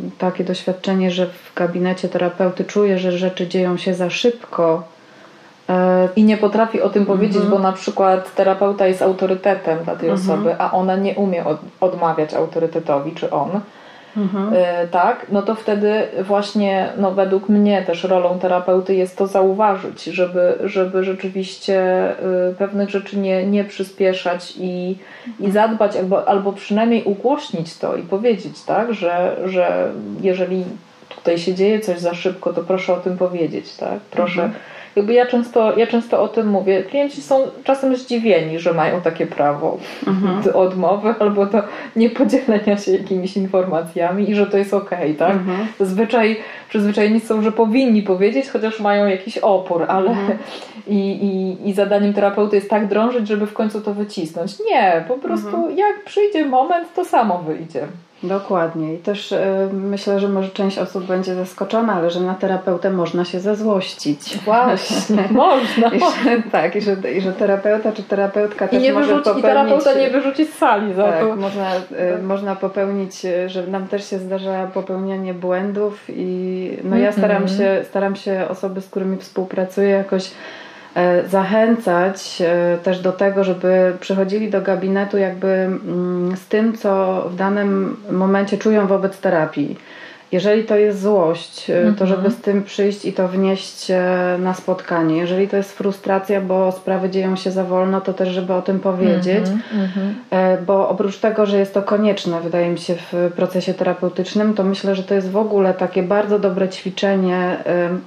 y, 0.07 0.19
takie 0.19 0.45
doświadczenie, 0.45 1.11
że 1.11 1.27
w 1.27 1.55
gabinecie 1.57 2.09
terapeuty 2.09 2.65
czuje, 2.65 2.99
że 2.99 3.13
rzeczy 3.13 3.47
dzieją 3.47 3.77
się 3.77 3.95
za 3.95 4.11
szybko, 4.11 4.93
E, 4.93 5.02
i 6.17 6.25
nie 6.25 6.37
potrafi 6.37 6.81
o 6.81 6.89
tym 6.89 7.07
powiedzieć, 7.07 7.37
mhm. 7.37 7.51
bo 7.51 7.59
na 7.59 7.73
przykład 7.73 8.35
terapeuta 8.35 8.87
jest 8.87 9.03
autorytetem 9.03 9.85
dla 9.85 9.97
tej 9.97 10.11
mhm. 10.11 10.31
osoby, 10.31 10.55
a 10.59 10.73
ona 10.73 10.97
nie 10.97 11.15
umie 11.15 11.45
od, 11.45 11.59
odmawiać 11.81 12.35
autorytetowi, 12.35 13.13
czy 13.13 13.31
on. 13.31 13.61
Mhm. 14.17 14.53
E, 14.55 14.87
tak, 14.89 15.27
no 15.31 15.43
to 15.43 15.55
wtedy 15.55 16.03
właśnie, 16.21 16.93
no 16.97 17.11
według 17.11 17.49
mnie 17.49 17.83
też 17.83 18.05
rolą 18.05 18.39
terapeuty 18.39 18.95
jest 18.95 19.17
to 19.17 19.27
zauważyć, 19.27 20.05
żeby, 20.05 20.59
żeby 20.65 21.05
rzeczywiście 21.05 22.09
y, 22.51 22.55
pewnych 22.55 22.91
rzeczy 22.91 23.19
nie, 23.19 23.47
nie 23.47 23.65
przyspieszać 23.65 24.55
i, 24.59 24.99
i 25.41 25.51
zadbać, 25.51 25.97
albo, 25.97 26.29
albo 26.29 26.53
przynajmniej 26.53 27.05
ugłośnić 27.05 27.79
to 27.79 27.97
i 27.97 28.03
powiedzieć, 28.03 28.63
tak, 28.63 28.95
że, 28.95 29.37
że 29.45 29.91
jeżeli 30.21 30.65
tutaj 31.09 31.39
się 31.39 31.55
dzieje 31.55 31.81
coś 31.81 31.99
za 31.99 32.15
szybko, 32.15 32.53
to 32.53 32.63
proszę 32.63 32.95
o 32.95 32.97
tym 32.97 33.19
powiedzieć, 33.19 33.77
tak, 33.77 34.01
proszę 34.11 34.43
mhm 34.43 34.72
jakby 34.97 35.13
ja 35.13 35.27
często, 35.27 35.79
ja 35.79 35.87
często 35.87 36.23
o 36.23 36.29
tym 36.29 36.49
mówię. 36.49 36.83
Klienci 36.83 37.23
są 37.23 37.41
czasem 37.65 37.97
zdziwieni, 37.97 38.59
że 38.59 38.73
mają 38.73 39.01
takie 39.01 39.27
prawo 39.27 39.79
mhm. 40.07 40.43
do 40.43 40.55
odmowy 40.55 41.15
albo 41.19 41.47
do 41.47 41.63
niepodzielenia 41.97 42.77
się 42.77 42.93
jakimiś 42.93 43.37
informacjami 43.37 44.31
i 44.31 44.35
że 44.35 44.47
to 44.47 44.59
jest 44.59 44.75
okej, 44.75 44.99
okay, 44.99 45.15
tak? 45.15 45.31
Mhm. 45.31 45.67
Zazwyczaj 45.79 46.41
przyzwyczajeni 46.69 47.21
są, 47.21 47.43
że 47.43 47.53
powinni 47.53 48.03
powiedzieć, 48.03 48.49
chociaż 48.49 48.81
mają 48.81 49.07
jakiś 49.07 49.39
opór, 49.39 49.85
ale 49.89 50.11
mhm. 50.11 50.39
i, 50.87 50.97
i, 50.97 51.69
i 51.69 51.73
zadaniem 51.73 52.15
terapeuty 52.15 52.57
jest 52.57 52.71
tak 52.71 52.87
drążyć, 52.87 53.29
żeby 53.29 53.47
w 53.47 53.53
końcu 53.53 53.81
to 53.81 53.95
wycisnąć. 53.95 54.53
Nie, 54.71 55.05
po 55.09 55.15
prostu 55.15 55.57
mhm. 55.57 55.79
jak 55.79 56.05
przyjdzie 56.05 56.45
moment, 56.45 56.95
to 56.95 57.05
samo 57.05 57.39
wyjdzie. 57.39 57.87
Dokładnie. 58.23 58.95
I 58.95 58.99
też 58.99 59.33
y, 59.33 59.39
myślę, 59.73 60.21
że 60.21 60.29
może 60.29 60.49
część 60.49 60.79
osób 60.79 61.05
będzie 61.05 61.35
zaskoczona, 61.35 61.95
ale 61.95 62.11
że 62.11 62.21
na 62.21 62.35
terapeutę 62.35 62.91
można 62.91 63.25
się 63.25 63.41
zezłościć. 63.41 64.39
Właśnie, 64.45 65.25
można. 65.45 65.89
I 65.89 66.01
że, 66.01 66.43
tak, 66.53 66.77
i 66.77 66.81
że, 66.81 66.97
i 67.17 67.21
że 67.21 67.33
terapeuta 67.33 67.93
czy 67.93 68.03
terapeutka 68.03 68.67
I 68.67 68.69
też 68.69 68.83
nie 68.83 68.93
może 68.93 69.07
wyrzuci, 69.07 69.25
popełnić... 69.25 69.45
I 69.45 69.49
terapeuta 69.49 69.95
nie 69.95 70.11
wyrzuci 70.11 70.47
z 70.47 70.55
sali 70.55 70.95
za 70.95 71.05
tak, 71.05 71.21
to. 71.21 71.37
Można, 71.37 71.77
y, 71.77 72.23
można 72.23 72.57
popełnić, 72.57 73.23
że 73.47 73.67
nam 73.67 73.89
też 73.89 74.11
się 74.11 74.19
zdarza 74.19 74.67
popełnianie 74.75 75.35
błędów 75.35 76.05
i 76.09 76.71
no 76.85 76.97
ja 76.97 77.13
staram 77.13 77.45
-hmm. 77.45 77.59
się, 77.59 77.85
staram 77.89 78.17
się 78.17 78.47
osoby, 78.49 78.81
z 78.81 78.91
którymi 78.91 79.17
współpracuję 79.17 79.89
jakoś 79.89 80.25
E, 80.25 80.33
zachęcać 81.29 82.43
e, 82.43 82.79
też 82.83 83.01
do 83.01 83.13
tego, 83.13 83.45
żeby 83.45 83.97
przychodzili 84.01 84.51
do 84.51 84.63
gabinetu 84.63 85.19
jakby 85.19 85.49
mm, 85.49 86.37
z 86.37 86.47
tym, 86.47 86.77
co 86.77 87.23
w 87.31 87.37
danym 87.37 87.97
momencie 88.11 88.59
czują 88.59 88.87
wobec 88.87 89.19
terapii. 89.21 89.79
Jeżeli 90.33 90.65
to 90.65 90.77
jest 90.77 91.03
złość, 91.03 91.71
-hmm. 91.71 91.99
to 91.99 92.07
żeby 92.07 92.31
z 92.31 92.37
tym 92.37 92.63
przyjść 92.63 93.05
i 93.05 93.13
to 93.13 93.29
wnieść 93.29 93.91
e, 93.91 94.37
na 94.39 94.55
spotkanie. 94.55 95.17
Jeżeli 95.17 95.49
to 95.49 95.57
jest 95.57 95.73
frustracja, 95.73 96.41
bo 96.41 96.73
sprawy 96.73 97.11
dzieją 97.11 97.37
się 97.37 97.51
za 97.51 97.65
wolno, 97.65 98.01
to 98.01 98.13
też 98.13 98.29
żeby 98.29 98.55
o 98.55 98.63
tym 98.63 98.81
powiedzieć. 98.81 99.49
Mm 99.49 99.89
-hmm. 99.89 100.63
Bo 100.67 100.89
oprócz 100.89 101.19
tego, 101.19 101.47
że 101.47 101.59
jest 101.59 101.75
to 101.75 101.83
konieczne, 101.83 102.41
wydaje 102.41 102.71
mi 102.71 102.79
się, 102.79 102.95
w 102.95 103.33
procesie 103.37 103.75
terapeutycznym, 103.75 104.55
to 104.55 104.65
myślę, 104.65 104.95
że 104.95 105.03
to 105.03 105.15
jest 105.15 105.31
w 105.31 105.37
ogóle 105.37 105.75
takie 105.75 106.03
bardzo 106.03 106.39
dobre 106.39 106.69
ćwiczenie, 106.69 107.57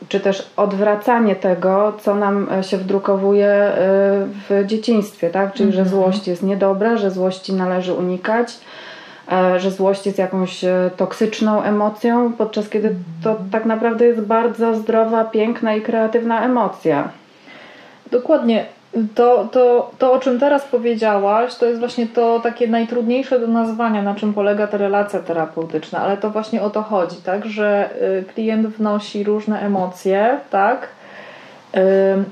czy 0.10 0.20
też 0.20 0.52
odwracanie 0.58 1.36
tego, 1.36 1.94
co 2.02 2.16
nam 2.16 2.48
się 2.62 2.78
wdrukowuje 2.78 3.72
w 4.50 4.64
dzieciństwie, 4.66 5.30
tak? 5.30 5.54
Czyli, 5.54 5.72
że 5.72 5.82
mhm. 5.82 5.98
złość 5.98 6.28
jest 6.28 6.44
niedobra, 6.44 6.98
że 6.98 7.12
złości 7.12 7.54
należy 7.54 7.94
unikać 7.94 8.48
E, 8.48 8.58
że 9.58 9.72
złość 9.72 10.06
jest 10.06 10.18
jakąś 10.18 10.64
e, 10.64 10.92
toksyczną 10.98 11.62
emocją, 11.62 12.34
podczas 12.34 12.70
kiedy 12.70 12.96
to 13.24 13.36
tak 13.52 13.66
naprawdę 13.66 14.06
jest 14.06 14.22
bardzo 14.22 14.76
zdrowa, 14.76 15.26
piękna 15.26 15.76
i 15.76 15.82
kreatywna 15.82 16.46
emocja. 16.46 17.10
Dokładnie. 18.12 18.66
To, 19.16 19.48
to, 19.52 19.92
to, 19.98 20.14
o 20.14 20.20
czym 20.20 20.40
teraz 20.40 20.66
powiedziałaś, 20.66 21.56
to 21.56 21.66
jest 21.66 21.80
właśnie 21.80 22.08
to 22.08 22.40
takie 22.40 22.68
najtrudniejsze 22.68 23.40
do 23.40 23.48
nazwania, 23.48 24.02
na 24.02 24.16
czym 24.16 24.34
polega 24.34 24.68
ta 24.68 24.78
relacja 24.78 25.20
terapeutyczna, 25.20 26.00
ale 26.00 26.18
to 26.18 26.30
właśnie 26.30 26.62
o 26.62 26.70
to 26.70 26.82
chodzi, 26.82 27.16
tak, 27.16 27.46
że 27.46 27.90
y, 28.20 28.34
klient 28.34 28.68
wnosi 28.68 29.24
różne 29.24 29.60
emocje, 29.60 30.40
tak, 30.50 30.88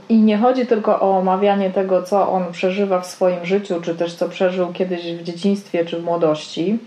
i 0.09 0.17
nie 0.17 0.37
chodzi 0.37 0.65
tylko 0.65 0.99
o 0.99 1.17
omawianie 1.17 1.69
tego, 1.69 2.03
co 2.03 2.29
on 2.29 2.51
przeżywa 2.51 2.99
w 2.99 3.05
swoim 3.05 3.45
życiu, 3.45 3.81
czy 3.81 3.95
też 3.95 4.15
co 4.15 4.29
przeżył 4.29 4.73
kiedyś 4.73 5.15
w 5.15 5.23
dzieciństwie 5.23 5.85
czy 5.85 5.99
w 5.99 6.03
młodości, 6.03 6.79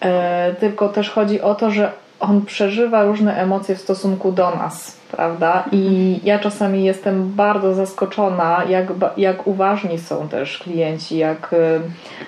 e, 0.00 0.54
tylko 0.60 0.88
też 0.88 1.10
chodzi 1.10 1.40
o 1.40 1.54
to, 1.54 1.70
że 1.70 1.92
on 2.20 2.44
przeżywa 2.44 3.04
różne 3.04 3.36
emocje 3.36 3.76
w 3.76 3.80
stosunku 3.80 4.32
do 4.32 4.50
nas 4.50 5.03
prawda? 5.16 5.64
I 5.72 6.20
ja 6.24 6.38
czasami 6.38 6.84
jestem 6.84 7.32
bardzo 7.32 7.74
zaskoczona, 7.74 8.62
jak, 8.68 8.86
jak 9.16 9.46
uważni 9.46 9.98
są 9.98 10.28
też 10.28 10.58
klienci, 10.58 11.18
jak 11.18 11.52
y, 11.52 11.80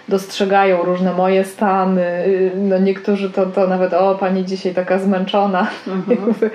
dostrzegają 0.09 0.83
różne 0.83 1.13
moje 1.13 1.45
stany. 1.45 2.27
Y, 2.27 2.53
no 2.57 2.79
niektórzy 2.79 3.31
to, 3.31 3.47
to 3.47 3.67
nawet, 3.67 3.95
o, 3.95 4.15
pani 4.15 4.45
dzisiaj 4.45 4.75
taka 4.75 4.99
zmęczona. 4.99 5.67
Mhm. 5.87 6.35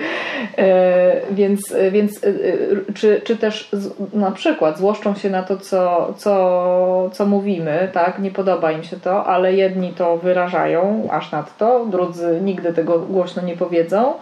E, 0.58 1.20
więc 1.30 1.74
więc 1.90 2.24
y, 2.24 2.84
czy, 2.94 3.20
czy 3.24 3.36
też 3.36 3.70
na 4.12 4.30
przykład 4.30 4.78
złoszczą 4.78 5.14
się 5.14 5.30
na 5.30 5.42
to, 5.42 5.56
co, 5.56 6.14
co, 6.16 7.10
co 7.12 7.26
mówimy, 7.26 7.90
tak? 7.92 8.18
Nie 8.18 8.30
podoba 8.30 8.72
im 8.72 8.82
się 8.82 8.96
to, 8.96 9.26
ale 9.26 9.54
jedni 9.54 9.92
to 9.92 10.16
wyrażają 10.16 11.08
aż 11.10 11.32
nadto, 11.32 11.86
drudzy 11.86 12.40
nigdy 12.42 12.72
tego 12.72 12.98
głośno 12.98 13.42
nie 13.42 13.56
powiedzą 13.56 14.14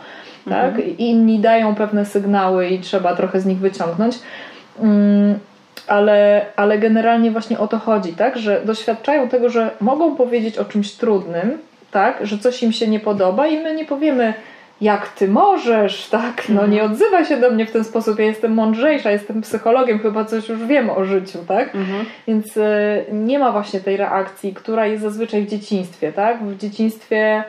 tak? 0.48 0.74
Mhm. 0.74 0.96
Inni 0.98 1.38
dają 1.38 1.74
pewne 1.74 2.06
sygnały 2.06 2.68
i 2.68 2.80
trzeba 2.80 3.16
trochę 3.16 3.40
z 3.40 3.46
nich 3.46 3.58
wyciągnąć. 3.58 4.18
Mm, 4.82 5.38
ale, 5.86 6.46
ale 6.56 6.78
generalnie 6.78 7.30
właśnie 7.30 7.58
o 7.58 7.68
to 7.68 7.78
chodzi, 7.78 8.12
tak? 8.12 8.38
Że 8.38 8.60
doświadczają 8.64 9.28
tego, 9.28 9.50
że 9.50 9.70
mogą 9.80 10.16
powiedzieć 10.16 10.58
o 10.58 10.64
czymś 10.64 10.92
trudnym, 10.92 11.58
tak? 11.90 12.26
Że 12.26 12.38
coś 12.38 12.62
im 12.62 12.72
się 12.72 12.88
nie 12.88 13.00
podoba 13.00 13.46
i 13.46 13.60
my 13.60 13.74
nie 13.74 13.84
powiemy, 13.84 14.34
jak 14.80 15.08
ty 15.08 15.28
możesz, 15.28 16.06
tak? 16.06 16.48
No 16.48 16.66
nie 16.66 16.80
mhm. 16.80 16.92
odzywaj 16.92 17.24
się 17.24 17.36
do 17.36 17.50
mnie 17.50 17.66
w 17.66 17.72
ten 17.72 17.84
sposób, 17.84 18.18
ja 18.18 18.24
jestem 18.24 18.54
mądrzejsza, 18.54 19.10
jestem 19.10 19.42
psychologiem, 19.42 19.98
chyba 19.98 20.24
coś 20.24 20.48
już 20.48 20.66
wiem 20.66 20.90
o 20.90 21.04
życiu, 21.04 21.38
tak? 21.48 21.74
Mhm. 21.74 22.04
Więc 22.28 22.56
y, 22.56 23.04
nie 23.12 23.38
ma 23.38 23.52
właśnie 23.52 23.80
tej 23.80 23.96
reakcji, 23.96 24.54
która 24.54 24.86
jest 24.86 25.02
zazwyczaj 25.02 25.42
w 25.42 25.50
dzieciństwie, 25.50 26.12
tak? 26.12 26.44
W 26.44 26.56
dzieciństwie 26.56 27.44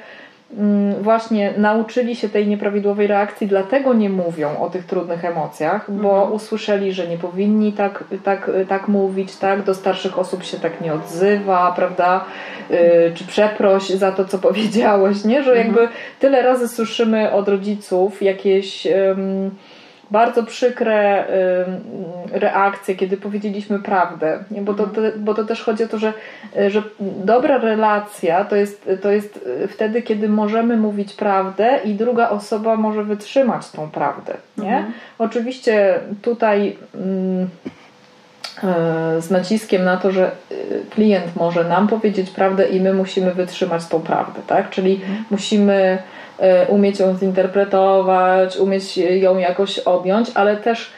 właśnie 1.01 1.53
nauczyli 1.57 2.15
się 2.15 2.29
tej 2.29 2.47
nieprawidłowej 2.47 3.07
reakcji, 3.07 3.47
dlatego 3.47 3.93
nie 3.93 4.09
mówią 4.09 4.57
o 4.59 4.69
tych 4.69 4.85
trudnych 4.85 5.25
emocjach, 5.25 5.91
bo 5.91 6.13
mhm. 6.13 6.33
usłyszeli, 6.33 6.93
że 6.93 7.07
nie 7.07 7.17
powinni 7.17 7.73
tak, 7.73 8.03
tak, 8.23 8.51
tak 8.69 8.87
mówić, 8.87 9.35
tak? 9.35 9.63
Do 9.63 9.73
starszych 9.73 10.19
osób 10.19 10.43
się 10.43 10.57
tak 10.57 10.81
nie 10.81 10.93
odzywa, 10.93 11.73
prawda? 11.75 12.25
Yy, 12.69 12.77
czy 13.15 13.27
przeproś 13.27 13.89
za 13.89 14.11
to, 14.11 14.25
co 14.25 14.39
powiedziałeś, 14.47 15.23
nie? 15.23 15.43
Że 15.43 15.51
mhm. 15.51 15.67
jakby 15.67 15.87
tyle 16.19 16.41
razy 16.41 16.67
słyszymy 16.67 17.31
od 17.31 17.47
rodziców 17.47 18.21
jakieś. 18.21 18.85
Yy, 18.85 19.51
bardzo 20.11 20.43
przykre 20.43 21.25
reakcje, 22.31 22.95
kiedy 22.95 23.17
powiedzieliśmy 23.17 23.79
prawdę, 23.79 24.43
nie? 24.51 24.61
Bo, 24.61 24.73
to, 24.73 24.87
bo 25.17 25.33
to 25.33 25.43
też 25.43 25.63
chodzi 25.63 25.83
o 25.83 25.87
to, 25.87 25.97
że, 25.97 26.13
że 26.67 26.83
dobra 26.99 27.57
relacja 27.57 28.45
to 28.45 28.55
jest, 28.55 28.89
to 29.01 29.11
jest 29.11 29.49
wtedy, 29.69 30.01
kiedy 30.01 30.29
możemy 30.29 30.77
mówić 30.77 31.13
prawdę 31.13 31.79
i 31.85 31.93
druga 31.93 32.29
osoba 32.29 32.75
może 32.75 33.03
wytrzymać 33.03 33.69
tą 33.69 33.91
prawdę. 33.91 34.33
Nie? 34.57 34.77
Mhm. 34.77 34.93
Oczywiście 35.19 35.99
tutaj 36.21 36.77
e, 38.63 39.21
z 39.21 39.29
naciskiem 39.29 39.83
na 39.83 39.97
to, 39.97 40.11
że 40.11 40.31
klient 40.89 41.35
może 41.35 41.63
nam 41.63 41.87
powiedzieć 41.87 42.29
prawdę 42.29 42.67
i 42.67 42.81
my 42.81 42.93
musimy 42.93 43.33
wytrzymać 43.33 43.87
tą 43.87 44.01
prawdę, 44.01 44.41
tak? 44.47 44.69
Czyli 44.69 44.95
mhm. 44.95 45.23
musimy 45.31 45.97
umieć 46.67 46.99
ją 46.99 47.17
zinterpretować, 47.17 48.57
umieć 48.57 48.97
ją 48.97 49.37
jakoś 49.37 49.79
objąć, 49.79 50.31
ale 50.35 50.57
też 50.57 50.91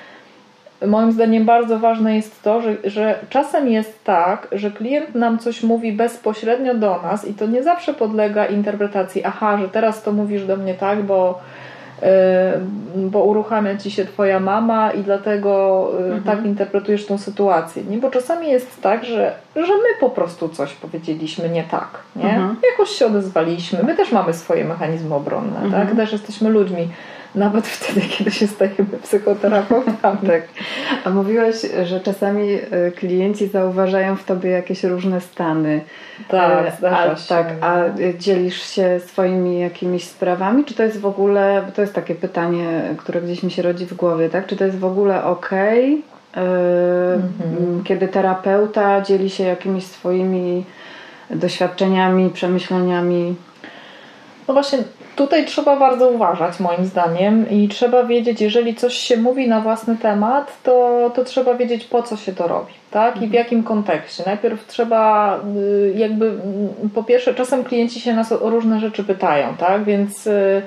moim 0.88 1.12
zdaniem 1.12 1.45
bardzo 1.45 1.79
ważne 1.79 2.15
jest 2.15 2.43
to, 2.43 2.62
że, 2.62 2.75
że 2.84 3.19
czasem 3.29 3.67
jest 3.67 4.03
tak, 4.03 4.47
że 4.51 4.71
klient 4.71 5.15
nam 5.15 5.39
coś 5.39 5.63
mówi 5.63 5.91
bezpośrednio 5.91 6.75
do 6.75 7.01
nas 7.01 7.27
i 7.27 7.34
to 7.34 7.47
nie 7.47 7.63
zawsze 7.63 7.93
podlega 7.93 8.45
interpretacji. 8.45 9.25
Aha, 9.25 9.58
że 9.58 9.69
teraz 9.69 10.03
to 10.03 10.12
mówisz 10.12 10.45
do 10.45 10.58
mnie 10.58 10.73
tak, 10.73 11.01
bo 11.01 11.41
bo 12.95 13.23
uruchamia 13.23 13.77
ci 13.77 13.91
się 13.91 14.06
twoja 14.06 14.39
mama 14.39 14.91
i 14.91 15.03
dlatego 15.03 15.91
y, 15.99 16.03
mhm. 16.03 16.23
tak 16.23 16.45
interpretujesz 16.45 17.06
tą 17.06 17.17
sytuację. 17.17 17.84
Nie? 17.84 17.97
Bo 17.97 18.12
czasami 18.12 18.51
jest 18.51 18.82
tak, 18.82 19.06
że, 19.06 19.34
że 19.56 19.73
my 19.73 19.99
po 19.99 20.10
prostu 20.10 20.49
coś 20.49 20.73
powiedzieliśmy 20.73 21.49
nie 21.49 21.63
tak. 21.63 21.88
Nie? 22.15 22.23
Mhm. 22.23 22.56
Jakoś 22.71 22.89
się 22.89 23.06
odezwaliśmy. 23.06 23.84
My 23.84 23.95
też 23.95 24.12
mamy 24.12 24.34
swoje 24.34 24.65
mechanizmy 24.65 25.15
obronne. 25.15 25.56
Tak? 25.56 25.65
Mhm. 25.65 25.88
Tak? 25.88 25.95
Też 25.95 26.12
jesteśmy 26.12 26.49
ludźmi 26.49 26.89
nawet 27.36 27.67
wtedy, 27.67 28.02
kiedy 28.08 28.32
się 28.32 28.48
stajemy 28.48 28.86
psychoterapeutami. 29.04 30.28
tak. 30.28 30.41
A 31.06 31.10
mówiłaś, 31.10 31.56
że 31.84 32.00
czasami 32.00 32.50
e, 32.52 32.91
klienci 32.91 33.48
zauważają 33.48 34.15
w 34.15 34.24
tobie 34.24 34.50
jakieś 34.50 34.84
różne 34.84 35.22
stany. 35.22 35.82
Tak, 36.28 36.67
e, 36.67 36.72
zdarza 36.78 37.12
a, 37.12 37.15
się. 37.15 37.30
Tak, 37.30 37.48
a 37.62 37.76
dzielisz 38.17 38.62
się 38.62 39.00
swoimi 39.00 39.60
jakimiś 39.60 40.04
sprawami? 40.04 40.65
Czy 40.65 40.74
to 40.74 40.84
jest 40.84 41.00
w 41.00 41.06
ogóle, 41.06 41.63
to 41.76 41.82
jest 41.82 41.93
takie 41.93 42.15
pytanie, 42.15 42.82
które 42.98 43.22
gdzieś 43.22 43.43
mi 43.43 43.52
się 43.52 43.62
rodzi 43.62 43.86
w 43.86 43.93
głowie, 43.93 44.30
tak? 44.30 44.48
Czy 44.48 44.56
to 44.56 44.65
jest 44.65 44.80
w 44.80 44.86
ogóle 44.86 45.24
ok, 45.24 45.50
mhm. 46.34 47.84
kiedy 47.84 48.08
terapeuta 48.08 49.02
dzieli 49.02 49.30
się 49.30 49.43
jakimiś 49.43 49.84
swoimi 49.84 50.65
doświadczeniami, 51.30 52.30
przemyśleniami? 52.30 53.36
No 54.48 54.54
właśnie, 54.54 54.80
Tutaj 55.15 55.45
trzeba 55.45 55.80
bardzo 55.80 56.10
uważać, 56.10 56.60
moim 56.60 56.86
zdaniem, 56.86 57.49
i 57.49 57.67
trzeba 57.67 58.04
wiedzieć, 58.04 58.41
jeżeli 58.41 58.76
coś 58.76 58.93
się 58.93 59.17
mówi 59.17 59.47
na 59.47 59.62
własny 59.62 59.97
temat, 59.97 60.63
to, 60.63 61.12
to 61.15 61.23
trzeba 61.23 61.54
wiedzieć, 61.54 61.86
po 61.86 62.04
co 62.04 62.17
się 62.17 62.34
to 62.34 62.47
robi, 62.47 62.73
tak? 62.91 63.15
I 63.15 63.19
w 63.19 63.23
mhm. 63.23 63.34
jakim 63.34 63.63
kontekście. 63.63 64.23
Najpierw 64.26 64.67
trzeba, 64.67 65.39
y, 65.58 65.93
jakby, 65.95 66.26
mm, 66.26 66.89
po 66.93 67.04
pierwsze, 67.04 67.34
czasem 67.34 67.63
klienci 67.63 68.02
się 68.02 68.13
nas 68.13 68.32
o 68.32 68.49
różne 68.49 68.80
rzeczy 68.80 69.04
pytają, 69.04 69.56
tak? 69.58 69.84
Więc 69.84 70.28
y, 70.28 70.62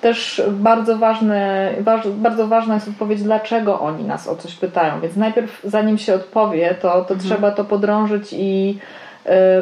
też 0.00 0.42
bardzo 0.50 0.98
ważne, 0.98 1.70
bardzo 2.06 2.46
ważna 2.46 2.74
jest 2.74 2.88
odpowiedź, 2.88 3.22
dlaczego 3.22 3.80
oni 3.80 4.04
nas 4.04 4.28
o 4.28 4.36
coś 4.36 4.54
pytają. 4.54 5.00
Więc 5.00 5.16
najpierw, 5.16 5.60
zanim 5.64 5.98
się 5.98 6.14
odpowie, 6.14 6.76
to, 6.80 6.88
to 6.90 7.14
mhm. 7.14 7.20
trzeba 7.20 7.50
to 7.50 7.64
podrążyć 7.64 8.32
i 8.32 8.78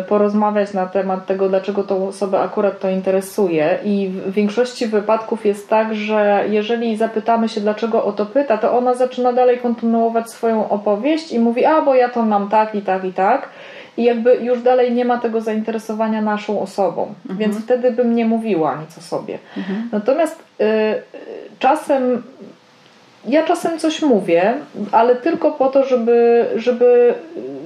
porozmawiać 0.09 0.72
na 0.75 0.87
temat 0.87 1.27
tego, 1.27 1.48
dlaczego 1.48 1.83
tą 1.85 2.09
osobę 2.09 2.40
akurat 2.40 2.81
to 2.81 2.90
interesuje. 2.90 3.79
I 3.85 4.09
w 4.09 4.33
większości 4.33 4.87
wypadków 4.87 5.46
jest 5.46 5.68
tak, 5.68 5.94
że 5.94 6.44
jeżeli 6.51 6.96
zapytamy 6.96 7.48
się, 7.48 7.61
dlaczego 7.61 8.05
o 8.05 8.12
to 8.12 8.27
pyta, 8.27 8.59
to 8.59 8.79
ona 8.79 8.94
zaczyna 8.94 9.33
dalej 9.33 9.59
kontynuować 9.59 10.31
swoją 10.31 10.68
opowieść 10.68 11.33
i 11.33 11.38
mówi, 11.38 11.64
a 11.64 11.83
bo 11.83 11.94
ja 11.94 12.09
to 12.09 12.22
mam 12.22 12.48
tak 12.48 12.75
i 12.75 12.83
tak 12.83 13.05
i 13.05 13.12
tak. 13.12 13.48
i 13.96 14.05
jakby 14.05 14.35
już 14.35 14.62
dalej 14.62 14.92
nie 14.92 15.05
ma 15.05 15.18
tego 15.18 15.40
zainteresowania 15.40 16.22
naszą 16.22 16.61
osobą, 16.61 17.14
Mhm. 17.22 17.38
więc 17.38 17.64
wtedy 17.64 17.90
bym 17.90 18.14
nie 18.14 18.25
mówiła 18.27 18.77
nic 18.81 18.98
o 18.98 19.01
sobie. 19.01 19.38
Mhm. 19.57 19.88
Natomiast 19.92 20.42
y, 20.61 20.64
y, 20.64 21.03
czasem 21.59 22.22
ja 23.27 23.43
czasem 23.43 23.79
coś 23.79 24.03
mówię, 24.03 24.55
ale 24.93 25.17
tylko 25.17 25.51
po 25.51 25.69
to, 25.69 25.85
żeby, 25.85 26.47
żeby 26.57 27.15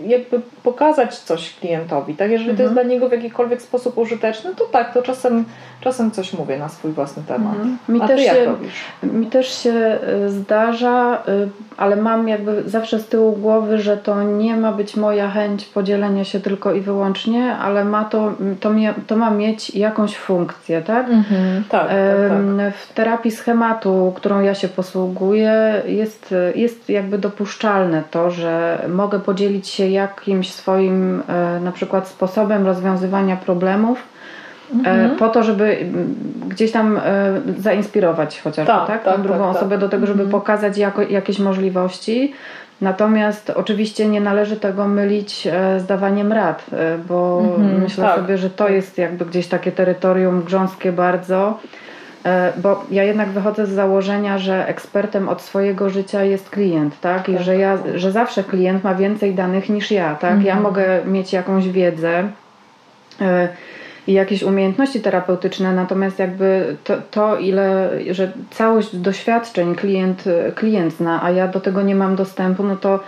jakby 0.07 0.41
pokazać 0.63 1.19
coś 1.19 1.55
klientowi. 1.61 2.15
Tak? 2.15 2.31
Jeżeli 2.31 2.57
to 2.57 2.63
jest 2.63 2.75
dla 2.75 2.83
niego 2.83 3.09
w 3.09 3.13
jakikolwiek 3.13 3.63
sposób 3.63 3.99
użyteczny, 3.99 4.55
to 4.55 4.65
tak, 4.65 4.95
to 4.95 5.03
czasem, 5.03 5.45
czasem 5.81 6.11
coś 6.11 6.33
mówię 6.33 6.59
na 6.59 6.69
swój 6.69 6.93
własny 6.93 7.23
temat. 7.29 7.55
Mhm. 7.55 7.79
Mi 7.89 8.01
A 8.03 8.07
też 8.09 8.17
ty 8.17 8.23
jak 8.23 8.37
się- 8.37 8.45
robisz? 8.45 8.85
Mi 9.03 9.27
też 9.27 9.63
się 9.63 9.99
y, 10.27 10.31
zdarza, 10.31 11.23
y, 11.29 11.49
ale 11.77 11.97
mam 11.97 12.29
jakby 12.29 12.63
zawsze 12.67 12.99
z 12.99 13.09
tyłu 13.09 13.33
głowy, 13.33 13.79
że 13.79 13.97
to 13.97 14.23
nie 14.23 14.57
ma 14.57 14.73
być 14.73 14.97
moja 14.97 15.31
chęć 15.31 15.65
podzielenia 15.65 16.25
się 16.25 16.41
tylko 16.41 16.73
i 16.73 16.81
wyłącznie, 16.81 17.57
ale 17.57 17.85
ma 17.85 18.05
to, 18.05 18.33
to, 18.61 18.71
mie, 18.71 18.95
to 19.07 19.17
ma 19.17 19.31
mieć 19.31 19.75
jakąś 19.75 20.17
funkcję, 20.17 20.83
tak? 20.83 21.09
Mhm, 21.11 21.65
tak, 21.69 21.89
tak, 21.89 21.89
tak. 21.89 22.75
W 22.75 22.93
terapii 22.95 23.31
schematu, 23.31 24.13
którą 24.17 24.41
ja 24.41 24.55
się 24.55 24.69
posługuję, 24.69 25.83
jest, 25.87 26.35
jest 26.55 26.91
jakby 26.91 27.19
dopuszczalne 27.19 28.03
to, 28.11 28.31
że 28.31 28.79
mogę 28.89 29.21
podzielić 29.21 29.69
się 29.69 29.89
jakimś 29.89 30.53
swoim 30.53 31.23
e, 31.29 31.61
na 31.61 31.73
przykład 31.73 32.09
sposobem 32.09 32.67
rozwiązywania 32.67 33.37
problemów. 33.37 34.16
E, 34.73 34.75
Mhm. 34.91 35.17
Po 35.17 35.29
to, 35.29 35.43
żeby 35.43 35.79
mm, 35.79 36.15
gdzieś 36.49 36.73
tam 36.73 36.97
e, 36.99 37.03
zainspirować 37.59 38.41
chociażby 38.41 38.73
Tak, 38.73 38.87
tak, 38.87 39.05
tak, 39.05 39.15
tą 39.17 39.23
drugą 39.23 39.39
tak, 39.39 39.49
tak. 39.49 39.57
osobę 39.57 39.79
do 39.79 39.89
tego, 39.89 40.07
żeby 40.07 40.23
Mhm. 40.23 40.41
pokazać 40.41 40.79
jako, 40.79 41.03
jakieś 41.03 41.39
możliwości. 41.39 42.33
Natomiast 42.81 43.51
oczywiście 43.51 44.07
nie 44.09 44.21
należy 44.21 44.57
tego 44.57 44.89
mylić 44.89 45.47
e, 45.47 45.81
z 45.81 45.87
dawaniem 45.87 46.33
rad, 46.33 46.67
bo 47.09 47.43
Mhm, 47.45 47.81
myślę 47.83 48.05
tak. 48.05 48.17
sobie, 48.17 48.39
że 48.39 48.51
to 48.51 48.69
jest 48.69 48.99
jakby 48.99 49.25
gdzieś 49.27 49.47
takie 49.49 49.73
terytorium 49.73 50.43
grząskie 50.43 50.93
bardzo. 50.93 51.59
Bo 52.57 52.85
ja 52.91 53.05
jednak 53.05 53.29
wychodzę 53.29 53.67
z 53.67 53.71
założenia, 53.71 54.39
że 54.39 54.69
ekspertem 54.69 55.29
od 55.29 55.43
swojego 55.43 55.91
życia 55.91 56.25
jest 56.25 56.51
klient, 56.51 57.01
tak? 57.01 57.29
I 57.29 57.35
Tak. 57.35 57.43
że, 57.43 57.57
ja, 57.57 57.79
że 57.95 58.13
zawsze 58.13 58.45
klient 58.45 58.85
ma 58.85 58.95
więcej 58.95 59.35
danych 59.35 59.69
niż 59.69 59.91
ja, 59.91 60.15
tak? 60.15 60.31
Ja 60.33 60.37
Mhm. 60.53 60.63
mogę 60.63 60.85
mieć 61.05 61.33
jakąś 61.33 61.69
wiedzę 61.69 62.29
e, 63.21 63.49
i 64.07 64.13
jakieś 64.13 64.43
umiejętności 64.43 65.01
terapeutyczne, 65.01 65.73
natomiast 65.73 66.19
jakby 66.19 66.77
to, 66.85 66.95
to 67.11 67.37
ile, 67.37 67.91
że 68.11 68.33
całość 68.51 68.97
doświadczeń 68.97 69.75
klient, 69.75 70.25
klient 70.55 70.95
zna, 70.95 71.23
a 71.23 71.31
ja 71.31 71.49
do 71.49 71.61
tego 71.61 71.83
nie 71.83 71.95
mam 71.95 72.17
dostępu, 72.17 72.63
no 72.65 72.77
to 72.77 73.01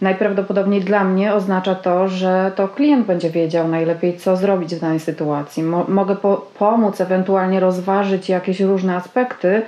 najprawdopodobniej 0.00 0.80
dla 0.80 1.04
mnie 1.04 1.34
oznacza 1.34 1.74
to, 1.74 2.08
że 2.08 2.52
to 2.56 2.68
klient 2.68 3.06
będzie 3.06 3.30
wiedział 3.30 3.68
najlepiej, 3.68 4.16
co 4.16 4.36
zrobić 4.36 4.74
w 4.74 4.80
danej 4.80 5.00
sytuacji. 5.00 5.62
Mo- 5.62 5.86
mogę 5.88 6.16
po- 6.16 6.46
pomóc, 6.58 7.00
ewentualnie 7.00 7.60
rozważyć 7.60 8.28
jakieś 8.28 8.60
różne 8.60 8.96
aspekty, 8.96 9.62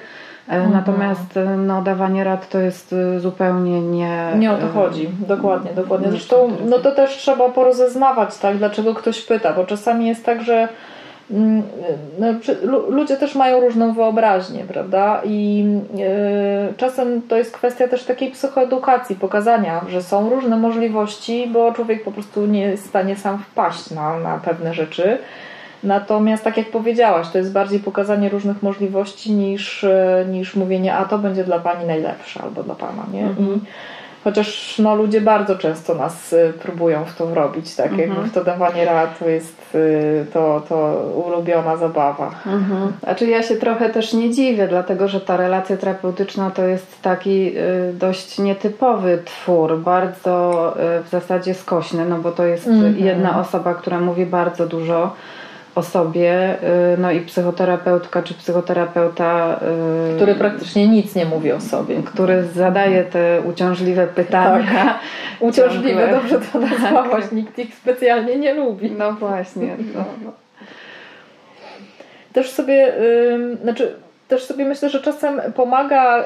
e, 0.49 0.69
natomiast 0.69 1.37
e, 1.37 1.45
no, 1.45 1.83
dawanie 1.83 2.25
rad 2.25 2.49
to 2.49 2.59
jest 2.59 2.93
e, 2.93 3.21
zupełnie 3.21 3.81
nie... 3.83 4.33
Nie 4.37 4.53
o 4.53 4.57
to 4.57 4.67
e, 4.67 4.69
chodzi, 4.69 5.09
dokładnie, 5.29 5.71
dokładnie. 5.75 6.07
nie 6.07 6.13
Zresztą 6.13 6.51
no 6.67 6.79
to 6.79 6.93
też 6.93 7.17
trzeba 7.17 7.49
porozeznawać, 7.49 8.39
tak, 8.39 8.57
dlaczego 8.57 8.95
ktoś 8.95 9.23
pyta, 9.23 9.53
bo 9.53 9.65
czasami 9.65 10.07
jest 10.07 10.25
tak, 10.25 10.43
że 10.43 10.69
mm, 11.31 11.63
no, 12.19 12.79
ludzie 12.89 13.17
też 13.17 13.35
mają 13.35 13.61
różną 13.61 13.93
wyobraźnię, 13.93 14.65
prawda? 14.69 15.21
I 15.25 15.67
czasem 16.77 17.23
to 17.23 17.37
jest 17.37 17.53
kwestia 17.53 17.89
też 17.89 18.05
takiej 18.05 18.31
psychoedukacji, 18.31 19.17
pokazania, 19.17 19.81
że 19.89 20.03
są 20.03 20.31
różne 20.31 20.57
możliwości, 20.57 21.51
bo 21.53 21.73
człowiek 21.73 22.05
po 22.05 22.13
prostu 22.13 22.47
nie 22.47 22.61
jest 22.61 22.85
w 22.85 22.89
stanie 22.89 23.17
sam 23.17 23.39
wpaść 23.39 23.91
na, 23.91 24.19
na 24.19 24.39
pewne 24.39 24.75
rzeczy. 24.75 25.19
Natomiast, 25.83 26.45
tak 26.45 26.57
jak 26.57 26.71
powiedziałaś, 26.71 27.27
to 27.33 27.39
jest 27.39 27.53
bardziej 27.53 27.81
pokazanie 27.81 28.29
różnych 28.29 28.63
możliwości 28.63 29.33
niż, 29.33 29.85
e, 29.85 30.27
niż 30.31 30.57
mówienie, 30.57 30.95
a 30.95 31.05
to 31.05 31.19
będzie 31.19 31.45
dla 31.45 31.59
pani 31.59 31.87
najlepsze 31.87 32.43
albo 32.43 32.63
dla 32.63 32.75
pana, 32.75 33.07
nie? 33.13 33.21
I 33.21 33.61
chociaż 34.25 34.79
no, 34.79 34.95
ludzie 34.95 35.21
bardzo 35.21 35.57
często 35.57 35.95
nas 35.95 36.33
y, 36.33 36.53
próbują 36.63 37.05
w 37.05 37.17
to 37.17 37.27
wrobić, 37.27 37.75
tak? 37.75 37.99
Jakby 37.99 38.23
w 38.23 38.33
to 38.33 38.45
dawanie 38.45 38.85
rad 38.85 39.19
to 39.19 39.29
jest 39.29 39.75
y, 39.75 40.27
to, 40.33 40.63
to 40.69 41.05
ulubiona 41.27 41.77
zabawa. 41.77 42.31
Mhm. 42.47 42.93
Znaczy 43.03 43.27
ja 43.27 43.43
się 43.43 43.57
trochę 43.57 43.91
też 43.91 44.13
nie 44.13 44.31
dziwię, 44.31 44.69
dlatego 44.69 45.09
że 45.09 45.21
ta 45.21 45.37
relacja 45.37 45.77
terapeutyczna 45.77 46.51
to 46.51 46.65
jest 46.65 47.03
taki 47.03 47.53
dość 47.93 48.39
nietypowy 48.39 49.23
twór, 49.25 49.79
bardzo 49.79 50.75
w 51.05 51.09
zasadzie 51.11 51.55
skośny, 51.55 52.05
no 52.05 52.19
bo 52.19 52.33
to 52.33 52.45
jest 52.45 52.67
Mhm. 52.67 52.99
jedna 52.99 53.41
osoba, 53.41 53.75
która 53.75 54.01
mówi 54.01 54.27
bardzo 54.27 54.67
dużo 54.67 55.13
o 55.79 55.83
sobie, 55.83 56.55
y, 56.95 56.99
no 56.99 57.11
i 57.11 57.21
psychoterapeutka 57.21 58.23
czy 58.23 58.35
psychoterapeuta, 58.35 59.61
y, 60.13 60.17
Który 60.17 60.35
praktycznie 60.35 60.89
nic 60.89 61.15
nie 61.15 61.25
mówi 61.25 61.53
o 61.53 61.61
sobie. 61.61 62.03
który 62.03 62.45
zadaje 62.45 63.05
te 63.05 63.41
uciążliwe 63.41 64.07
pytania. 64.07 64.99
Uciążliwe, 65.41 66.01
Ciągle. 66.01 66.11
dobrze 66.11 66.41
to 66.53 66.59
nazwałaś, 66.59 67.25
nikt 67.33 67.59
ich 67.59 67.75
specjalnie 67.75 68.37
nie 68.37 68.55
lubi. 68.55 68.91
No 68.91 69.13
właśnie. 69.13 69.77
No, 69.95 70.05
no. 70.25 70.33
Też 72.33 72.51
sobie, 72.51 72.93
znaczy, 73.63 73.97
też 74.29 74.45
sobie 74.45 74.65
myślę, 74.65 74.89
że 74.91 75.01
czasem 75.01 75.41
pomaga, 75.57 76.25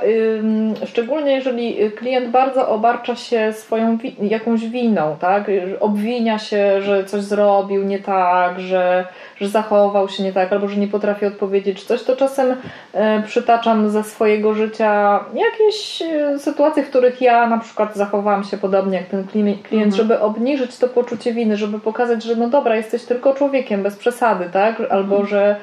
szczególnie 0.87 1.33
jeżeli 1.33 1.91
klient 1.91 2.29
bardzo 2.29 2.69
obarcza 2.69 3.17
się 3.17 3.53
swoją 3.53 3.97
wi- 3.97 4.17
jakąś 4.23 4.69
winą, 4.69 5.17
tak? 5.21 5.51
Obwinia 5.81 6.39
się, 6.39 6.83
że 6.83 7.05
coś 7.05 7.23
zrobił 7.23 7.85
nie 7.85 7.99
tak, 7.99 8.61
że, 8.61 9.05
że 9.37 9.49
zachował 9.49 10.09
się 10.09 10.23
nie 10.23 10.33
tak, 10.33 10.53
albo 10.53 10.69
że 10.69 10.77
nie 10.81 10.89
potrafi 10.89 11.27
odpowiedzieć 11.27 11.85
coś, 11.85 12.03
to 12.03 12.17
czasem 12.17 12.57
e, 12.93 13.23
przytaczam 13.23 13.91
ze 13.91 14.05
swojego 14.05 14.55
życia 14.55 15.21
jakieś 15.35 16.03
e, 16.03 16.39
sytuacje, 16.39 16.83
w 16.83 16.89
których 16.91 17.21
ja 17.21 17.47
na 17.47 17.59
przykład 17.59 17.97
zachowałam 17.97 18.45
się 18.45 18.57
podobnie 18.57 18.97
jak 18.99 19.07
ten 19.07 19.25
klient, 19.25 19.63
klient 19.63 19.95
żeby 19.95 20.21
obniżyć 20.21 20.79
to 20.79 20.89
poczucie 20.89 21.33
winy, 21.33 21.57
żeby 21.57 21.81
pokazać, 21.81 22.23
że 22.25 22.37
no 22.37 22.49
dobra, 22.49 22.77
jesteś 22.77 23.05
tylko 23.05 23.35
człowiekiem, 23.35 23.83
bez 23.83 23.97
przesady, 23.97 24.51
tak? 24.53 24.83
Albo 24.91 25.25
że 25.25 25.57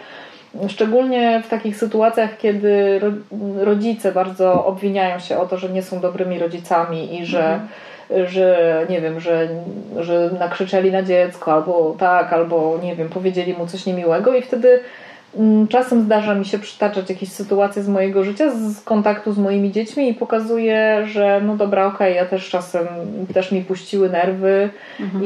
Szczególnie 0.67 1.41
w 1.45 1.49
takich 1.49 1.77
sytuacjach, 1.77 2.37
kiedy 2.37 2.99
ro- 2.99 3.11
rodzice 3.57 4.11
bardzo 4.11 4.65
obwiniają 4.65 5.19
się 5.19 5.37
o 5.37 5.45
to, 5.45 5.57
że 5.57 5.69
nie 5.69 5.83
są 5.83 5.99
dobrymi 5.99 6.39
rodzicami 6.39 7.19
i 7.19 7.25
że, 7.25 7.59
że 8.25 8.85
nie 8.89 9.01
wiem, 9.01 9.19
że, 9.19 9.47
że 9.99 10.29
nakrzyczeli 10.39 10.91
na 10.91 11.03
dziecko, 11.03 11.53
albo 11.53 11.95
tak, 11.99 12.33
albo 12.33 12.79
nie 12.83 12.95
wiem, 12.95 13.09
powiedzieli 13.09 13.53
mu 13.53 13.67
coś 13.67 13.85
niemiłego, 13.85 14.35
i 14.35 14.41
wtedy 14.41 14.79
mm, 15.37 15.67
czasem 15.67 16.01
zdarza 16.01 16.35
mi 16.35 16.45
się 16.45 16.59
przytaczać 16.59 17.09
jakieś 17.09 17.31
sytuacje 17.31 17.83
z 17.83 17.87
mojego 17.87 18.23
życia, 18.23 18.51
z 18.51 18.81
kontaktu 18.81 19.33
z 19.33 19.37
moimi 19.37 19.71
dziećmi 19.71 20.09
i 20.09 20.13
pokazuję, 20.13 21.01
że 21.05 21.41
no 21.45 21.55
dobra, 21.57 21.85
okej, 21.85 22.15
ja 22.15 22.25
też 22.25 22.49
czasem 22.49 22.87
też 23.33 23.51
mi 23.51 23.61
puściły 23.61 24.09
nerwy 24.09 24.69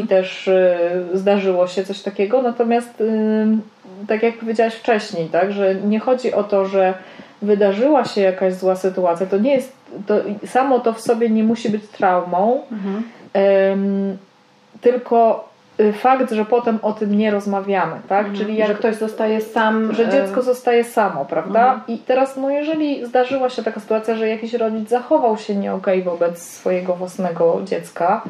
i 0.03 0.07
też 0.07 0.47
y, 0.47 0.77
zdarzyło 1.13 1.67
się 1.67 1.83
coś 1.83 2.01
takiego, 2.01 2.41
natomiast 2.41 3.01
y, 3.01 3.05
tak 4.07 4.23
jak 4.23 4.37
powiedziałaś 4.37 4.73
wcześniej, 4.73 5.27
tak, 5.29 5.51
że 5.51 5.75
nie 5.75 5.99
chodzi 5.99 6.33
o 6.33 6.43
to, 6.43 6.65
że 6.65 6.93
wydarzyła 7.41 8.05
się 8.05 8.21
jakaś 8.21 8.53
zła 8.53 8.75
sytuacja, 8.75 9.25
to 9.25 9.37
nie 9.37 9.53
jest, 9.55 9.73
to 10.07 10.15
samo 10.45 10.79
to 10.79 10.93
w 10.93 11.01
sobie 11.01 11.29
nie 11.29 11.43
musi 11.43 11.69
być 11.69 11.87
traumą, 11.87 12.61
Mhm. 12.71 13.03
em, 13.33 14.17
tylko 14.81 15.49
fakt, 15.93 16.31
że 16.31 16.45
potem 16.45 16.79
o 16.81 16.93
tym 16.93 17.17
nie 17.17 17.31
rozmawiamy, 17.31 17.95
tak, 18.09 18.33
czyli 18.33 18.55
jak 18.57 18.67
że 18.67 18.75
ktoś 18.75 18.95
zostaje 18.95 19.41
sam. 19.41 19.93
że 19.93 20.03
e, 20.07 20.11
dziecko 20.11 20.41
zostaje 20.41 20.83
samo, 20.83 21.25
prawda? 21.25 21.81
I 21.87 21.97
teraz, 21.97 22.37
no 22.37 22.49
jeżeli 22.49 23.05
zdarzyła 23.05 23.49
się 23.49 23.63
taka 23.63 23.79
sytuacja, 23.79 24.15
że 24.15 24.27
jakiś 24.27 24.53
rodzic 24.53 24.89
zachował 24.89 25.37
się 25.37 25.55
nie 25.55 25.73
okej 25.73 26.03
wobec 26.03 26.41
swojego 26.41 26.93
własnego 26.95 27.61
dziecka, 27.65 28.21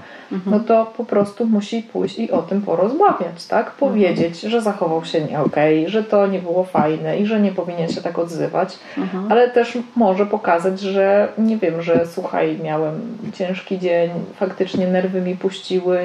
no 0.46 0.60
to 0.60 0.94
po 0.98 1.06
prostu 1.06 1.46
musi 1.46 1.82
pójść 1.84 2.20
i 2.20 2.32
o 2.32 2.42
tym 2.42 2.62
porozmawiać, 2.62 3.48
tak? 3.50 3.72
Powiedzieć, 3.72 4.42
że 4.42 4.62
zachował 4.62 5.06
się 5.06 5.22
nie 5.22 5.40
okej, 5.40 5.90
że 5.90 6.04
to 6.04 6.28
nie 6.28 6.40
było 6.40 6.64
fajne 6.64 7.18
i 7.18 7.26
że 7.26 7.40
nie 7.40 7.52
powinien 7.52 7.90
się 7.90 8.02
tak 8.02 8.20
odzywać, 8.20 8.80
Mhm. 8.98 9.32
ale 9.32 9.50
też 9.50 9.78
może 9.96 10.26
pokazać, 10.26 10.80
że 10.80 11.28
nie 11.38 11.58
wiem, 11.58 11.82
że 11.82 12.06
słuchaj, 12.08 12.60
miałem 12.64 13.02
ciężki 13.34 13.80
dzień, 13.80 14.10
faktycznie 14.40 14.88
nerwy 14.88 15.22
mi 15.22 15.36
puściły, 15.36 16.00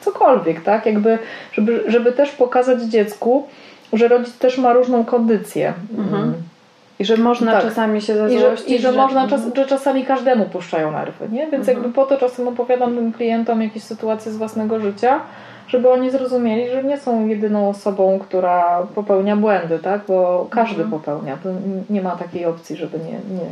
cokolwiek, 0.00 0.43
tak? 0.60 0.86
Jakby, 0.86 1.18
żeby, 1.52 1.84
żeby 1.86 2.12
też 2.12 2.30
pokazać 2.30 2.82
dziecku, 2.82 3.46
że 3.92 4.08
rodzic 4.08 4.38
też 4.38 4.58
ma 4.58 4.72
różną 4.72 5.04
kondycję. 5.04 5.72
Mhm. 5.98 6.34
I 6.98 7.04
że 7.04 7.16
można 7.16 7.52
Tak. 7.52 7.62
czasami 7.62 8.02
się 8.02 8.12
I 8.12 8.16
że, 8.16 8.28
zazłościć. 8.28 8.70
I 8.70 8.78
że 8.78 8.92
można 8.92 9.28
czas, 9.28 9.44
Mhm. 9.44 9.56
że 9.56 9.66
czasami 9.66 10.04
każdemu 10.04 10.44
puszczają 10.44 10.92
nerwy, 10.92 11.28
nie? 11.32 11.46
Więc 11.46 11.66
jakby 11.66 11.92
po 11.92 12.06
to 12.06 12.16
czasem 12.16 12.48
opowiadam 12.48 12.94
tym 12.94 13.12
klientom 13.12 13.62
jakieś 13.62 13.82
sytuacje 13.82 14.32
z 14.32 14.36
własnego 14.36 14.80
życia, 14.80 15.20
żeby 15.68 15.90
oni 15.90 16.10
zrozumieli, 16.10 16.70
że 16.70 16.84
nie 16.84 16.98
są 16.98 17.26
jedyną 17.26 17.68
osobą, 17.68 18.18
która 18.18 18.86
popełnia 18.94 19.36
błędy, 19.36 19.78
tak? 19.78 20.00
Bo 20.08 20.46
każdy 20.50 20.82
mhm. 20.82 20.90
popełnia. 20.90 21.36
To 21.42 21.48
nie 21.90 22.02
ma 22.02 22.10
takiej 22.10 22.46
opcji, 22.46 22.76
żeby 22.76 22.98
nie, 22.98 23.36
nie, 23.36 23.46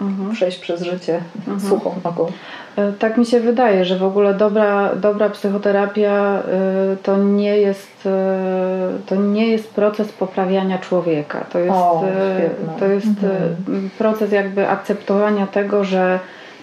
mhm. 0.00 0.32
przejść 0.32 0.58
przez 0.58 0.82
życie 0.82 1.20
mhm. 1.38 1.60
suchą 1.60 1.94
nogą. 2.04 2.26
E, 2.76 2.92
tak 2.92 3.18
mi 3.18 3.26
się 3.26 3.40
wydaje, 3.40 3.84
że 3.84 3.98
w 3.98 4.04
ogóle 4.04 4.34
dobra, 4.34 4.94
dobra 4.96 5.30
psychoterapia 5.30 6.12
e, 6.12 6.96
to 7.02 7.16
nie 7.16 7.56
jest 7.56 8.06
e, 8.06 8.38
to 9.06 9.14
nie 9.14 9.48
jest 9.48 9.70
proces 9.74 10.12
poprawiania 10.12 10.78
człowieka. 10.78 11.44
To 11.52 11.58
jest, 11.58 11.70
o, 11.70 12.04
to 12.78 12.86
jest 12.86 13.06
mhm. 13.06 13.90
proces 13.98 14.32
jakby 14.32 14.68
akceptowania 14.68 15.46
tego, 15.46 15.84
że 15.84 16.18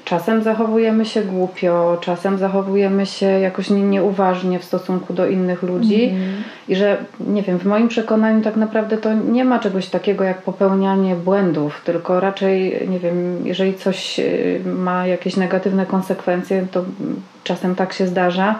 Czasem 0.07 0.43
zachowujemy 0.43 1.05
się 1.05 1.21
głupio, 1.21 1.97
czasem 2.01 2.37
zachowujemy 2.37 3.05
się 3.05 3.25
jakoś 3.25 3.69
nieuważnie 3.69 4.59
w 4.59 4.63
stosunku 4.63 5.13
do 5.13 5.27
innych 5.27 5.63
ludzi 5.63 6.03
mm. 6.03 6.43
i 6.67 6.75
że, 6.75 6.97
nie 7.19 7.41
wiem, 7.43 7.59
w 7.59 7.65
moim 7.65 7.87
przekonaniu 7.87 8.41
tak 8.41 8.55
naprawdę 8.55 8.97
to 8.97 9.13
nie 9.13 9.45
ma 9.45 9.59
czegoś 9.59 9.87
takiego 9.87 10.23
jak 10.23 10.41
popełnianie 10.41 11.15
błędów, 11.15 11.81
tylko 11.85 12.19
raczej, 12.19 12.87
nie 12.87 12.99
wiem, 12.99 13.47
jeżeli 13.47 13.73
coś 13.73 14.19
y, 14.19 14.61
ma 14.65 15.07
jakieś 15.07 15.37
negatywne 15.37 15.85
konsekwencje, 15.85 16.67
to 16.71 16.85
czasem 17.43 17.75
tak 17.75 17.93
się 17.93 18.07
zdarza, 18.07 18.59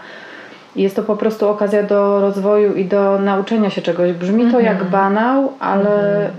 jest 0.78 0.96
to 0.96 1.04
po 1.04 1.16
prostu 1.16 1.50
okazja 1.50 1.84
do 1.84 2.22
rozwoju 2.22 2.74
i 2.74 2.86
do 2.86 3.20
nauczenia 3.20 3.70
się 3.70 3.82
czegoś. 3.82 4.12
Brzmi 4.12 4.52
to 4.52 4.60
jak 4.60 4.82
mhm. 4.82 4.92
banał, 4.92 5.54
ale 5.60 6.26
y, 6.28 6.32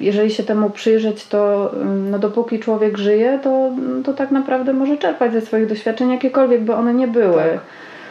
jeżeli 0.00 0.30
się 0.30 0.42
temu 0.42 0.70
przyjrzeć, 0.70 1.26
to 1.26 1.72
no, 2.10 2.18
dopóki 2.18 2.58
człowiek 2.58 2.98
żyje, 2.98 3.38
to, 3.42 3.70
to 4.04 4.12
tak 4.12 4.30
naprawdę 4.30 4.72
może 4.72 4.98
czerpać 4.98 5.32
ze 5.32 5.40
swoich 5.40 5.66
doświadczeń 5.66 6.10
jakiekolwiek, 6.10 6.60
by 6.60 6.74
one 6.74 6.94
nie 6.94 7.08
były. 7.08 7.42
Tak. 7.42 7.60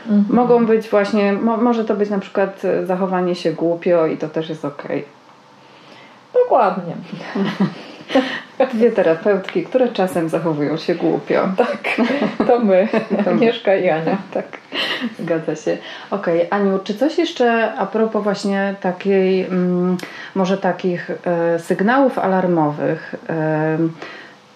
Mhm. 0.09 0.35
Mogą 0.35 0.65
być 0.65 0.89
właśnie, 0.89 1.33
mo, 1.33 1.57
może 1.57 1.85
to 1.85 1.95
być 1.95 2.09
na 2.09 2.19
przykład 2.19 2.61
zachowanie 2.83 3.35
się 3.35 3.51
głupio 3.51 4.05
i 4.05 4.17
to 4.17 4.29
też 4.29 4.49
jest 4.49 4.65
okej. 4.65 4.99
Okay. 4.99 6.43
Dokładnie. 6.43 6.93
Dwie 8.73 8.91
terapeutki, 8.91 9.63
które 9.63 9.87
czasem 9.87 10.29
zachowują 10.29 10.77
się 10.77 10.95
głupio. 10.95 11.49
Tak, 11.57 12.01
to 12.47 12.59
my, 12.59 12.87
to 13.25 13.35
Mieszka 13.35 13.75
i 13.75 13.89
Ania. 13.89 14.17
Tak, 14.33 14.45
zgadza 15.19 15.55
się. 15.55 15.77
Okej, 16.11 16.47
okay, 16.47 16.59
Aniu, 16.59 16.79
czy 16.83 16.95
coś 16.95 17.17
jeszcze 17.17 17.73
a 17.73 17.85
propos 17.85 18.23
właśnie 18.23 18.75
takiej, 18.81 19.45
mm, 19.45 19.97
może 20.35 20.57
takich 20.57 21.11
e, 21.25 21.59
sygnałów 21.59 22.19
alarmowych? 22.19 23.15
E, 23.29 23.77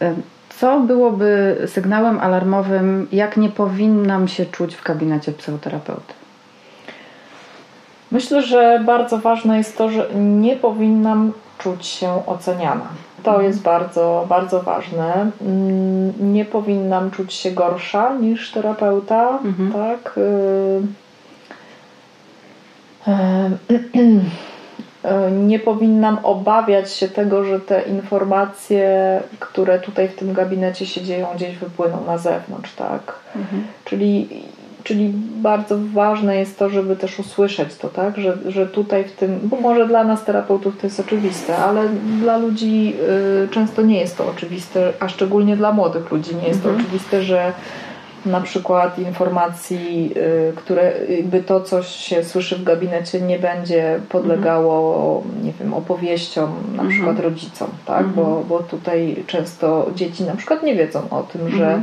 e, 0.02 0.14
co 0.60 0.80
byłoby 0.80 1.58
sygnałem 1.68 2.20
alarmowym, 2.20 3.08
jak 3.12 3.38
nie 3.38 3.50
powinnam 3.50 4.28
się 4.28 4.46
czuć 4.46 4.76
w 4.76 4.84
gabinecie 4.84 5.32
psychoterapeuty? 5.32 6.14
Myślę, 8.12 8.42
że 8.42 8.82
bardzo 8.86 9.18
ważne 9.18 9.58
jest 9.58 9.78
to, 9.78 9.90
że 9.90 10.10
nie 10.16 10.56
powinnam 10.56 11.32
czuć 11.58 11.86
się 11.86 12.26
oceniana. 12.26 12.88
To 13.24 13.32
mhm. 13.32 13.48
jest 13.48 13.62
bardzo, 13.62 14.26
bardzo 14.30 14.62
ważne. 14.62 15.32
Mm, 15.42 16.34
nie 16.34 16.46
powinnam 16.46 17.12
czuć 17.12 17.34
się 17.34 17.52
gorsza 17.52 18.16
niż 18.16 18.52
terapeuta, 18.52 19.40
mhm. 19.46 19.72
tak? 19.72 20.18
Y, 20.18 20.82
y, 23.98 25.32
nie 25.32 25.60
powinnam 25.60 26.18
obawiać 26.24 26.94
się 26.94 27.08
tego, 27.08 27.44
że 27.44 27.60
te 27.60 27.82
informacje, 27.82 29.22
które 29.40 29.80
tutaj 29.80 30.08
w 30.10 30.16
tym 30.16 30.34
gabinecie 30.34 30.86
się 30.86 31.02
dzieją, 31.02 31.28
gdzieś 31.36 31.58
wypłyną 31.58 32.06
na 32.06 32.18
zewnątrz, 32.18 32.76
tak? 32.76 33.16
Mhm. 33.36 33.64
Czyli 33.86 34.44
Czyli 34.84 35.12
bardzo 35.42 35.78
ważne 35.94 36.38
jest 36.38 36.60
to, 36.60 36.70
żeby 36.70 36.96
też 36.96 37.20
usłyszeć 37.20 37.76
to, 37.76 37.90
tak? 37.90 38.18
Że, 38.18 38.38
że 38.46 38.68
tutaj 38.68 39.04
w 39.04 39.12
tym, 39.12 39.40
bo 39.44 39.58
może 39.58 39.88
dla 39.88 40.04
nas 40.04 40.26
terapeutów 40.26 40.78
to 40.78 40.88
jest 40.88 41.00
oczywiste, 41.00 41.58
ale 41.58 41.90
dla 42.20 42.38
ludzi 42.38 42.94
y, 43.46 43.48
często 43.48 43.82
nie 43.82 44.00
jest 44.00 44.18
to 44.18 44.30
oczywiste, 44.30 44.94
a 45.00 45.10
szczególnie 45.10 45.58
dla 45.58 45.72
młodych 45.72 46.12
ludzi 46.12 46.36
nie 46.36 46.48
jest 46.48 46.64
to 46.64 46.70
mhm. 46.70 46.86
oczywiste, 46.86 47.24
że 47.24 47.54
na 48.26 48.42
przykład 48.42 49.00
informacji, 49.00 50.14
y, 50.50 50.54
które 50.56 50.94
jakby 51.10 51.44
to, 51.44 51.62
co 51.62 51.84
się 51.84 52.24
słyszy 52.24 52.56
w 52.56 52.64
gabinecie, 52.64 53.22
nie 53.22 53.40
będzie 53.40 54.00
podlegało, 54.10 55.18
mhm. 55.26 55.46
nie 55.46 55.52
wiem, 55.60 55.74
opowieściom 55.74 56.52
na 56.68 56.84
mhm. 56.84 56.90
przykład 56.90 57.20
rodzicom, 57.20 57.68
tak? 57.86 58.06
Mhm. 58.06 58.16
Bo, 58.16 58.44
bo 58.50 58.60
tutaj 58.60 59.24
często 59.28 59.92
dzieci 59.96 60.24
na 60.24 60.36
przykład 60.36 60.64
nie 60.64 60.76
wiedzą 60.76 61.02
o 61.10 61.24
tym, 61.24 61.50
że 61.50 61.82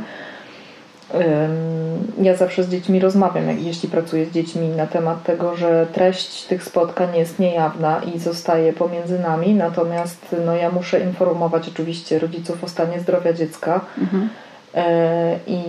ja 2.23 2.37
zawsze 2.37 2.64
z 2.64 2.68
dziećmi 2.68 3.01
rozmawiam, 3.01 3.44
jeśli 3.59 3.88
pracuję 3.88 4.27
z 4.27 4.31
dziećmi, 4.31 4.68
na 4.68 4.87
temat 4.87 5.23
tego, 5.25 5.57
że 5.57 5.87
treść 5.92 6.42
tych 6.42 6.64
spotkań 6.64 7.16
jest 7.16 7.38
niejawna 7.38 8.01
i 8.14 8.18
zostaje 8.18 8.73
pomiędzy 8.73 9.18
nami, 9.18 9.55
natomiast 9.55 10.37
no, 10.46 10.55
ja 10.55 10.70
muszę 10.70 11.01
informować 11.01 11.68
oczywiście 11.68 12.18
rodziców 12.18 12.64
o 12.64 12.68
stanie 12.68 13.01
zdrowia 13.01 13.33
dziecka. 13.33 13.81
Mhm. 13.99 14.29
E, 14.75 15.38
I 15.46 15.61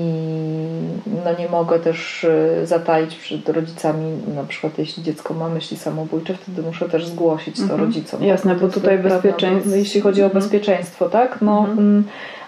no 1.26 1.34
nie 1.40 1.50
mogę 1.50 1.80
też 1.80 2.24
e, 2.24 2.66
zataić 2.68 3.16
przed 3.16 3.50
rodzicami, 3.50 4.18
na 4.36 4.44
przykład 4.44 4.78
jeśli 4.78 5.04
dziecko 5.04 5.34
ma 5.34 5.50
myśli 5.50 5.78
samobójcze, 5.78 6.34
wtedy 6.34 6.62
muszę 6.62 6.90
też 6.90 7.08
zgłosić 7.08 7.56
to 7.56 7.64
mhm. 7.64 7.82
rodzicom. 7.82 8.24
Jasne, 8.24 8.56
bo 8.56 8.68
tutaj 8.70 9.00
bezpieczeństwo. 9.00 9.76
Jeśli 9.76 10.02
chodzi 10.02 10.22
o 10.22 10.26
mhm. 10.26 10.44
bezpieczeństwo, 10.44 11.10
tak? 11.10 11.42
No, 11.42 11.60
mhm. 11.60 12.04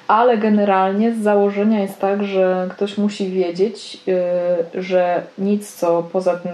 Ale 0.07 0.37
generalnie 0.37 1.13
z 1.13 1.17
założenia 1.17 1.79
jest 1.79 1.99
tak, 1.99 2.23
że 2.23 2.67
ktoś 2.71 2.97
musi 2.97 3.29
wiedzieć, 3.29 3.99
y, 4.75 4.81
że 4.81 5.23
nic 5.37 5.75
co 5.75 6.03
poza 6.03 6.35
tym, 6.35 6.51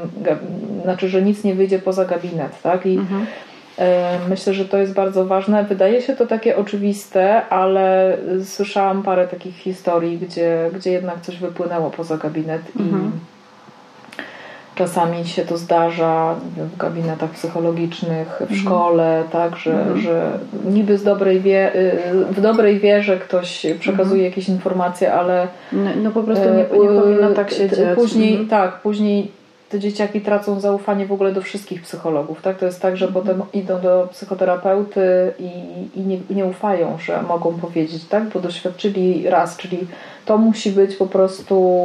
znaczy, 0.84 1.10
że 1.10 1.22
nic 1.22 1.44
nie 1.44 1.56
wyjdzie 1.56 1.80
poza 1.80 2.06
gabinet, 2.06 2.62
tak? 2.62 2.86
I 2.86 2.98
mhm. 2.98 3.26
Y, 3.80 4.30
myślę, 4.30 4.54
że 4.54 4.66
to 4.66 4.78
jest 4.78 4.94
bardzo 4.94 5.26
ważne. 5.26 5.64
Wydaje 5.64 6.02
się 6.02 6.16
to 6.16 6.28
takie 6.28 6.58
oczywiste, 6.58 7.50
ale 7.50 8.18
słyszałam 8.44 9.04
parę 9.04 9.28
takich 9.28 9.56
historii, 9.56 10.18
gdzie, 10.18 10.70
gdzie 10.76 10.92
jednak 10.92 11.22
coś 11.22 11.38
wypłynęło 11.38 11.90
poza 11.90 12.18
gabinet 12.18 12.62
mhm. 12.80 13.12
Czasami 14.80 15.26
się 15.26 15.46
to 15.46 15.58
zdarza 15.58 16.36
w 16.58 16.78
gabinetach 16.78 17.30
psychologicznych, 17.30 18.28
w 18.28 18.42
mhm. 18.42 18.60
szkole, 18.60 19.24
tak, 19.32 19.58
że, 19.58 19.72
mhm. 19.72 20.02
że 20.02 20.32
niby 20.66 20.98
z 20.98 21.04
dobrej 21.04 21.40
wie, 21.40 21.76
y, 21.76 22.26
w 22.32 22.42
dobrej 22.42 22.80
wierze 22.80 23.18
ktoś 23.18 23.66
przekazuje 23.80 24.22
mhm. 24.22 24.24
jakieś 24.24 24.50
informacje, 24.50 25.14
ale 25.14 25.48
no, 25.72 25.90
no 26.04 26.12
po 26.12 26.24
prostu 26.24 26.46
nie, 26.50 26.58
nie 26.58 27.00
powinno 27.02 27.30
tak 27.36 27.52
się 27.52 27.70
dziać. 27.70 27.96
Później, 27.96 28.32
mhm. 28.32 28.50
tak, 28.50 28.82
później 28.82 29.32
te 29.70 29.80
dzieciaki 29.80 30.22
tracą 30.22 30.60
zaufanie 30.60 31.06
w 31.06 31.12
ogóle 31.12 31.32
do 31.32 31.42
wszystkich 31.42 31.82
psychologów. 31.82 32.42
Tak? 32.42 32.58
To 32.58 32.66
jest 32.66 32.82
tak, 32.82 32.98
że 32.98 33.06
mhm. 33.06 33.24
potem 33.24 33.44
idą 33.54 33.82
do 33.82 34.08
psychoterapeuty 34.12 35.34
i, 35.40 35.50
i 36.00 36.02
nie, 36.02 36.18
nie, 36.30 36.46
ufają, 36.46 36.98
że 37.00 37.22
mogą 37.22 37.54
powiedzieć, 37.54 38.06
tak? 38.06 38.24
bo 38.24 38.40
doświadczyli 38.40 39.30
raz, 39.30 39.58
czyli 39.58 39.88
to 40.26 40.38
musi 40.38 40.72
być 40.72 40.96
po 40.96 41.08
prostu 41.08 41.84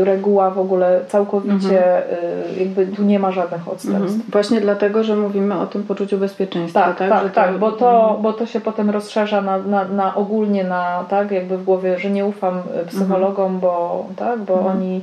y, 0.00 0.04
reguła 0.04 0.50
w 0.50 0.58
ogóle 0.58 1.00
całkowicie, 1.08 1.96
mhm. 1.96 2.54
Y, 2.56 2.58
jakby 2.58 2.86
tu 2.86 3.02
nie 3.02 3.18
ma 3.18 3.32
żadnych 3.32 3.68
odstępstw. 3.68 4.14
Mhm. 4.14 4.30
Właśnie 4.32 4.60
dlatego, 4.60 5.04
że 5.04 5.16
mówimy 5.16 5.58
o 5.58 5.66
tym 5.66 5.82
poczuciu 5.82 6.18
bezpieczeństwa. 6.18 6.80
Tak, 6.80 6.98
tak, 6.98 7.08
tak, 7.08 7.22
to... 7.22 7.28
tak 7.28 7.58
bo, 7.58 7.72
to, 7.72 8.02
mhm. 8.02 8.22
bo 8.22 8.32
to 8.32 8.46
się 8.46 8.60
potem 8.60 8.90
rozszerza 8.90 9.42
na, 9.42 9.58
na, 9.58 9.84
na, 9.84 10.14
ogólnie 10.14 10.64
na, 10.64 11.04
tak, 11.08 11.30
jakby 11.30 11.58
w 11.58 11.64
głowie, 11.64 11.98
że 11.98 12.10
nie 12.10 12.26
ufam 12.26 12.58
y, 12.58 12.86
psychologom, 12.86 13.60
bo, 13.60 14.06
tak, 14.16 14.40
bo 14.40 14.60
oni 14.66 15.00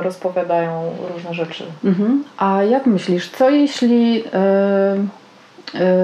rozpowiadają 0.00 0.92
różne 1.14 1.34
rzeczy. 1.34 1.64
Mhm. 1.84 2.24
A 2.36 2.62
jak 2.62 2.86
myślisz, 2.86 3.28
co 3.28 3.50
jeśli 3.50 4.24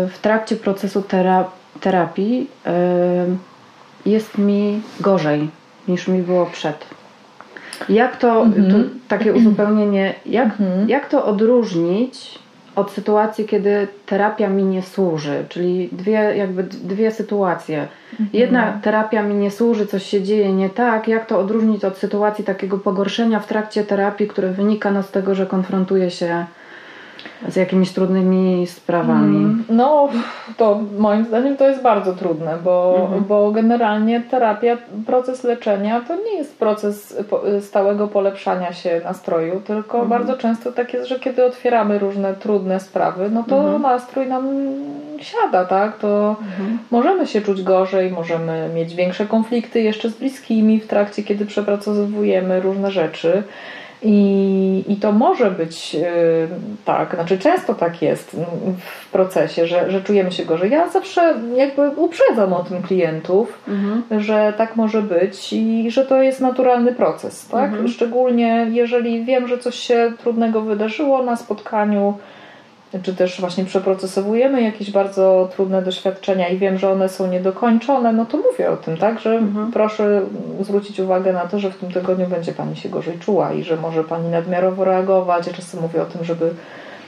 w 0.08 0.18
trakcie 0.22 0.56
procesu 0.56 1.02
terapii 1.80 2.50
jest 4.06 4.38
mi 4.38 4.82
gorzej 5.00 5.48
niż 5.88 6.08
mi 6.08 6.22
było 6.22 6.46
przed. 6.46 6.86
Jak 7.88 8.16
to, 8.16 8.42
mhm. 8.42 8.70
to 8.70 8.76
takie 9.08 9.32
uzupełnienie, 9.32 10.14
jak, 10.26 10.46
mhm. 10.46 10.88
jak 10.88 11.08
to 11.08 11.24
odróżnić 11.24 12.38
od 12.76 12.90
sytuacji, 12.90 13.44
kiedy 13.44 13.88
terapia 14.06 14.48
mi 14.48 14.64
nie 14.64 14.82
służy, 14.82 15.44
czyli 15.48 15.88
dwie, 15.92 16.36
jakby 16.36 16.62
dwie 16.62 17.10
sytuacje. 17.10 17.88
Mhm. 18.12 18.30
Jedna 18.32 18.80
terapia 18.82 19.22
mi 19.22 19.34
nie 19.34 19.50
służy, 19.50 19.86
coś 19.86 20.06
się 20.06 20.22
dzieje 20.22 20.52
nie 20.52 20.70
tak. 20.70 21.08
Jak 21.08 21.26
to 21.26 21.38
odróżnić 21.38 21.84
od 21.84 21.98
sytuacji 21.98 22.44
takiego 22.44 22.78
pogorszenia 22.78 23.40
w 23.40 23.46
trakcie 23.46 23.84
terapii, 23.84 24.28
które 24.28 24.50
wynika 24.50 24.90
no 24.90 25.02
z 25.02 25.10
tego, 25.10 25.34
że 25.34 25.46
konfrontuje 25.46 26.10
się 26.10 26.46
z 27.48 27.56
jakimiś 27.56 27.92
trudnymi 27.92 28.66
sprawami? 28.66 29.36
Mm, 29.36 29.64
no, 29.68 30.08
to 30.56 30.80
moim 30.98 31.24
zdaniem 31.24 31.56
to 31.56 31.68
jest 31.68 31.82
bardzo 31.82 32.12
trudne, 32.12 32.58
bo, 32.64 32.98
mhm. 33.00 33.24
bo 33.24 33.50
generalnie 33.50 34.20
terapia, 34.20 34.76
proces 35.06 35.44
leczenia 35.44 36.00
to 36.00 36.16
nie 36.16 36.36
jest 36.36 36.58
proces 36.58 37.16
stałego 37.60 38.08
polepszania 38.08 38.72
się 38.72 39.00
nastroju, 39.04 39.60
tylko 39.60 39.98
mhm. 39.98 40.08
bardzo 40.08 40.36
często 40.36 40.72
tak 40.72 40.94
jest, 40.94 41.08
że 41.08 41.20
kiedy 41.20 41.44
otwieramy 41.44 41.98
różne 41.98 42.34
trudne 42.34 42.80
sprawy, 42.80 43.30
no 43.30 43.44
to 43.48 43.58
mhm. 43.58 43.82
nastrój 43.82 44.26
nam 44.26 44.48
siada, 45.18 45.64
tak? 45.64 45.98
To 45.98 46.36
mhm. 46.40 46.78
możemy 46.90 47.26
się 47.26 47.40
czuć 47.40 47.62
gorzej, 47.62 48.10
możemy 48.10 48.68
mieć 48.74 48.94
większe 48.94 49.26
konflikty 49.26 49.82
jeszcze 49.82 50.10
z 50.10 50.14
bliskimi 50.14 50.80
w 50.80 50.86
trakcie, 50.86 51.22
kiedy 51.22 51.46
przepracowujemy 51.46 52.60
różne 52.60 52.90
rzeczy. 52.90 53.42
I 54.02 54.56
I, 54.88 54.96
to 54.96 55.12
może 55.12 55.50
być 55.50 55.94
yy, 55.94 56.00
tak, 56.84 57.14
znaczy 57.14 57.38
często 57.38 57.74
tak 57.74 58.02
jest 58.02 58.36
w 58.76 59.10
procesie, 59.10 59.66
że, 59.66 59.90
że 59.90 60.02
czujemy 60.02 60.32
się 60.32 60.44
gorzej. 60.44 60.70
Ja 60.70 60.88
zawsze 60.88 61.34
jakby 61.56 61.88
uprzedzam 61.88 62.52
o 62.52 62.64
tym 62.64 62.82
klientów, 62.82 63.58
mhm. 63.68 64.22
że 64.22 64.52
tak 64.56 64.76
może 64.76 65.02
być 65.02 65.52
i 65.52 65.90
że 65.90 66.04
to 66.04 66.22
jest 66.22 66.40
naturalny 66.40 66.92
proces, 66.92 67.48
tak? 67.48 67.70
Mhm. 67.70 67.88
Szczególnie 67.88 68.66
jeżeli 68.70 69.24
wiem, 69.24 69.48
że 69.48 69.58
coś 69.58 69.74
się 69.74 70.12
trudnego 70.18 70.60
wydarzyło 70.60 71.22
na 71.22 71.36
spotkaniu, 71.36 72.14
czy 73.02 73.14
też 73.14 73.40
właśnie 73.40 73.64
przeprocesowujemy 73.64 74.62
jakieś 74.62 74.90
bardzo 74.90 75.48
trudne 75.52 75.82
doświadczenia 75.82 76.48
i 76.48 76.58
wiem, 76.58 76.78
że 76.78 76.92
one 76.92 77.08
są 77.08 77.26
niedokończone, 77.26 78.12
no 78.12 78.26
to 78.26 78.36
mówię 78.36 78.70
o 78.70 78.76
tym, 78.76 78.96
tak, 78.96 79.20
że 79.20 79.34
mhm. 79.34 79.72
proszę 79.72 80.22
zwrócić 80.60 81.00
uwagę 81.00 81.32
na 81.32 81.46
to, 81.46 81.58
że 81.58 81.70
w 81.70 81.76
tym 81.76 81.92
tygodniu 81.92 82.26
będzie 82.26 82.52
Pani 82.52 82.76
się 82.76 82.88
gorzej 82.88 83.18
czuła 83.18 83.52
i 83.52 83.62
że 83.64 83.76
może 83.76 84.04
Pani 84.04 84.28
nadmiarowo 84.28 84.84
reagować. 84.84 85.46
Ja 85.46 85.52
czasem 85.52 85.80
mówię 85.80 86.02
o 86.02 86.06
tym, 86.06 86.24
żeby 86.24 86.50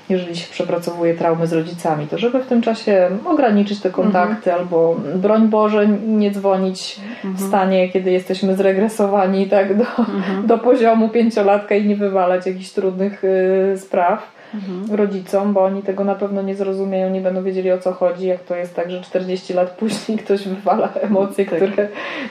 jeżeli 0.09 0.37
się 0.37 0.51
przepracowuje 0.51 1.15
traumy 1.15 1.47
z 1.47 1.53
rodzicami, 1.53 2.07
to 2.07 2.19
żeby 2.19 2.43
w 2.43 2.47
tym 2.47 2.63
czasie 2.63 3.11
ograniczyć 3.25 3.81
te 3.81 3.91
kontakty 3.91 4.51
mhm. 4.51 4.59
albo 4.59 4.97
broń 5.15 5.49
Boże 5.49 5.89
nie 5.89 6.31
dzwonić 6.31 7.01
mhm. 7.25 7.35
w 7.35 7.49
stanie, 7.49 7.89
kiedy 7.89 8.11
jesteśmy 8.11 8.57
zregresowani 8.57 9.47
tak, 9.47 9.77
do, 9.77 9.85
mhm. 9.85 10.47
do 10.47 10.59
poziomu 10.59 11.09
pięciolatka 11.09 11.75
i 11.75 11.87
nie 11.87 11.97
wywalać 11.97 12.47
jakichś 12.47 12.71
trudnych 12.71 13.25
y, 13.25 13.75
spraw 13.79 14.38
mhm. 14.55 14.97
rodzicom, 14.97 15.53
bo 15.53 15.65
oni 15.65 15.83
tego 15.83 16.05
na 16.05 16.15
pewno 16.15 16.43
nie 16.43 16.55
zrozumieją, 16.55 17.11
nie 17.11 17.21
będą 17.21 17.43
wiedzieli 17.43 17.73
o 17.73 17.79
co 17.79 17.93
chodzi, 17.93 18.27
jak 18.27 18.41
to 18.41 18.57
jest 18.57 18.75
tak, 18.75 18.91
że 18.91 19.01
40 19.01 19.53
lat 19.55 19.71
później 19.71 20.19
ktoś 20.25 20.49
wywala 20.49 20.89
emocje, 21.01 21.47
tak. 21.47 21.57
które, 21.57 21.89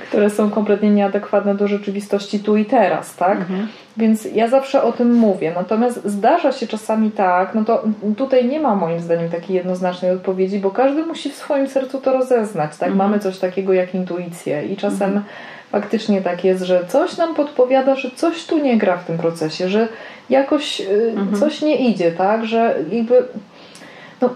które 0.07 0.29
są 0.29 0.49
kompletnie 0.49 0.89
nieadekwatne 0.89 1.55
do 1.55 1.67
rzeczywistości 1.67 2.39
tu 2.39 2.57
i 2.57 2.65
teraz, 2.65 3.15
tak? 3.15 3.37
Mhm. 3.37 3.67
Więc 3.97 4.27
ja 4.35 4.47
zawsze 4.47 4.83
o 4.83 4.91
tym 4.91 5.13
mówię. 5.13 5.51
Natomiast 5.55 6.05
zdarza 6.05 6.51
się 6.51 6.67
czasami 6.67 7.11
tak, 7.11 7.55
no 7.55 7.65
to 7.65 7.83
tutaj 8.17 8.47
nie 8.47 8.59
ma 8.59 8.75
moim 8.75 8.99
zdaniem 8.99 9.29
takiej 9.29 9.55
jednoznacznej 9.55 10.11
odpowiedzi, 10.11 10.59
bo 10.59 10.71
każdy 10.71 11.05
musi 11.05 11.29
w 11.29 11.35
swoim 11.35 11.67
sercu 11.67 12.01
to 12.01 12.13
rozeznać, 12.13 12.71
tak? 12.71 12.89
Mhm. 12.89 12.97
Mamy 12.97 13.19
coś 13.19 13.39
takiego 13.39 13.73
jak 13.73 13.95
intuicję 13.95 14.65
i 14.65 14.77
czasem 14.77 15.07
mhm. 15.07 15.23
Faktycznie 15.71 16.21
tak 16.21 16.43
jest, 16.43 16.63
że 16.63 16.85
coś 16.87 17.17
nam 17.17 17.35
podpowiada, 17.35 17.95
że 17.95 18.11
coś 18.11 18.45
tu 18.45 18.59
nie 18.59 18.77
gra 18.77 18.97
w 18.97 19.05
tym 19.05 19.17
procesie, 19.17 19.69
że 19.69 19.87
jakoś 20.29 20.81
y, 20.81 21.13
mhm. 21.15 21.39
coś 21.39 21.61
nie 21.61 21.89
idzie, 21.89 22.11
tak? 22.11 22.45
Że 22.45 22.75
jakby 22.91 23.25
no, 24.21 24.29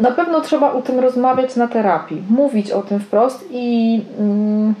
na 0.00 0.10
pewno 0.10 0.40
trzeba 0.40 0.72
o 0.72 0.82
tym 0.82 1.00
rozmawiać 1.00 1.56
na 1.56 1.68
terapii, 1.68 2.22
mówić 2.30 2.70
o 2.70 2.82
tym 2.82 3.00
wprost 3.00 3.48
i 3.50 4.00
mm, 4.18 4.74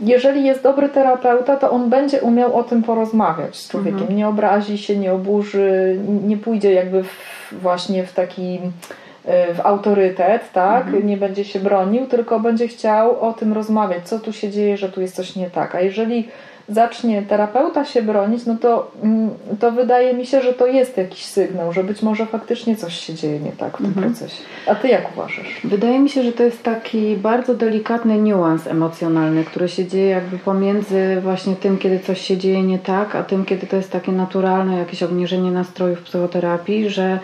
jeżeli 0.00 0.44
jest 0.44 0.62
dobry 0.62 0.88
terapeuta, 0.88 1.56
to 1.56 1.70
on 1.70 1.90
będzie 1.90 2.20
umiał 2.20 2.56
o 2.56 2.62
tym 2.62 2.82
porozmawiać 2.82 3.56
z 3.56 3.68
człowiekiem. 3.68 4.00
Mhm. 4.00 4.16
Nie 4.16 4.28
obrazi 4.28 4.78
się, 4.78 4.96
nie 4.96 5.12
oburzy, 5.12 5.98
nie 6.24 6.36
pójdzie 6.36 6.72
jakby 6.72 7.02
w, 7.02 7.08
właśnie 7.52 8.06
w 8.06 8.12
taki 8.12 8.60
w 9.54 9.60
autorytet, 9.64 10.52
tak? 10.52 10.86
Mhm. 10.86 11.06
Nie 11.06 11.16
będzie 11.16 11.44
się 11.44 11.60
bronił, 11.60 12.06
tylko 12.06 12.40
będzie 12.40 12.68
chciał 12.68 13.20
o 13.20 13.32
tym 13.32 13.52
rozmawiać, 13.52 14.08
co 14.08 14.18
tu 14.20 14.32
się 14.32 14.50
dzieje, 14.50 14.76
że 14.76 14.88
tu 14.88 15.00
jest 15.00 15.16
coś 15.16 15.36
nie 15.36 15.50
tak. 15.50 15.74
A 15.74 15.80
jeżeli 15.80 16.28
zacznie 16.68 17.22
terapeuta 17.22 17.84
się 17.84 18.02
bronić, 18.02 18.46
no 18.46 18.56
to, 18.56 18.90
mm, 19.02 19.30
to 19.60 19.72
wydaje 19.72 20.14
mi 20.14 20.26
się, 20.26 20.42
że 20.42 20.52
to 20.52 20.66
jest 20.66 20.96
jakiś 20.96 21.24
sygnał, 21.24 21.72
że 21.72 21.84
być 21.84 22.02
może 22.02 22.26
faktycznie 22.26 22.76
coś 22.76 22.94
się 22.94 23.14
dzieje 23.14 23.40
nie 23.40 23.52
tak 23.52 23.74
w 23.74 23.76
tym 23.76 23.86
mhm. 23.86 24.06
procesie. 24.06 24.42
A 24.66 24.74
ty 24.74 24.88
jak 24.88 25.12
uważasz? 25.12 25.60
Wydaje 25.64 25.98
mi 25.98 26.08
się, 26.08 26.22
że 26.22 26.32
to 26.32 26.42
jest 26.42 26.62
taki 26.62 27.16
bardzo 27.16 27.54
delikatny 27.54 28.18
niuans 28.18 28.66
emocjonalny, 28.66 29.44
który 29.44 29.68
się 29.68 29.86
dzieje 29.86 30.08
jakby 30.08 30.38
pomiędzy 30.38 31.20
właśnie 31.20 31.56
tym, 31.56 31.78
kiedy 31.78 31.98
coś 31.98 32.20
się 32.20 32.36
dzieje 32.36 32.62
nie 32.62 32.78
tak, 32.78 33.14
a 33.14 33.22
tym, 33.22 33.44
kiedy 33.44 33.66
to 33.66 33.76
jest 33.76 33.92
takie 33.92 34.12
naturalne 34.12 34.78
jakieś 34.78 35.02
obniżenie 35.02 35.50
nastrojów 35.50 36.00
w 36.00 36.02
psychoterapii, 36.02 36.90
że 36.90 37.18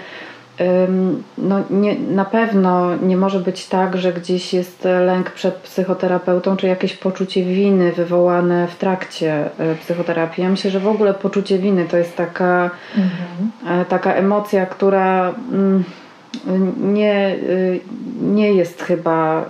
no 1.38 1.62
nie, 1.70 1.94
na 1.94 2.24
pewno 2.24 2.96
nie 2.96 3.16
może 3.16 3.40
być 3.40 3.66
tak, 3.66 3.96
że 3.96 4.12
gdzieś 4.12 4.54
jest 4.54 4.84
lęk 4.84 5.30
przed 5.30 5.54
psychoterapeutą, 5.54 6.56
czy 6.56 6.66
jakieś 6.66 6.96
poczucie 6.96 7.44
winy 7.44 7.92
wywołane 7.92 8.68
w 8.68 8.76
trakcie 8.76 9.50
e, 9.58 9.74
psychoterapii. 9.74 10.44
Ja 10.44 10.50
myślę, 10.50 10.70
że 10.70 10.80
w 10.80 10.88
ogóle 10.88 11.14
poczucie 11.14 11.58
winy 11.58 11.84
to 11.84 11.96
jest 11.96 12.16
taka, 12.16 12.70
mhm. 12.96 13.80
E, 13.80 13.84
taka 13.84 14.14
emocja, 14.14 14.66
która 14.66 15.34
mm, 15.52 15.84
nie, 16.80 17.14
e, 17.14 17.36
nie 18.22 18.52
jest 18.52 18.82
chyba, 18.82 19.44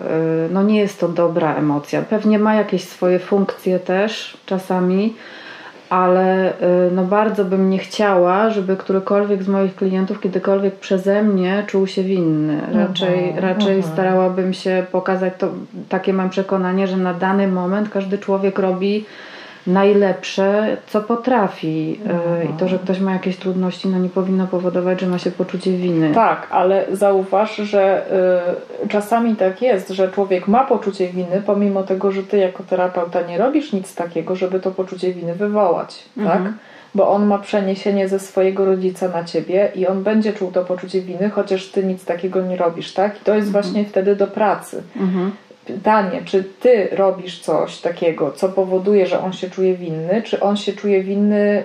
no 0.50 0.62
nie 0.62 0.80
jest 0.80 1.00
to 1.00 1.08
dobra 1.08 1.54
emocja. 1.54 2.02
Pewnie 2.02 2.38
ma 2.38 2.54
jakieś 2.54 2.84
swoje 2.84 3.18
funkcje 3.18 3.78
też 3.78 4.36
czasami 4.46 5.14
ale 5.92 6.52
y, 6.52 6.90
no 6.92 7.04
bardzo 7.04 7.44
bym 7.44 7.70
nie 7.70 7.78
chciała, 7.78 8.50
żeby 8.50 8.76
którykolwiek 8.76 9.42
z 9.42 9.48
moich 9.48 9.74
klientów 9.74 10.20
kiedykolwiek 10.20 10.74
przeze 10.74 11.22
mnie 11.22 11.64
czuł 11.66 11.86
się 11.86 12.02
winny. 12.02 12.60
Raczej, 12.72 13.30
uh 13.30 13.36
-huh, 13.36 13.40
raczej 13.40 13.78
uh 13.78 13.84
-huh. 13.84 13.92
starałabym 13.92 14.52
się 14.52 14.86
pokazać 14.92 15.32
to, 15.38 15.48
takie 15.88 16.12
mam 16.12 16.30
przekonanie, 16.30 16.86
że 16.86 16.96
na 16.96 17.14
dany 17.14 17.48
moment 17.48 17.88
każdy 17.88 18.18
człowiek 18.18 18.58
robi 18.58 19.04
najlepsze, 19.66 20.76
co 20.86 21.00
potrafi. 21.00 22.00
Mhm. 22.04 22.50
I 22.50 22.58
to, 22.58 22.68
że 22.68 22.78
ktoś 22.78 23.00
ma 23.00 23.12
jakieś 23.12 23.36
trudności, 23.36 23.88
no 23.88 23.98
nie 23.98 24.08
powinno 24.08 24.46
powodować, 24.46 25.00
że 25.00 25.06
ma 25.06 25.18
się 25.18 25.30
poczucie 25.30 25.72
winy. 25.72 26.14
Tak, 26.14 26.46
ale 26.50 26.86
zauważ, 26.92 27.56
że 27.56 28.06
y, 28.84 28.88
czasami 28.88 29.36
tak 29.36 29.62
jest, 29.62 29.88
że 29.88 30.10
człowiek 30.10 30.48
ma 30.48 30.64
poczucie 30.64 31.08
winy, 31.08 31.42
pomimo 31.46 31.82
tego, 31.82 32.12
że 32.12 32.22
ty 32.22 32.38
jako 32.38 32.62
terapeuta 32.62 33.22
nie 33.22 33.38
robisz 33.38 33.72
nic 33.72 33.94
takiego, 33.94 34.36
żeby 34.36 34.60
to 34.60 34.70
poczucie 34.70 35.12
winy 35.12 35.34
wywołać. 35.34 36.04
Tak? 36.16 36.24
Mhm. 36.24 36.44
Tak? 36.44 36.52
Bo 36.94 37.08
on 37.10 37.26
ma 37.26 37.38
przeniesienie 37.38 38.08
ze 38.08 38.18
swojego 38.18 38.64
rodzica 38.64 39.08
na 39.08 39.24
ciebie 39.24 39.72
i 39.74 39.86
on 39.86 40.02
będzie 40.02 40.32
czuł 40.32 40.50
to 40.52 40.64
poczucie 40.64 41.00
winy, 41.00 41.30
chociaż 41.30 41.68
ty 41.68 41.84
nic 41.84 42.04
takiego 42.04 42.42
nie 42.42 42.56
robisz, 42.56 42.92
tak? 42.92 43.16
I 43.16 43.24
to 43.24 43.34
jest 43.34 43.48
mhm. 43.48 43.62
właśnie 43.62 43.84
wtedy 43.84 44.16
do 44.16 44.26
pracy. 44.26 44.82
Mhm 45.68 45.82
pytanie, 45.82 46.22
czy 46.24 46.44
ty 46.60 46.88
robisz 46.92 47.40
coś 47.40 47.80
takiego, 47.80 48.32
co 48.32 48.48
powoduje, 48.48 49.06
że 49.06 49.20
on 49.20 49.32
się 49.32 49.50
czuje 49.50 49.74
winny, 49.74 50.22
czy 50.22 50.40
on 50.40 50.56
się 50.56 50.72
czuje 50.72 51.02
winny, 51.02 51.64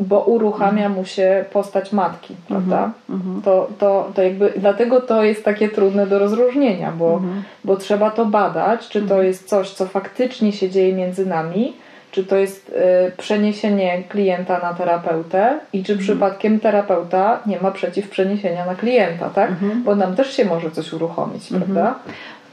bo 0.00 0.20
uruchamia 0.20 0.88
mu 0.88 1.04
się 1.04 1.44
postać 1.52 1.92
matki, 1.92 2.34
prawda? 2.48 2.90
Mm 3.08 3.20
-hmm. 3.20 3.44
To, 3.44 3.68
to, 3.78 4.10
to 4.14 4.22
jakby, 4.22 4.52
dlatego 4.56 5.00
to 5.00 5.24
jest 5.24 5.44
takie 5.44 5.68
trudne 5.68 6.06
do 6.06 6.18
rozróżnienia, 6.18 6.92
bo, 6.92 7.22
bo 7.64 7.76
trzeba 7.76 8.10
to 8.10 8.26
badać, 8.26 8.88
czy 8.88 9.00
to 9.00 9.14
mhm. 9.14 9.26
jest 9.26 9.48
coś, 9.48 9.70
co 9.70 9.86
faktycznie 9.86 10.52
się 10.52 10.70
dzieje 10.70 10.92
między 10.92 11.26
nami, 11.26 11.72
czy 12.10 12.24
to 12.24 12.36
jest 12.36 12.68
y, 13.08 13.12
przeniesienie 13.16 14.02
klienta 14.08 14.58
na 14.58 14.74
terapeutę 14.74 15.60
i 15.72 15.84
czy 15.84 15.96
-hmm. 15.96 15.98
przypadkiem 15.98 16.60
terapeuta 16.60 17.40
nie 17.46 17.60
ma 17.60 17.70
przeciw 17.70 18.10
przeniesienia 18.10 18.66
na 18.66 18.74
klienta, 18.74 19.30
tak? 19.30 19.50
Mhm. 19.50 19.82
Bo 19.82 19.94
nam 19.94 20.16
też 20.16 20.36
się 20.36 20.44
może 20.44 20.70
coś 20.70 20.92
uruchomić, 20.92 21.52
mhm. 21.52 21.62
prawda? 21.62 21.98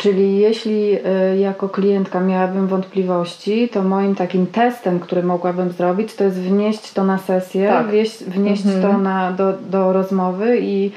Czyli 0.03 0.37
jeśli 0.37 0.95
y, 0.95 1.37
jako 1.37 1.69
klientka 1.69 2.19
miałabym 2.19 2.67
wątpliwości, 2.67 3.69
to 3.69 3.83
moim 3.83 4.15
takim 4.15 4.47
testem, 4.47 4.99
który 4.99 5.23
mogłabym 5.23 5.71
zrobić, 5.71 6.15
to 6.15 6.23
jest 6.23 6.39
wnieść 6.39 6.93
to 6.93 7.03
na 7.03 7.17
sesję, 7.17 7.67
tak. 7.67 7.87
wnieść, 7.87 8.23
wnieść 8.23 8.65
mhm. 8.65 8.81
to 8.81 8.97
na, 8.97 9.31
do, 9.31 9.53
do 9.69 9.93
rozmowy 9.93 10.57
i 10.61 10.91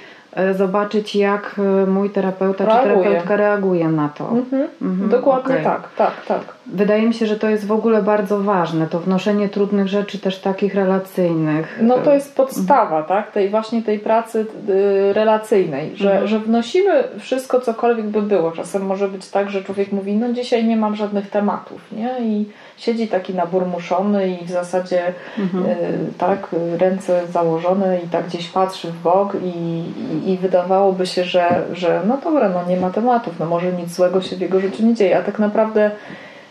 zobaczyć, 0.54 1.16
jak 1.16 1.56
e, 1.58 1.86
mój 1.86 2.10
terapeuta 2.10 2.64
reaguje. 2.64 2.94
czy 2.94 3.02
terapeutka 3.02 3.36
reaguje 3.36 3.88
na 3.88 4.08
to. 4.08 4.28
Mhm. 4.28 4.68
Mhm, 4.82 5.10
Dokładnie 5.10 5.54
okay. 5.54 5.64
tak, 5.64 5.88
tak, 5.96 6.12
tak. 6.26 6.40
Wydaje 6.66 7.02
mi 7.02 7.14
się, 7.14 7.26
że 7.26 7.36
to 7.36 7.48
jest 7.48 7.66
w 7.66 7.72
ogóle 7.72 8.02
bardzo 8.02 8.40
ważne, 8.40 8.86
to 8.86 9.00
wnoszenie 9.00 9.48
trudnych 9.48 9.88
rzeczy 9.88 10.18
też 10.18 10.38
takich 10.38 10.74
relacyjnych. 10.74 11.78
No 11.82 11.98
to 11.98 12.14
jest 12.14 12.36
podstawa, 12.36 12.98
mhm. 12.98 13.04
tak, 13.04 13.32
tej 13.32 13.48
właśnie 13.48 13.82
tej 13.82 13.98
pracy 13.98 14.46
y, 14.68 15.12
relacyjnej, 15.12 15.96
że, 15.96 16.10
mhm. 16.10 16.28
że 16.28 16.38
wnosimy 16.38 17.04
wszystko, 17.18 17.60
cokolwiek 17.60 18.06
by 18.06 18.22
było. 18.22 18.52
Czasem 18.52 18.86
może 18.86 19.08
być 19.08 19.28
tak, 19.28 19.50
że 19.50 19.64
człowiek 19.64 19.92
mówi, 19.92 20.16
no 20.16 20.32
dzisiaj 20.32 20.64
nie 20.64 20.76
mam 20.76 20.96
żadnych 20.96 21.30
tematów, 21.30 21.92
nie? 21.92 22.16
I 22.20 22.46
siedzi 22.76 23.08
taki 23.08 23.34
naburmuszony 23.34 24.28
i 24.28 24.44
w 24.44 24.50
zasadzie 24.50 25.02
mhm. 25.38 25.66
y, 25.66 25.76
tak, 26.18 26.48
ręce 26.78 27.26
założone 27.26 27.98
i 28.04 28.08
tak 28.08 28.26
gdzieś 28.26 28.48
patrzy 28.48 28.88
w 28.88 29.02
bok 29.02 29.36
i, 29.44 29.48
i, 29.48 30.32
i, 30.32 30.38
wydawałoby 30.38 31.06
się, 31.06 31.24
że, 31.24 31.62
że 31.72 32.02
no 32.06 32.18
dobra, 32.24 32.48
no 32.48 32.64
nie 32.68 32.76
ma 32.76 32.90
tematów, 32.90 33.34
no 33.38 33.46
może 33.46 33.72
nic 33.72 33.94
złego 33.94 34.22
się 34.22 34.36
w 34.36 34.40
jego 34.40 34.60
życiu 34.60 34.86
nie 34.86 34.94
dzieje, 34.94 35.18
a 35.18 35.22
tak 35.22 35.38
naprawdę 35.38 35.90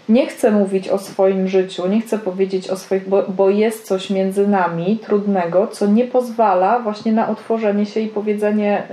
nie 0.10 0.28
chcę 0.28 0.52
mówić 0.52 0.90
o 0.90 0.98
swoim 0.98 1.48
życiu, 1.48 1.88
nie 1.88 2.02
chcę 2.02 2.20
powiedzieć 2.20 2.70
o 2.70 2.76
swoich, 2.76 3.10
bo, 3.10 3.24
bo, 3.24 3.50
jest 3.50 3.86
coś 3.86 4.10
między 4.10 4.48
nami 4.48 5.00
trudnego, 5.00 5.68
co 5.68 5.88
nie 5.88 6.06
pozwala 6.06 6.80
właśnie 6.80 7.12
na 7.12 7.30
otworzenie 7.30 7.86
się 7.86 8.00
i 8.00 8.08
powiedzenie 8.08 8.84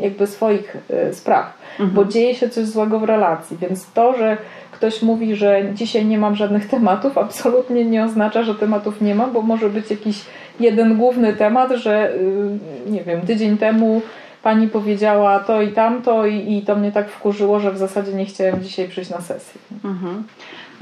y, 0.00 0.02
jakby 0.02 0.26
swoich 0.26 0.76
y, 1.10 1.14
spraw, 1.14 1.54
mhm. 1.80 1.90
bo 1.90 2.04
dzieje 2.04 2.34
się 2.34 2.48
coś 2.48 2.66
złego 2.66 2.98
w 2.98 3.04
relacji, 3.04 3.56
więc 3.60 3.86
to, 3.94 4.16
że 4.16 4.36
ktoś 4.82 5.02
mówi, 5.02 5.36
że 5.36 5.62
dzisiaj 5.74 6.06
nie 6.06 6.18
mam 6.18 6.36
żadnych 6.36 6.68
tematów, 6.68 7.18
absolutnie 7.18 7.84
nie 7.84 8.04
oznacza, 8.04 8.42
że 8.42 8.54
tematów 8.54 9.00
nie 9.00 9.14
ma, 9.14 9.26
bo 9.26 9.42
może 9.42 9.70
być 9.70 9.90
jakiś 9.90 10.20
jeden 10.60 10.96
główny 10.96 11.32
temat, 11.32 11.72
że 11.72 12.14
y, 12.14 12.90
nie 12.90 13.04
wiem, 13.04 13.20
tydzień 13.20 13.58
temu 13.58 14.02
pani 14.42 14.68
powiedziała 14.68 15.40
to 15.40 15.62
i 15.62 15.68
tamto 15.68 16.26
i, 16.26 16.56
i 16.56 16.62
to 16.62 16.76
mnie 16.76 16.92
tak 16.92 17.10
wkurzyło, 17.10 17.60
że 17.60 17.72
w 17.72 17.78
zasadzie 17.78 18.12
nie 18.12 18.26
chciałem 18.26 18.62
dzisiaj 18.62 18.88
przyjść 18.88 19.10
na 19.10 19.20
sesję. 19.20 19.60
Mhm. 19.84 20.22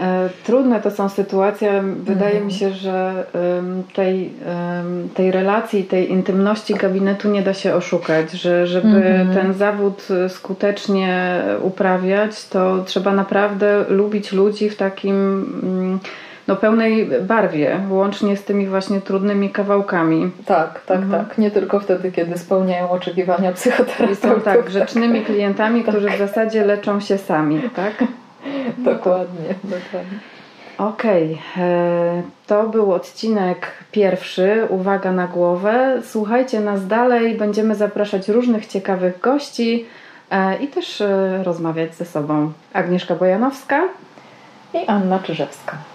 E, 0.00 0.28
trudne 0.44 0.80
to 0.80 0.90
są 0.90 1.08
sytuacje. 1.08 1.82
Wydaje 1.96 2.34
mm. 2.36 2.46
mi 2.46 2.52
się, 2.52 2.70
że 2.70 3.24
tej, 3.94 4.30
tej 5.14 5.30
relacji, 5.30 5.84
tej 5.84 6.10
intymności 6.10 6.74
gabinetu 6.74 7.30
nie 7.30 7.42
da 7.42 7.54
się 7.54 7.74
oszukać, 7.74 8.32
że 8.32 8.66
żeby 8.66 9.04
mm. 9.04 9.34
ten 9.34 9.54
zawód 9.54 10.08
skutecznie 10.28 11.42
uprawiać, 11.62 12.48
to 12.48 12.84
trzeba 12.84 13.12
naprawdę 13.12 13.84
lubić 13.88 14.32
ludzi 14.32 14.70
w 14.70 14.76
takim 14.76 15.16
mm, 15.62 15.98
no, 16.48 16.56
pełnej 16.56 17.08
barwie, 17.22 17.80
łącznie 17.90 18.36
z 18.36 18.44
tymi 18.44 18.66
właśnie 18.66 19.00
trudnymi 19.00 19.50
kawałkami. 19.50 20.30
Tak, 20.46 20.80
tak, 20.86 21.00
mhm. 21.00 21.24
tak. 21.24 21.38
Nie 21.38 21.50
tylko 21.50 21.80
wtedy, 21.80 22.12
kiedy 22.12 22.38
spełniają 22.38 22.90
oczekiwania 22.90 23.52
psychoterapeutów. 23.52 24.24
I 24.24 24.28
są 24.28 24.40
tak, 24.40 24.64
grzecznymi 24.70 25.20
klientami, 25.20 25.82
którzy 25.82 26.10
w 26.10 26.18
zasadzie 26.18 26.64
leczą 26.64 27.00
się 27.00 27.18
sami, 27.18 27.62
tak? 27.76 28.04
dokładnie, 28.78 29.54
dokładnie. 29.64 30.18
Okej, 30.78 31.38
okay. 31.54 31.64
E, 31.64 32.22
to 32.46 32.68
był 32.68 32.92
odcinek 32.92 33.72
pierwszy. 33.92 34.66
Uwaga 34.68 35.12
na 35.12 35.26
głowę. 35.26 36.02
Słuchajcie 36.04 36.60
nas 36.60 36.86
dalej. 36.86 37.34
Będziemy 37.34 37.74
zapraszać 37.74 38.28
różnych 38.28 38.66
ciekawych 38.66 39.20
gości 39.20 39.86
e, 40.30 40.56
i 40.56 40.68
też 40.68 41.00
e, 41.00 41.42
rozmawiać 41.44 41.94
ze 41.94 42.04
sobą. 42.04 42.52
Agnieszka 42.72 43.14
Bojanowska 43.14 43.82
i 44.74 44.86
Anna 44.86 45.18
Czyżewska. 45.18 45.89